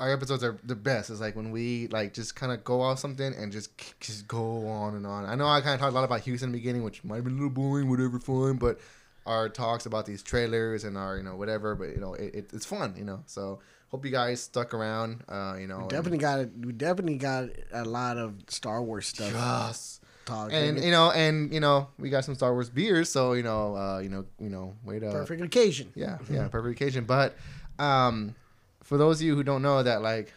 [0.00, 2.98] our episodes are the best is like when we like just kind of go off
[2.98, 3.70] something and just
[4.00, 5.26] just go on and on.
[5.26, 7.16] I know I kind of talked a lot about Houston in the beginning, which might
[7.16, 8.80] have been a little boring, whatever, fun, but
[9.26, 12.50] our talks about these trailers and our you know whatever, but you know it, it,
[12.54, 13.22] it's fun, you know.
[13.26, 15.22] So hope you guys stuck around.
[15.28, 16.50] Uh, you know, We and- definitely got it.
[16.58, 19.32] We definitely got a lot of Star Wars stuff.
[19.34, 20.00] Yes.
[20.30, 23.76] And you know, and you know, we got some Star Wars beers, so you know,
[23.76, 25.12] uh, you know, you know, wait up.
[25.12, 25.92] perfect occasion.
[25.94, 27.04] Yeah, yeah, perfect occasion.
[27.04, 27.36] But
[27.78, 28.34] um,
[28.82, 30.32] for those of you who don't know that, like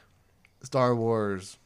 [0.64, 1.58] Star Wars,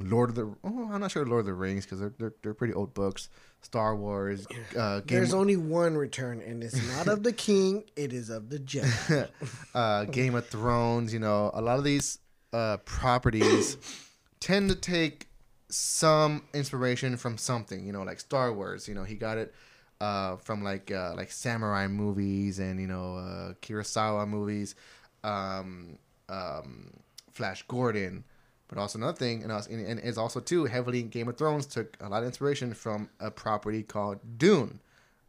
[0.00, 2.54] Lord of the, oh, I'm not sure Lord of the Rings because they're, they're they're
[2.54, 3.28] pretty old books.
[3.62, 4.46] Star Wars,
[4.76, 8.50] uh, Game, There's only one return, and it's not of the king; it is of
[8.50, 9.28] the Jedi.
[9.74, 11.14] uh, Game of Thrones.
[11.14, 12.18] You know, a lot of these
[12.52, 13.78] uh, properties
[14.40, 15.28] tend to take
[15.74, 17.84] some inspiration from something.
[17.86, 18.88] You know, like Star Wars.
[18.88, 19.54] You know, he got it
[20.00, 24.74] uh, from like uh, like samurai movies and you know uh, Kurosawa movies,
[25.22, 25.98] um,
[26.28, 26.90] um,
[27.32, 28.24] Flash Gordon.
[28.68, 31.98] But also another thing, and, also, and it's also too heavily Game of Thrones took
[32.00, 34.80] a lot of inspiration from a property called Dune.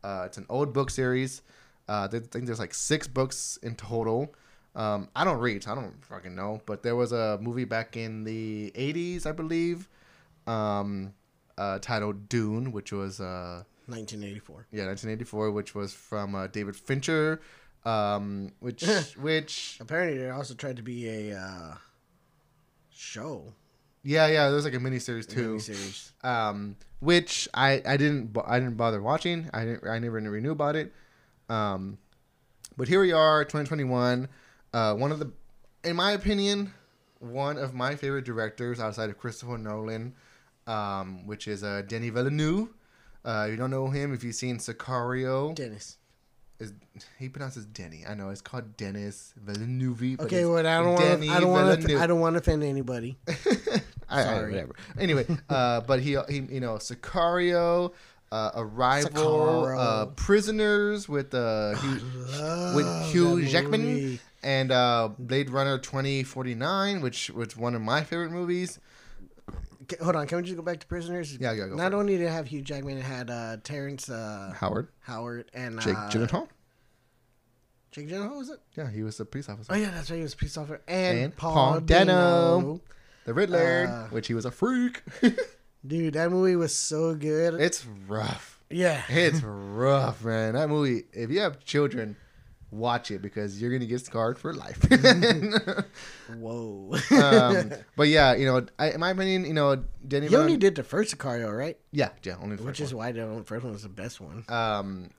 [0.04, 1.42] Uh, it's an old book series.
[1.88, 4.34] Uh, I think there's like six books in total.
[4.76, 6.62] Um, I don't read, so I don't fucking know.
[6.66, 9.90] But there was a movie back in the 80s, I believe,
[10.48, 11.14] um,
[11.58, 14.68] uh, titled Dune, which was uh, 1984.
[14.72, 17.42] yeah 1984, which was from uh, David Fincher,
[17.86, 18.82] um, which
[19.18, 21.76] which Apparently, there also tried to be a uh,
[22.90, 23.54] show
[24.04, 25.60] yeah yeah there's like a miniseries too.
[25.60, 26.14] series.
[26.24, 29.50] um, which I I didn't I didn't bother watching.
[29.54, 30.94] I didn't, I never never knew about it.
[31.50, 31.98] Um,
[32.78, 34.28] but here we are, 2021.
[34.74, 35.32] Uh, one of the,
[35.84, 36.74] in my opinion,
[37.20, 40.14] one of my favorite directors outside of Christopher Nolan,
[40.68, 42.70] um, which is uh, Denis Villeneuve.
[43.24, 45.98] Uh, if you don't know him, if you've seen Sicario, Dennis.
[46.60, 46.74] is
[47.18, 48.04] he pronounces Denny?
[48.08, 50.18] I know it's called Dennis Villeneuve.
[50.18, 51.30] but Okay, well, I don't want.
[51.30, 51.98] I don't want to.
[52.00, 53.18] I don't want to offend anybody.
[53.28, 54.52] I, I, Sorry.
[54.52, 54.76] whatever.
[55.00, 57.92] Anyway, uh, but he, he, you know, Sicario,
[58.32, 64.20] uh, Arrival, uh, Prisoners with uh, Hugh, with Hugh Jackman, movie.
[64.44, 68.80] and uh, Blade Runner twenty forty nine, which was one of my favorite movies.
[70.02, 71.38] Hold on, can we just go back to Prisoners?
[71.40, 74.54] Yeah, yeah, go Not only did it have Hugh Jackman, it had uh, Terrence uh,
[74.58, 76.48] Howard, Howard and Jake uh, Gyllenhaal.
[77.92, 78.60] Jake Gyllenhaal was it?
[78.76, 79.72] Yeah, he was a police officer.
[79.72, 80.18] Oh yeah, that's right.
[80.18, 82.60] He was a police officer and, And Paul, Paul Dano.
[82.62, 82.82] Dano.
[83.26, 85.02] The Riddler, Uh, which he was a freak.
[85.88, 87.54] Dude, that movie was so good.
[87.56, 88.60] it's rough.
[88.70, 90.54] yeah, It's rough, man.
[90.56, 91.04] That movie.
[91.14, 92.18] If you have children,
[92.72, 94.80] watch it because you're gonna get scarred for life.
[96.40, 96.96] whoa.
[97.22, 100.28] um, but yeah, you know, I, in my opinion, you know, Denny.
[100.28, 101.78] he only Villeneuve- did the first Sicario, right?
[101.92, 104.44] yeah, yeah, only Which is why the first one was the best one.
[104.48, 104.58] one.
[104.58, 105.10] Um,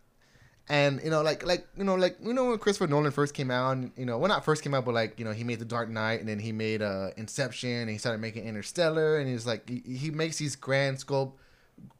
[0.68, 3.52] and you know, like, like you know, like you know, when Christopher Nolan first came
[3.52, 5.60] out, and, you know, well, not first came out, but like you know, he made
[5.60, 9.28] The Dark Knight, and then he made uh, Inception, and he started making Interstellar, and
[9.28, 11.38] he's like, he, he makes these grand scope,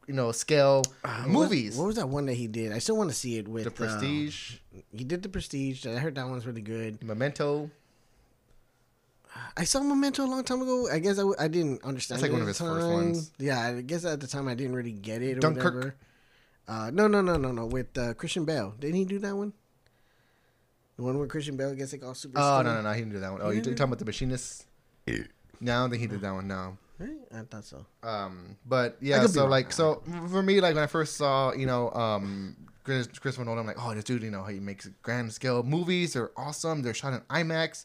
[0.07, 1.77] you know, scale Uh, movies.
[1.77, 2.73] What was that one that he did?
[2.73, 4.57] I still want to see it with the uh, Prestige,
[4.93, 5.87] he did the Prestige.
[5.87, 7.03] I heard that one's really good.
[7.03, 7.71] Memento.
[9.57, 10.89] I saw Memento a long time ago.
[10.91, 12.21] I guess I, w- I didn't understand.
[12.21, 13.31] That's like it one at of the his first ones.
[13.39, 15.75] Yeah, I guess at the time I didn't really get it or Dunkirk.
[15.75, 15.95] whatever.
[16.69, 17.67] Uh, no, no, no, no, no.
[17.67, 19.53] With uh, Christian Bale, didn't he do that one?
[20.97, 22.39] The one where Christian Bale gets like all super.
[22.39, 22.71] Oh skinny?
[22.75, 23.43] no, no, no, he didn't do that one.
[23.43, 23.77] Oh, He you're didn't?
[23.77, 24.65] talking about the Machinist?
[25.07, 26.49] No, I don't think he did that one.
[26.49, 26.79] No.
[26.99, 27.11] Right?
[27.35, 27.85] I thought so.
[28.03, 31.91] Um, but yeah, so like, so for me, like when I first saw, you know,
[31.91, 35.63] um, Chris, Christopher Nolan, I'm like, oh, this dude, you know, he makes grand scale
[35.63, 36.15] movies.
[36.15, 36.83] They're awesome.
[36.83, 37.85] They're shot in IMAX.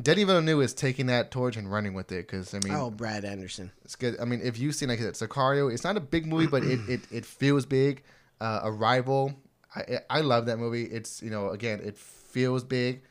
[0.00, 3.24] Denis Villeneuve is taking that torch and running with it because I mean, oh, Brad
[3.24, 3.72] Anderson.
[3.84, 4.18] it's good.
[4.20, 7.00] I mean, if you've seen like Sicario, it's not a big movie, but it it,
[7.10, 8.04] it feels big.
[8.40, 9.34] Uh, Arrival,
[9.74, 10.84] I I love that movie.
[10.84, 13.02] It's you know again, it feels big.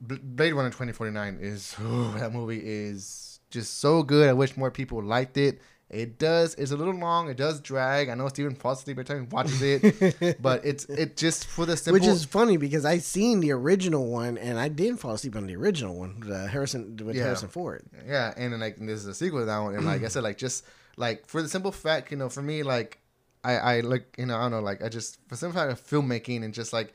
[0.00, 4.28] Blade Runner 2049 is oh, that movie is just so good.
[4.28, 5.60] I wish more people liked it.
[5.88, 6.54] It does.
[6.54, 7.28] It's a little long.
[7.28, 8.08] It does drag.
[8.08, 11.66] I know Steven falls asleep every time he watches it, but it's it just for
[11.66, 12.00] the simple.
[12.00, 15.46] Which is funny because I seen the original one and I didn't fall asleep on
[15.46, 17.24] the original one, the Harrison with Yeah.
[17.24, 17.84] Harrison Ford.
[18.08, 20.22] Yeah, and then like this is a sequel to that one, and like I said,
[20.22, 20.64] like just
[20.96, 22.98] like for the simple fact, you know, for me, like
[23.44, 25.78] I I like you know I don't know, like I just for simple fact of
[25.86, 26.94] filmmaking and just like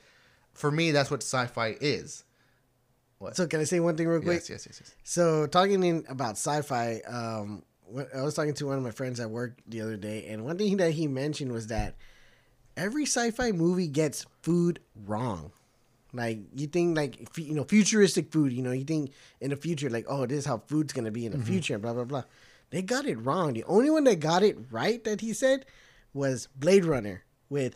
[0.54, 2.24] for me, that's what sci-fi is.
[3.34, 4.36] So can I say one thing real quick?
[4.42, 4.96] Yes, yes, yes, yes.
[5.04, 7.64] So talking in about sci-fi, um,
[8.16, 10.58] I was talking to one of my friends at work the other day, and one
[10.58, 11.96] thing that he mentioned was that
[12.76, 15.52] every sci-fi movie gets food wrong.
[16.14, 18.54] Like you think, like you know, futuristic food.
[18.54, 19.12] You know, you think
[19.42, 21.82] in the future, like, oh, this is how food's gonna be in the future, and
[21.82, 22.24] blah blah blah.
[22.70, 23.54] They got it wrong.
[23.54, 25.66] The only one that got it right that he said
[26.14, 27.76] was Blade Runner with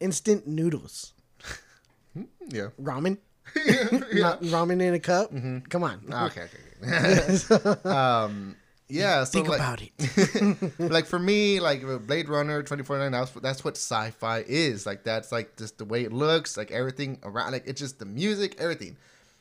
[0.00, 1.12] instant noodles,
[2.48, 2.68] Yeah.
[2.80, 3.18] ramen,
[4.14, 5.30] not ramen in a cup.
[5.68, 6.46] Come on, Okay.
[6.82, 7.78] okay.
[7.88, 8.56] um.
[8.88, 9.24] Yeah.
[9.24, 10.78] So think like, about it.
[10.78, 14.84] like for me, like Blade Runner 2049, that's that's what sci-fi is.
[14.84, 18.04] Like that's like just the way it looks, like everything around, like it's just the
[18.04, 18.96] music, everything.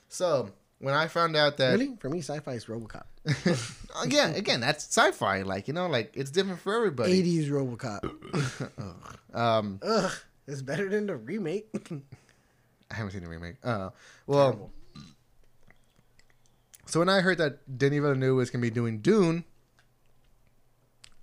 [0.07, 3.03] So when I found out that Really, for me, sci-fi is RoboCop.
[3.25, 5.41] Uh, yeah, again, that's sci-fi.
[5.41, 7.21] Like you know, like it's different for everybody.
[7.21, 8.69] 80s RoboCop.
[9.33, 10.11] Um, Ugh,
[10.47, 11.67] it's better than the remake.
[12.91, 13.55] I haven't seen the remake.
[13.63, 13.89] Uh,
[14.27, 14.71] well, Terrible.
[16.85, 19.45] so when I heard that Denis Villeneuve was gonna be doing Dune,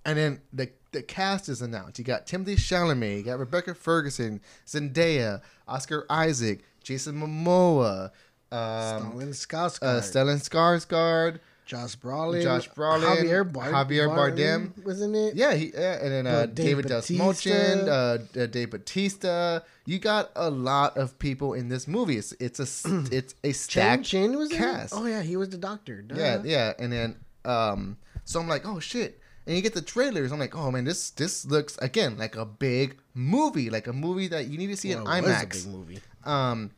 [0.05, 1.99] and then the the cast is announced.
[1.99, 8.11] You got Timothy Chalamet, you got Rebecca Ferguson, Zendaya, Oscar Isaac, Jason Momoa,
[8.51, 11.39] um, Stellan Skarsgård, uh, Stellan Skarsgård.
[11.69, 14.83] Josh Brolin, Josh Brolin, Javier, Bard- Javier Bardem.
[14.83, 15.35] was in it.
[15.35, 19.59] Yeah, he uh, and then uh, David Dastmalchian, uh, uh, Dave Batista.
[19.85, 22.17] You got a lot of people in this movie.
[22.17, 22.63] It's it's a
[23.11, 24.93] it's a stacked Chin was cast.
[24.93, 24.97] it.
[24.97, 26.01] Oh yeah, he was the doctor.
[26.01, 26.15] Duh.
[26.17, 27.15] Yeah, yeah, and then
[27.45, 30.31] um, so I'm like, oh shit, and you get the trailers.
[30.31, 34.27] I'm like, oh man, this this looks again like a big movie, like a movie
[34.29, 35.63] that you need to see Well, in it was a IMAX.
[35.65, 35.99] big movie.
[36.25, 36.71] Um,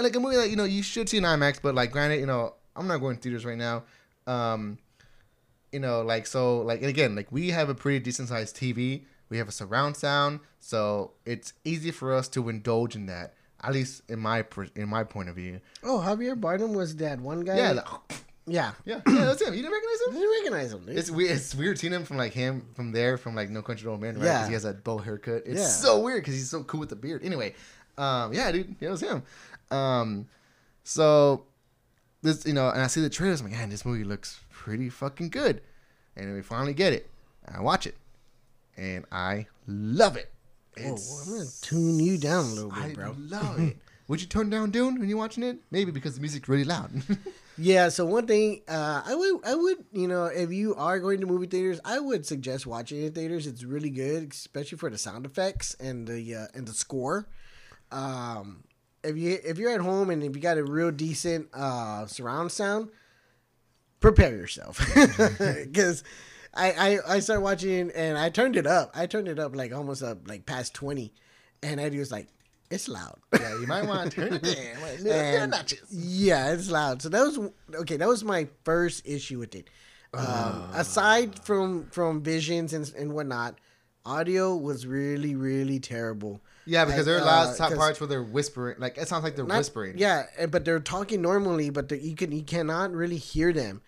[0.00, 2.26] like a movie that you know you should see in IMAX, but like granted, you
[2.26, 3.84] know, I'm not going to theaters right now.
[4.26, 4.78] Um,
[5.72, 9.02] you know, like so, like and again, like we have a pretty decent sized TV.
[9.30, 13.34] We have a surround sound, so it's easy for us to indulge in that.
[13.62, 14.44] At least in my
[14.76, 15.60] in my point of view.
[15.82, 17.56] Oh, Javier Bardem was that one guy.
[17.56, 17.86] Yeah, like,
[18.46, 18.72] yeah.
[18.84, 19.24] yeah, yeah.
[19.24, 19.54] That's him.
[19.54, 20.14] You didn't recognize I him?
[20.14, 20.86] didn't recognize him.
[20.86, 20.98] dude.
[20.98, 21.30] It's weird.
[21.30, 24.02] It's weird seeing him from like him from there from like No Country for Old
[24.02, 24.24] Men, right?
[24.26, 24.32] Yeah.
[24.34, 25.42] Because he has that bow haircut.
[25.46, 25.66] It's Yeah.
[25.66, 27.24] so weird because he's so cool with the beard.
[27.24, 27.54] Anyway,
[27.96, 29.22] um, yeah, dude, it was him.
[29.70, 30.26] Um,
[30.84, 31.44] so
[32.24, 33.40] this, you know, and I see the trailers.
[33.40, 35.62] I'm like, man, this movie looks pretty fucking good.
[36.16, 37.08] And then we finally get it.
[37.46, 37.96] I watch it,
[38.76, 40.32] and I love it.
[40.78, 43.04] Whoa, I'm gonna tune you down a little bit, I bro.
[43.10, 43.76] I love it.
[44.08, 45.58] Would you turn down Dune when you're watching it?
[45.70, 46.90] Maybe because the music's really loud.
[47.56, 51.20] Yeah, so one thing uh, I would I would you know if you are going
[51.20, 53.46] to movie theaters, I would suggest watching it in theaters.
[53.46, 57.28] It's really good, especially for the sound effects and the uh, and the score.
[57.92, 58.64] Um,
[59.04, 62.52] if you if you're at home and if you got a real decent uh, surround
[62.52, 62.88] sound,
[64.00, 64.80] prepare yourself
[65.38, 66.02] because.
[66.56, 68.92] I, I, I started watching and I turned it up.
[68.94, 71.12] I turned it up like almost up like past twenty,
[71.64, 72.28] and Eddie was like,
[72.70, 74.54] "It's loud." yeah, you might want to turn it down.
[74.80, 77.02] Like, little, little Yeah, it's loud.
[77.02, 77.96] So that was okay.
[77.96, 79.68] That was my first issue with it.
[80.12, 83.58] Um, aside from from visions and and whatnot,
[84.06, 86.40] audio was really really terrible.
[86.66, 88.76] Yeah, because Like, there are a lot uh, of parts where they're whispering.
[88.78, 89.98] Like it sounds like they're Not- whispering.
[89.98, 93.82] Yeah, but they're talking normally, but you can you cannot really hear them,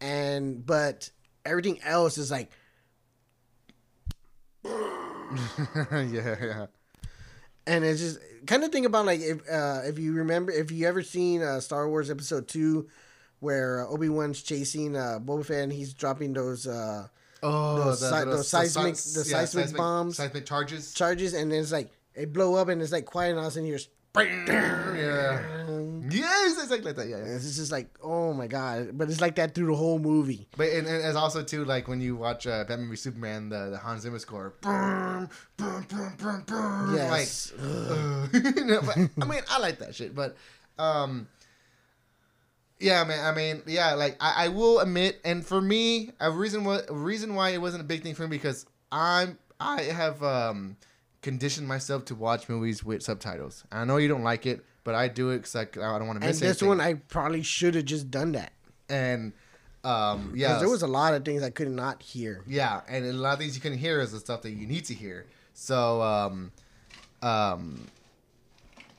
[0.00, 1.10] and but
[1.44, 2.50] everything else is like
[4.64, 6.66] yeah, yeah.
[7.66, 10.86] and it's just kind of think about like if uh, if you remember if you
[10.86, 12.88] ever seen uh, Star Wars Episode Two,
[13.40, 17.08] where uh, Obi Wan's chasing uh, Boba Fett and he's dropping those uh,
[17.44, 20.16] Oh, Those si- those seismic- the seismic bombs.
[20.16, 20.94] seismic charges.
[20.94, 23.52] charges, and then it's like they blow up and it's like quiet, and all of
[23.52, 23.78] a sudden you're.
[24.14, 25.40] Yeah.
[26.10, 27.08] Yes, it's like, like that.
[27.08, 27.34] Yeah, yeah.
[27.34, 30.48] It's just like oh my god, but it's like that through the whole movie.
[30.56, 33.70] But and, and it's also too like when you watch uh, Batman v Superman, the,
[33.70, 34.54] the Hans Zimmer score.
[34.60, 36.94] Boom, boom, boom, boom, boom.
[36.94, 37.52] Yes.
[37.56, 40.36] Like, uh, you but, I mean, I like that shit, but
[40.78, 41.28] um.
[42.78, 43.24] Yeah, man.
[43.24, 43.94] I mean, yeah.
[43.94, 47.80] Like, I, I will admit, and for me, a reason what reason why it wasn't
[47.80, 50.76] a big thing for me because I'm I have um
[51.22, 53.64] conditioned myself to watch movies with subtitles.
[53.72, 56.20] I know you don't like it, but I do it because I, I don't want
[56.20, 56.40] to miss.
[56.40, 56.68] And this anything.
[56.68, 58.52] one, I probably should have just done that.
[58.88, 59.32] and
[59.84, 62.44] um, yeah, Because there was a lot of things I could not hear.
[62.46, 64.84] yeah, and a lot of things you couldn't hear is the stuff that you need
[64.86, 65.26] to hear.
[65.54, 66.52] So, um,
[67.20, 67.86] um,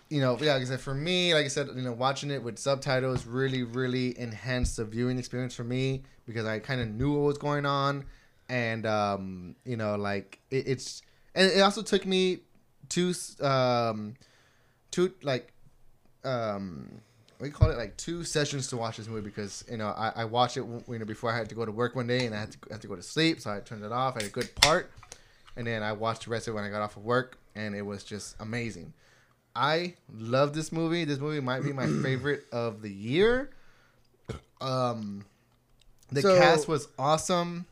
[0.09, 2.43] you know, yeah, like I said, for me, like I said, you know, watching it
[2.43, 7.13] with subtitles really, really enhanced the viewing experience for me because I kind of knew
[7.13, 8.05] what was going on,
[8.49, 11.01] and um, you know, like it, it's,
[11.35, 12.39] and it also took me
[12.89, 14.15] two, um,
[14.91, 15.51] two like,
[16.23, 16.89] um,
[17.41, 20.25] you call it, like two sessions to watch this movie because you know I, I
[20.25, 22.39] watched it you know before I had to go to work one day and I
[22.39, 24.15] had to I had to go to sleep, so I turned it off.
[24.15, 24.91] I had a good part,
[25.57, 27.75] and then I watched the rest of it when I got off of work, and
[27.75, 28.93] it was just amazing.
[29.55, 31.03] I love this movie.
[31.05, 33.49] This movie might be my favorite of the year.
[34.61, 35.25] Um,
[36.11, 37.65] the So- cast was awesome.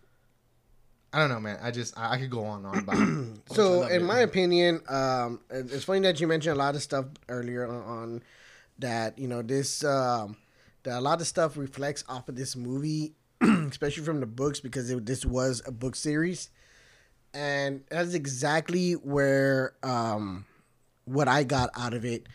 [1.14, 1.60] I don't know, man.
[1.62, 3.38] I just I, I could go on and on about.
[3.56, 7.68] So, in my opinion, um, it's funny that you mentioned a lot of stuff earlier
[7.68, 8.24] on, on
[8.80, 9.20] that.
[9.20, 10.38] You know, this um,
[10.84, 14.90] that a lot of stuff reflects off of this movie, especially from the books because
[14.90, 16.50] it, this was a book series,
[17.34, 20.46] and that's exactly where um,
[21.04, 22.28] what I got out of it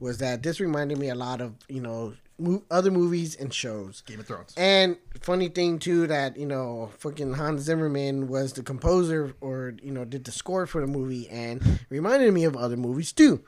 [0.00, 4.02] was that this reminded me a lot of you know mo- other movies and shows.
[4.02, 4.54] Game of Thrones.
[4.56, 9.90] And funny thing too that you know fucking Hans Zimmerman was the composer or you
[9.92, 13.42] know did the score for the movie and reminded me of other movies too.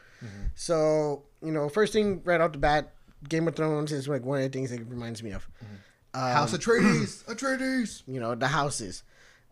[0.54, 2.92] So you know, first thing right off the bat,
[3.28, 5.48] Game of Thrones is like one of the things that it reminds me of.
[6.14, 7.24] Um, House Atreides.
[7.28, 8.02] Atreides.
[8.06, 9.02] you know the houses.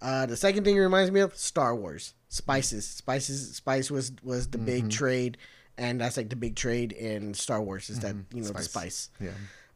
[0.03, 2.87] Uh, the second thing it reminds me of Star Wars spices.
[2.87, 3.55] Spices.
[3.57, 5.39] Spice was was the big trade,
[5.79, 9.09] and that's like the big trade in Star Wars is that you know the Spice.
[9.09, 9.11] spice.
[9.21, 9.31] Yeah.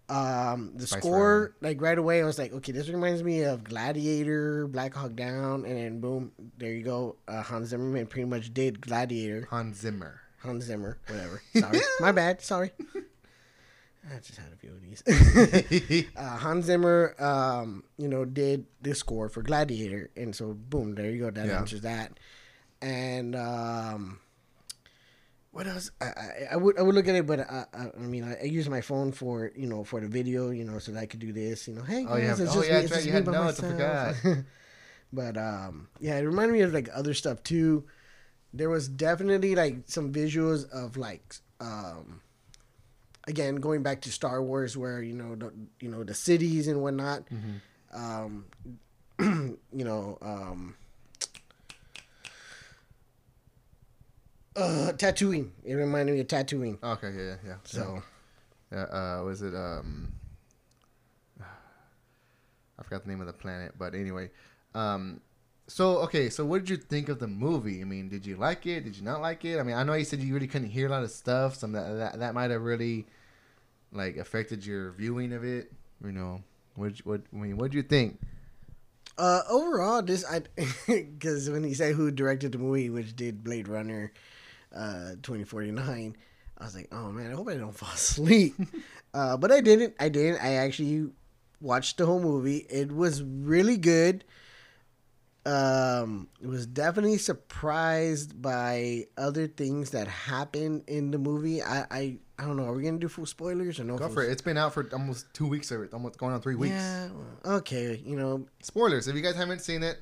[0.08, 3.62] Um, the Spice score, like right away, I was like, okay, this reminds me of
[3.62, 7.16] Gladiator, Black Hawk Down, and then boom, there you go.
[7.28, 9.46] Uh, Hans Zimmerman pretty much did Gladiator.
[9.50, 10.20] Hans Zimmer.
[10.38, 11.42] Hans Zimmer, whatever.
[11.56, 12.40] Sorry, my bad.
[12.42, 12.70] Sorry.
[14.12, 16.06] I just had a few of these.
[16.16, 21.10] uh, Hans Zimmer, um, you know, did the score for Gladiator, and so boom, there
[21.10, 21.30] you go.
[21.30, 21.58] That Yeah.
[21.58, 22.18] answers that.
[22.82, 24.18] And um,
[25.52, 25.90] what else?
[26.00, 28.38] I, I, I would I would look at it, but I, I, I mean, I,
[28.40, 31.06] I use my phone for you know for the video, you know, so that I
[31.06, 31.66] could do this.
[31.68, 33.16] You know, hey, Oh, have- it's oh, just yeah, me- it's right, just you me
[33.16, 34.16] had by notes, I myself.
[35.12, 37.84] but um, yeah, it reminded me of like other stuff too.
[38.52, 42.20] There was definitely like some visuals of like um,
[43.26, 46.80] again going back to Star Wars, where you know the you know the cities and
[46.82, 47.24] whatnot.
[47.92, 48.46] Um,
[49.20, 50.76] you know, um,
[54.56, 55.50] uh, Tatooine.
[55.64, 56.82] It reminded me of Tatooine.
[56.82, 57.12] Okay.
[57.16, 57.22] Yeah.
[57.22, 57.36] Yeah.
[57.46, 57.54] Yeah.
[57.64, 58.02] So
[58.72, 60.12] Yeah, uh, was it um
[61.40, 64.30] I forgot the name of the planet, but anyway.
[64.74, 65.20] Um
[65.66, 67.80] so okay, so what did you think of the movie?
[67.80, 68.84] I mean, did you like it?
[68.84, 69.60] Did you not like it?
[69.60, 71.72] I mean, I know you said you really couldn't hear a lot of stuff, some
[71.72, 73.06] that that, that might have really
[73.92, 75.72] like affected your viewing of it.
[76.04, 76.42] You know,
[76.74, 78.18] what what I mean, what did you think?
[79.16, 80.42] Uh, overall, this I
[80.88, 84.12] because when you say who directed the movie, which did Blade Runner,
[84.74, 86.16] uh, twenty forty nine,
[86.58, 88.54] I was like, oh man, I hope I don't fall asleep.
[89.14, 89.94] uh, but I didn't.
[89.98, 90.42] I didn't.
[90.42, 91.10] I actually
[91.60, 92.66] watched the whole movie.
[92.68, 94.24] It was really good.
[95.46, 101.62] Um, it was definitely surprised by other things that happened in the movie.
[101.62, 102.64] I, I, I don't know.
[102.64, 103.96] Are we gonna do full spoilers or no?
[103.96, 104.30] Go for it.
[104.30, 106.74] It's been out for almost two weeks or almost going on three weeks.
[106.74, 107.08] Yeah.
[107.44, 108.02] Okay.
[108.04, 109.08] You know, Spoilers.
[109.08, 109.98] If you guys haven't seen it,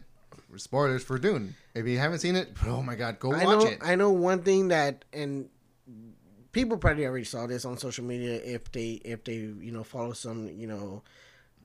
[0.57, 1.55] spoilers for Dune.
[1.75, 3.79] If you haven't seen it, oh my god, go I watch know, it.
[3.83, 5.49] I know one thing that, and
[6.53, 10.13] people probably already saw this on social media if they if they you know follow
[10.13, 11.03] some you know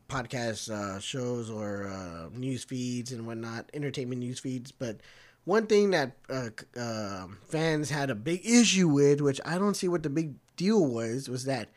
[0.09, 4.71] podcast uh, shows or uh, news feeds and whatnot, entertainment news feeds.
[4.71, 4.97] But
[5.45, 6.49] one thing that uh,
[6.79, 10.85] uh, fans had a big issue with, which I don't see what the big deal
[10.85, 11.69] was, was that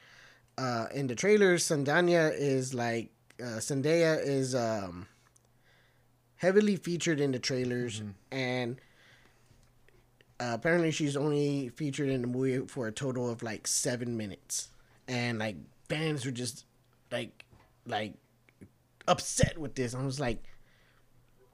[0.58, 3.10] uh, in the trailers, Sandania is like
[3.40, 5.06] uh, Zendaya is um,
[6.38, 8.76] heavily featured in the trailers and
[10.38, 14.68] uh, apparently she's only featured in the movie for a total of like seven minutes
[15.08, 15.56] and like
[15.88, 16.64] fans were just
[17.10, 17.44] like
[17.86, 18.14] like
[19.08, 20.42] upset with this i was like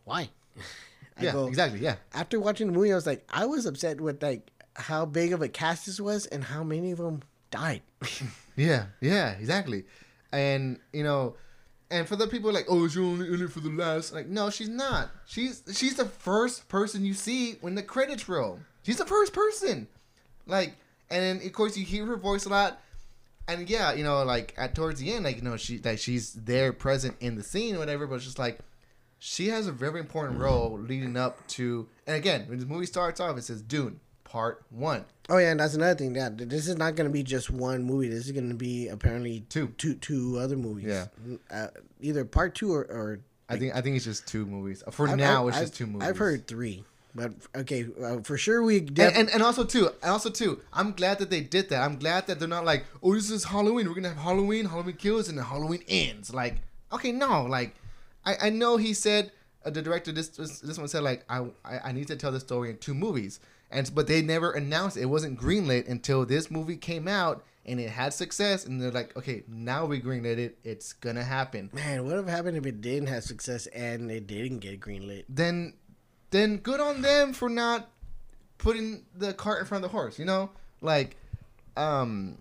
[0.04, 0.28] why
[1.18, 1.80] I yeah, go, exactly.
[1.80, 1.96] Yeah.
[2.14, 5.42] after watching the movie i was like i was upset with like how big of
[5.42, 7.82] a cast this was and how many of them died
[8.56, 9.84] Yeah, yeah, exactly.
[10.30, 11.36] And you know,
[11.92, 14.14] and for the people like, oh, she's only in it for the last.
[14.14, 15.10] Like, no, she's not.
[15.26, 18.58] She's she's the first person you see when the credits roll.
[18.82, 19.86] She's the first person.
[20.46, 20.74] Like,
[21.10, 22.80] and then of course you hear her voice a lot.
[23.46, 26.32] And yeah, you know, like at towards the end, like you know, she like she's
[26.32, 28.06] there, present in the scene, or whatever.
[28.06, 28.60] But it's just like
[29.18, 31.86] she has a very important role leading up to.
[32.06, 35.04] And again, when the movie starts off, it says Dune Part One.
[35.32, 37.82] Oh yeah and that's another thing that this is not going to be just one
[37.82, 39.68] movie this is going to be apparently Two.
[39.78, 41.06] two two other movies Yeah.
[41.50, 41.68] uh,
[42.00, 45.16] either part two or, or I think I think it's just two movies for I've-
[45.16, 45.42] now.
[45.42, 46.08] I've- it's just two movies.
[46.08, 46.84] I've heard three.
[47.14, 50.92] But okay, uh, for sure we and, and and also too, and also too, I'm
[50.92, 51.82] glad that they did that.
[51.82, 53.86] I'm glad that they're not like, oh, this is Halloween.
[53.86, 56.32] We're gonna have Halloween, Halloween kills, and then Halloween ends.
[56.32, 56.54] Like,
[56.90, 57.74] okay, no, like,
[58.24, 59.30] I I know he said
[59.66, 62.32] uh, the director this, this this one said like I, I I need to tell
[62.32, 63.40] the story in two movies,
[63.72, 65.02] and but they never announced it.
[65.02, 69.16] it wasn't greenlit until this movie came out and it had success, and they're like,
[69.16, 70.58] okay, now we greenlit it.
[70.64, 71.70] It's gonna happen.
[71.72, 75.24] Man, what would have happened if it didn't have success and it didn't get greenlit?
[75.28, 75.74] Then
[76.30, 77.88] then good on them for not
[78.58, 80.18] putting the cart in front of the horse.
[80.18, 80.50] You know,
[80.80, 81.16] like,
[81.76, 82.38] um,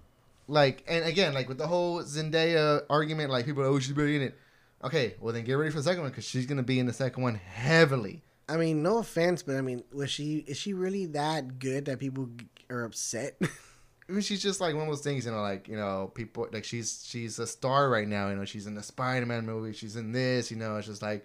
[0.47, 4.21] like, and again, like with the whole Zendaya argument, like people, are, oh, she's in
[4.21, 4.37] it.
[4.83, 6.93] Okay, well then get ready for the second one because she's gonna be in the
[6.93, 8.23] second one heavily.
[8.51, 11.99] I mean, no offense, but I mean, was she is she really that good that
[11.99, 12.29] people
[12.69, 13.37] are upset?
[13.41, 16.45] I mean, she's just like one of those things, you know, like you know, people
[16.51, 18.27] like she's she's a star right now.
[18.27, 19.71] You know, she's in the Spider-Man movie.
[19.71, 20.51] She's in this.
[20.51, 21.23] You know, it's just like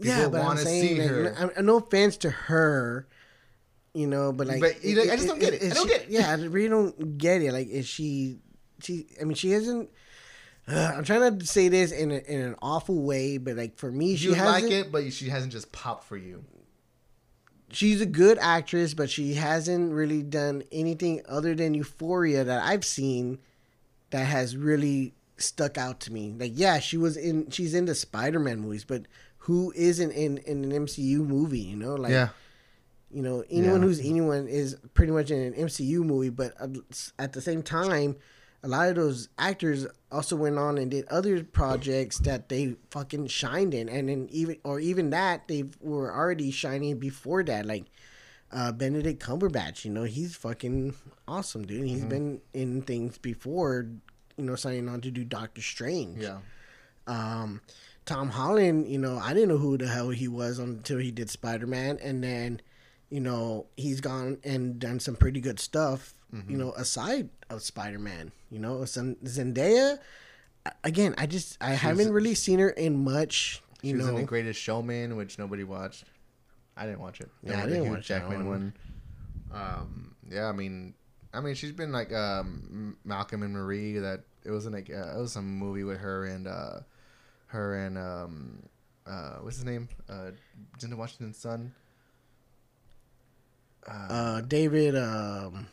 [0.00, 1.52] people yeah, want to see like, her.
[1.56, 3.08] no, no offense to her,
[3.92, 5.64] you know, but like, But, you know, I just don't get it.
[5.64, 6.10] I don't she- get it.
[6.10, 7.52] Yeah, I really don't get it.
[7.52, 8.38] Like, is she?
[8.80, 9.90] She, I mean, she hasn't.
[10.68, 13.90] Uh, I'm trying to say this in a, in an awful way, but like for
[13.90, 16.44] me, she you like it, but she hasn't just popped for you.
[17.70, 22.84] She's a good actress, but she hasn't really done anything other than Euphoria that I've
[22.84, 23.38] seen
[24.10, 26.34] that has really stuck out to me.
[26.38, 29.02] Like, yeah, she was in, she's in the Spider-Man movies, but
[29.42, 31.60] who isn't in in an MCU movie?
[31.60, 32.28] You know, like, yeah,
[33.10, 33.86] you know, anyone Yeah.
[33.86, 36.28] who's anyone is pretty much in an MCU movie.
[36.30, 38.16] But uh, at- at the same time,
[38.62, 43.26] a lot of those actors also went on and did other projects that they fucking
[43.28, 47.84] shined in, and then even or even that they were already shining before that, like.
[48.50, 50.94] Uh, Benedict Cumberbatch, you know, he's fucking
[51.28, 51.86] awesome, dude.
[51.86, 52.08] He's Mm-hmm.
[52.08, 53.86] been in things before,
[54.38, 56.22] you know, signing on to do Doctor Strange.
[56.22, 56.38] yeah.
[57.06, 57.60] Um,
[58.06, 61.28] Tom Holland, you know, I didn't know who the hell he was until he did
[61.28, 62.62] Spider Man, and then,
[63.10, 66.14] you know, he's gone and done some pretty good stuff.
[66.34, 66.50] Mm-hmm.
[66.50, 69.98] You know, aside of Spider Man, you know, some Zendaya.
[70.84, 73.62] Again, I just I haven't really seen her in much.
[73.80, 76.04] She You was in know, The Greatest Showman, which nobody watched.
[76.76, 77.30] I didn't watch it.
[77.42, 78.72] Yeah, I didn't watch that Jackman one.
[79.50, 79.60] one.
[79.62, 80.94] Um, yeah, I mean,
[81.32, 83.98] I mean, she's been like um, Malcolm and Marie.
[83.98, 86.80] That it wasn't like uh, it was some movie with her and uh,
[87.46, 88.62] her and um,
[89.06, 89.88] uh, what's his name?
[90.10, 90.32] Uh,
[90.78, 91.72] Denzel Washington's son.
[93.86, 95.66] uh, David, um,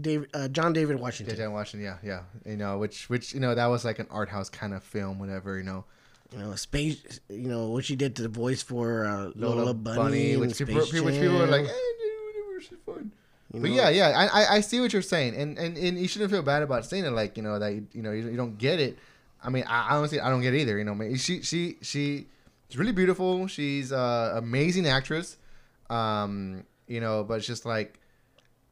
[0.00, 1.36] David, uh, John David Washington.
[1.36, 1.84] Denzel Washington.
[1.84, 1.98] Yeah,
[2.44, 2.50] yeah.
[2.50, 5.18] You know, which which you know that was like an art house kind of film,
[5.18, 5.56] whatever.
[5.58, 5.84] You know,
[6.32, 7.20] You know, space.
[7.28, 10.58] You know what she did to the voice for uh, Lola, Lola Bunny, and which
[10.58, 13.12] people, which people were like, eh, dude, whatever, fun.
[13.54, 13.76] You But know?
[13.76, 16.42] yeah, yeah, I, I I see what you're saying, and, and and you shouldn't feel
[16.42, 18.78] bad about saying it, like you know that you, you know you, you don't get
[18.78, 18.98] it.
[19.42, 20.76] I mean, I, honestly I don't get it either.
[20.76, 22.26] You know, man, she she she
[22.68, 23.46] she's really beautiful.
[23.46, 25.38] She's a amazing actress.
[25.88, 27.98] Um, you know, but it's just like,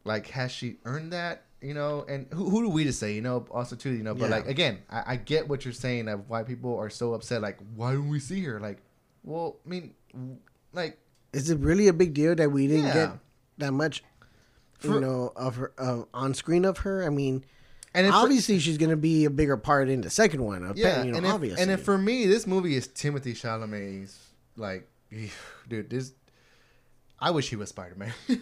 [0.06, 1.42] like has she earned that?
[1.62, 3.14] You know, and who who do we to say?
[3.14, 4.36] You know, also too, you know, but Yeah.
[4.36, 7.42] like again, I, I get what you're saying of why people are so upset.
[7.42, 8.60] Like, why don't we see her?
[8.60, 8.78] Like,
[9.24, 9.94] well, I mean,
[10.72, 10.98] like
[11.32, 12.94] Is it really a big deal that we didn't Yeah.
[12.94, 13.10] get
[13.58, 14.04] that much,
[14.82, 17.02] you For- know, of her uh, on screen of her?
[17.04, 17.44] I mean,
[17.94, 20.60] and obviously she's going to be a bigger part in the second one.
[20.76, 24.18] Yeah, you know, and if, and if for me, this movie is Timothy Chalamet's
[24.56, 24.86] like,
[25.68, 26.12] dude, this.
[27.18, 28.12] I wish he was Spider Man.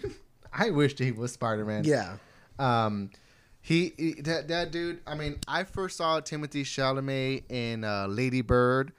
[0.56, 1.84] I wished he was Spider Man.
[1.84, 2.16] yeah,
[2.58, 3.10] Um,
[3.60, 5.00] he, he- that that dude.
[5.06, 8.92] I mean, I first saw Timothy Chalamet in uh, Lady Bird.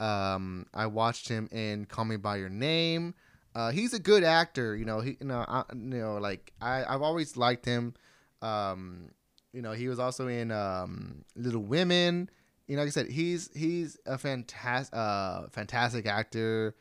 [0.00, 3.14] Um, I watched him in Call Me by Your Name.
[3.54, 4.76] Uh, he's a good actor.
[4.76, 7.94] You know, he, you know, I, you know, like I, I've always liked him.
[8.42, 9.10] Um,
[9.52, 12.28] you know, he was also in um, Little Women.
[12.66, 16.74] You know, like I said, he's he's a fantastic, uh, fantastic actor.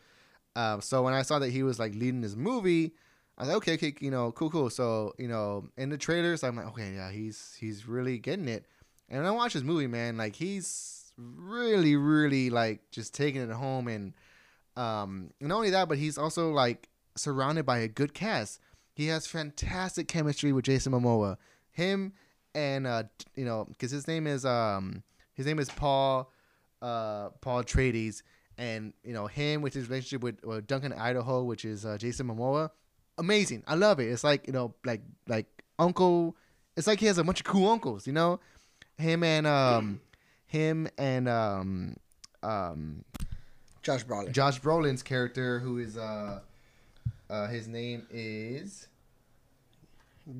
[0.55, 2.93] Um, so when I saw that he was like leading this movie,
[3.37, 4.69] I was like, okay, okay, you know, cool, cool.
[4.69, 8.65] So you know, in the trailers, I'm like, okay, yeah, he's he's really getting it.
[9.09, 13.51] And when I watch this movie, man, like he's really, really like just taking it
[13.51, 14.13] home, and
[14.75, 18.59] um, not only that, but he's also like surrounded by a good cast.
[18.93, 21.37] He has fantastic chemistry with Jason Momoa.
[21.71, 22.13] Him
[22.55, 23.03] and uh,
[23.35, 25.03] you know, because his name is um,
[25.33, 26.31] his name is Paul,
[26.81, 28.23] uh, Paul Atreides,
[28.57, 32.27] and you know him with his relationship with, with Duncan Idaho, which is uh, Jason
[32.27, 32.71] Momoa.
[33.17, 34.09] Amazing, I love it.
[34.09, 35.47] It's like you know, like like
[35.79, 36.35] uncle.
[36.75, 38.39] It's like he has a bunch of cool uncles, you know.
[38.97, 40.01] Him and um,
[40.45, 41.97] him and um,
[42.43, 43.03] um,
[43.81, 44.31] Josh Brolin.
[44.31, 46.39] Josh Brolin's character, who is uh,
[47.29, 48.87] uh, his name is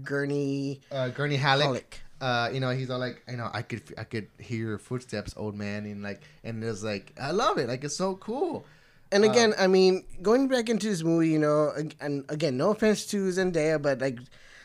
[0.03, 1.65] Gurney uh, Gurney Halleck.
[1.65, 2.01] Halleck.
[2.19, 5.53] Uh, you know, he's all like, you know, I could, I could hear footsteps, old
[5.53, 8.65] man, and like, and it's like, I love it, like it's so cool.
[9.11, 13.05] And again, I mean, going back into this movie, you know, and again, no offense
[13.07, 14.19] to Zendaya, but like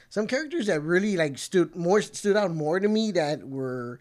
[0.08, 3.98] some characters that really like stood more stood out more to me that were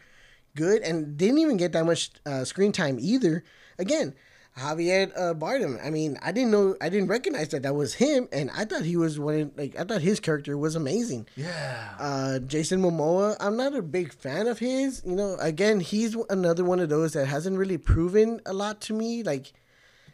[0.56, 3.44] good and didn't even get that much uh, screen time either.
[3.80, 4.14] Again,
[4.58, 5.84] Javier uh, Bardem.
[5.84, 8.84] I mean, I didn't know, I didn't recognize that that was him, and I thought
[8.84, 9.52] he was one.
[9.56, 11.28] Like, I thought his character was amazing.
[11.36, 11.96] Yeah.
[11.98, 15.02] Uh, Jason Momoa, I'm not a big fan of his.
[15.06, 18.94] You know, again, he's another one of those that hasn't really proven a lot to
[18.94, 19.24] me.
[19.24, 19.54] Like,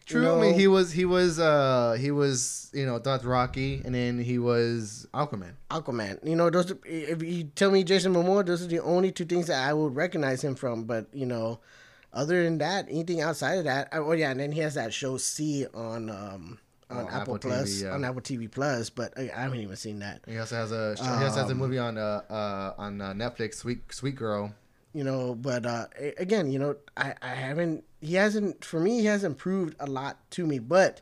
[0.07, 0.23] True.
[0.23, 2.99] you I mean, he was he was uh he was you know.
[3.23, 5.53] Rocky, and then he was Aquaman.
[5.69, 6.25] Aquaman.
[6.25, 6.73] You know, those.
[6.85, 9.95] If you tell me Jason Momoa, those are the only two things that I would
[9.95, 10.85] recognize him from.
[10.85, 11.59] But you know,
[12.13, 15.17] other than that, anything outside of that, oh yeah, and then he has that show
[15.17, 16.59] See on um
[16.89, 17.93] on Oh, Apple, Apple Plus TV, yeah.
[17.93, 18.89] on Apple TV Plus.
[18.89, 20.21] But I, I haven't even seen that.
[20.25, 23.13] He also has a he also has a Um, movie on uh uh on uh,
[23.13, 24.53] Netflix, Sweet Sweet Girl.
[24.97, 25.85] You know, but uh
[26.17, 27.83] again, you know, I I haven't.
[28.01, 29.01] He hasn't for me.
[29.01, 31.01] He hasn't proved a lot to me, but.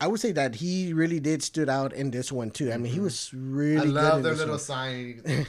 [0.00, 2.72] I would say that he really did stood out in this one too.
[2.72, 3.86] I mean, he was really.
[3.86, 3.98] Mm-hmm.
[3.98, 4.58] I good love their little one.
[4.58, 5.22] sign.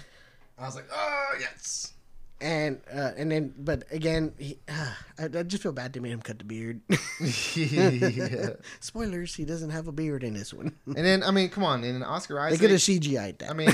[0.60, 1.94] I was like, oh yes.
[2.42, 6.12] And uh, and then but again he, uh, I, I just feel bad they made
[6.12, 6.82] him cut the beard
[7.56, 8.50] yeah.
[8.80, 11.84] spoilers he doesn't have a beard in this one And then I mean, come on,
[11.84, 12.60] and Oscar Isaac.
[12.60, 13.70] they could have cgi'd that I mean,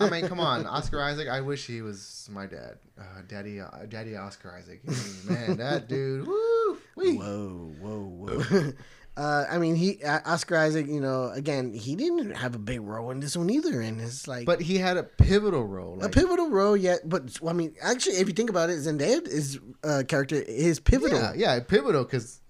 [0.00, 1.28] I mean, come on, Oscar Isaac.
[1.28, 4.80] I wish he was my dad, uh, daddy, uh, daddy Oscar Isaac.
[4.86, 6.26] I mean, man, that dude.
[6.26, 7.16] Woo, wee.
[7.16, 8.72] whoa whoa whoa
[9.24, 12.80] uh, i mean he uh, oscar isaac you know again he didn't have a big
[12.92, 15.94] role in this one either and it's like But he had a pivotal role.
[16.02, 19.58] a pivotal role yet but i mean actually if you think about it zendaya is
[19.88, 20.36] uh, character
[20.68, 22.04] is pivotal Yeah, yeah, pivotal.
[22.04, 22.40] Because,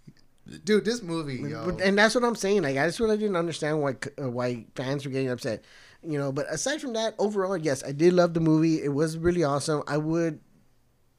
[0.64, 1.58] dude, this movie, yo.
[1.66, 2.62] But, and that's what I'm saying.
[2.66, 3.92] Like that's what I didn't understand why
[4.22, 5.64] uh, why fans were getting upset.
[6.02, 8.76] You know, but aside from that, overall, yes, I did love the movie.
[8.82, 9.82] It was really awesome.
[9.86, 10.40] I would,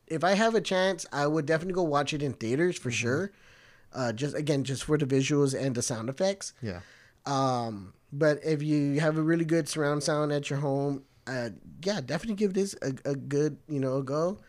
[0.07, 3.31] if I have a chance, I would definitely go watch it in theaters for sure.
[3.93, 6.53] Uh, just again, just for the visuals and the sound effects.
[6.61, 6.79] yeah.
[7.25, 11.49] Um, but if you have a really good surround sound at your home, uh,
[11.83, 14.39] yeah, definitely give this a, a good, you know, a go.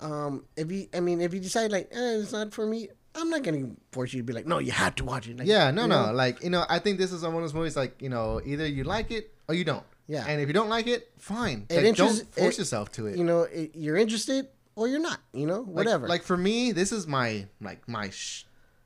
[0.00, 3.30] Um, if you, I mean, if you decide like eh, it's not for me, I'm
[3.30, 5.38] not gonna force you to be like, no, you have to watch it.
[5.38, 6.06] Like, Yeah, no, no.
[6.06, 6.12] know?
[6.12, 8.66] Like, you know, I think this is one of those movies, like, you know, either
[8.66, 9.84] you like it or you don't.
[10.08, 10.24] Yeah.
[10.26, 11.66] And if you don't like it, fine.
[11.70, 13.16] It Like, interest- don't force it- yourself to it.
[13.16, 15.20] You know, it, you're interested or you're not.
[15.32, 16.08] You know, Like- whatever.
[16.08, 18.44] Like, for me, this is my like my sh-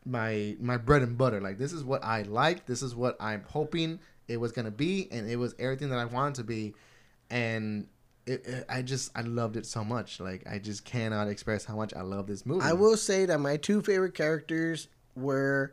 [0.09, 1.41] my my bread and butter.
[1.41, 2.67] Like this is what I like.
[2.67, 6.05] This is what I'm hoping it was gonna be, and it was everything that I
[6.07, 6.75] wanted to be.
[7.31, 7.87] And
[8.27, 10.21] it, it- I just I loved it so much.
[10.21, 12.65] Like I just cannot express how much I love this movie.
[12.65, 15.73] I will say that my two favorite characters were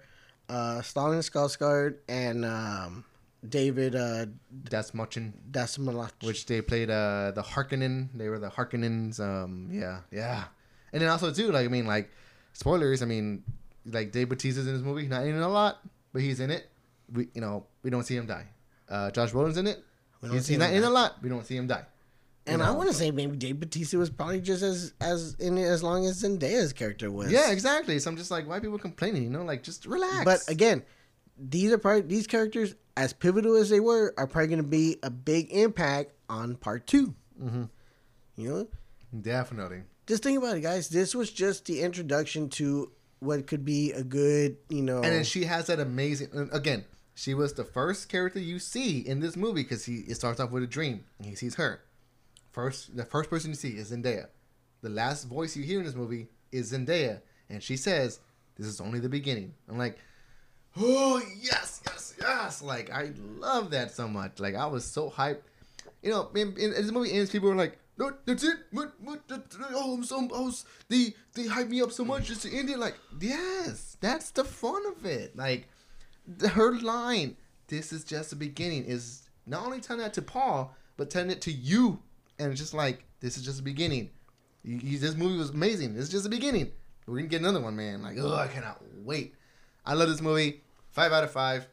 [0.49, 3.03] uh, Stellan Skarsgård and um,
[3.47, 4.25] David uh,
[4.69, 5.33] That's muchin.
[5.51, 6.11] Dasmalach.
[6.23, 8.09] which they played uh the Harkonnen.
[8.13, 9.19] They were the Harkonnens.
[9.19, 10.45] Um, yeah, yeah.
[10.93, 12.09] And then also too, like I mean, like
[12.53, 13.01] spoilers.
[13.01, 13.43] I mean,
[13.85, 15.79] like Dave Bautista's in this movie, not in it a lot,
[16.13, 16.67] but he's in it.
[17.11, 18.47] We, you know, we don't see him die.
[18.89, 19.83] Uh, Josh Brolin's in it.
[20.21, 20.87] We don't He's, see he's not in die.
[20.87, 21.15] a lot.
[21.21, 21.85] We don't see him die.
[22.47, 25.57] and you I want to say maybe Dave Bautista was probably just as as in
[25.57, 27.31] it as long as Zendaya's character was.
[27.31, 27.99] Yeah, exactly.
[27.99, 29.23] So I'm just like, why people complaining?
[29.23, 30.25] You know, like just relax.
[30.25, 30.83] But again,
[31.37, 34.97] these are probably these characters, as pivotal as they were, are probably going to be
[35.03, 37.13] a big impact on part 2
[37.43, 37.63] Mm-hmm.
[38.37, 38.67] You know,
[39.21, 39.83] definitely.
[40.07, 40.89] just think about it, guys.
[40.89, 44.97] This was just the introduction to what could be a good, you know.
[44.97, 46.49] And then she has that amazing.
[46.51, 46.85] Again,
[47.15, 50.51] she was the first character you see in this movie because he it starts off
[50.51, 51.81] with a dream and he sees her.
[52.51, 54.27] First, the first person you see is Zendaya.
[54.81, 58.19] The last voice you hear in this movie is Zendaya, and she says,
[58.55, 59.97] "This is only the beginning." I'm like,
[60.77, 64.39] "Oh yes, yes, yes!" Like I love that so much.
[64.39, 65.41] Like I was so hyped.
[66.01, 68.93] You know, in, in, this movie ends, people were like, "No, that's it." What?
[69.01, 69.21] What?
[69.71, 70.19] Oh, I'm so.
[70.19, 72.79] I was, they they me up so much just to end it.
[72.79, 75.35] Like, yes, that's the fun of it.
[75.35, 75.67] Like,
[76.27, 80.75] the- her line, "This is just the beginning," is not only telling that to Paul,
[80.97, 82.01] but telling it to you,
[82.39, 84.09] and it's just like, "This is just the beginning."
[84.63, 85.93] This movie was amazing.
[85.93, 86.71] This is just the beginning.
[87.05, 88.01] We're gonna get another one, man.
[88.01, 89.35] Like, oh, I cannot wait.
[89.85, 90.63] I love this movie.
[90.91, 91.67] Five out of five.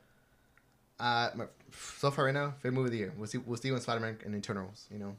[1.00, 1.46] Uh, my,
[1.98, 3.12] so far right now, favorite movie of the year.
[3.16, 3.38] We'll see.
[3.38, 4.86] We'll see when Spider Man and Eternals.
[4.90, 5.16] You know,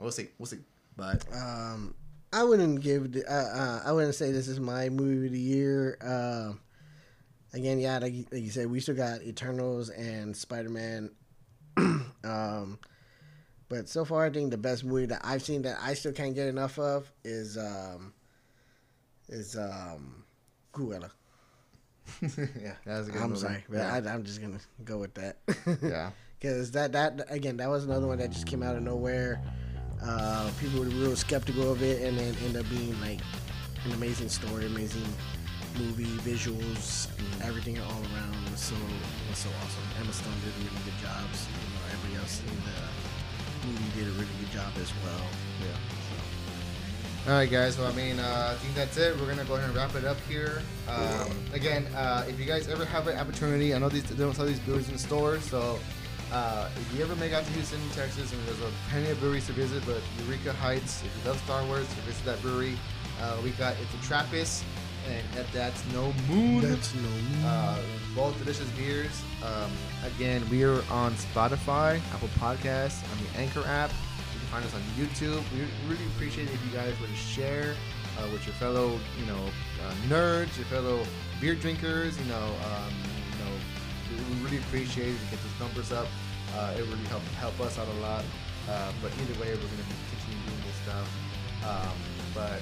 [0.00, 0.28] we'll see.
[0.38, 0.58] We'll see.
[0.96, 1.94] But um,
[2.32, 3.12] I wouldn't give.
[3.12, 5.96] The, uh, uh, I wouldn't say this is my movie of the year.
[6.02, 6.60] Um,
[7.54, 11.10] again, yeah, like, you- like you said, we still got Eternals and Spider Man.
[12.24, 12.78] um,
[13.68, 16.34] but so far, I think the best movie that I've seen that I still can't
[16.34, 18.12] get enough of is um,
[19.28, 20.24] is um,
[20.74, 21.10] Cruella.
[22.22, 23.40] yeah, that was a good I'm movie.
[23.40, 23.94] sorry, but Yeah.
[23.94, 25.36] I, I'm just gonna go with that.
[25.82, 26.10] yeah.
[26.40, 29.40] because that that again that was another one that just came out of nowhere.
[30.04, 33.20] Uh, people were real skeptical of it, and then ended up being like
[33.84, 35.06] an amazing story, amazing
[35.78, 37.08] movie, visuals,
[37.42, 38.74] everything all around was so
[39.28, 39.82] was so awesome.
[40.00, 41.24] Emma Stone did a really good job.
[41.24, 45.26] You know, everybody else in the movie did a really good job as well.
[45.60, 45.76] Yeah.
[47.28, 47.78] All right, guys.
[47.78, 49.14] Well, I mean, uh, I think that's it.
[49.20, 50.62] We're gonna go ahead and wrap it up here.
[50.88, 54.34] Um, again, uh, if you guys ever have an opportunity, I know these they don't
[54.34, 55.78] sell these breweries in stores, so
[56.32, 59.46] uh, if you ever make out to Houston, Texas, and there's a plenty of breweries
[59.46, 62.76] to visit, but Eureka Heights, if you love Star Wars, to visit that brewery.
[63.20, 64.64] Uh, we got it's a Trappist,
[65.08, 66.62] and that, that's no moon.
[66.62, 67.08] That's no
[67.44, 67.78] Uh,
[68.14, 69.22] both delicious beers.
[69.44, 69.70] Um,
[70.04, 73.90] again, we are on Spotify, Apple Podcasts, on the Anchor app.
[73.90, 75.42] You can find us on YouTube.
[75.52, 77.74] We really appreciate it if you guys would share
[78.18, 79.44] uh, with your fellow, you know,
[79.84, 81.04] uh, nerds, your fellow
[81.40, 82.18] beer drinkers.
[82.18, 83.09] You know, um, you know,
[84.10, 86.06] we really appreciate it to get those numbers up.
[86.56, 88.24] Uh, it really help help us out a lot.
[88.68, 91.08] Uh, but either way, we're gonna be continuing doing this stuff.
[91.64, 91.96] Um,
[92.34, 92.60] but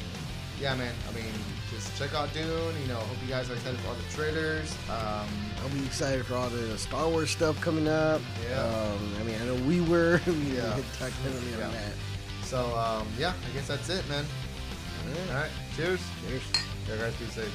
[0.60, 0.94] yeah, man.
[1.08, 1.24] I mean,
[1.70, 2.74] just check out Dune.
[2.82, 4.74] You know, hope you guys are excited for all the trailers.
[4.90, 5.28] Um,
[5.62, 8.20] I'll be excited for all the Star Wars stuff coming up.
[8.48, 8.60] Yeah.
[8.62, 10.20] Um, I mean, I know we were.
[10.26, 10.76] we Yeah.
[10.98, 11.66] talked heavily Yeah.
[11.66, 11.92] on that.
[12.42, 14.24] so um, yeah, I guess that's it, man.
[15.30, 16.00] All right, cheers.
[16.26, 16.42] Cheers.
[16.88, 17.54] Yeah, guys, be safe.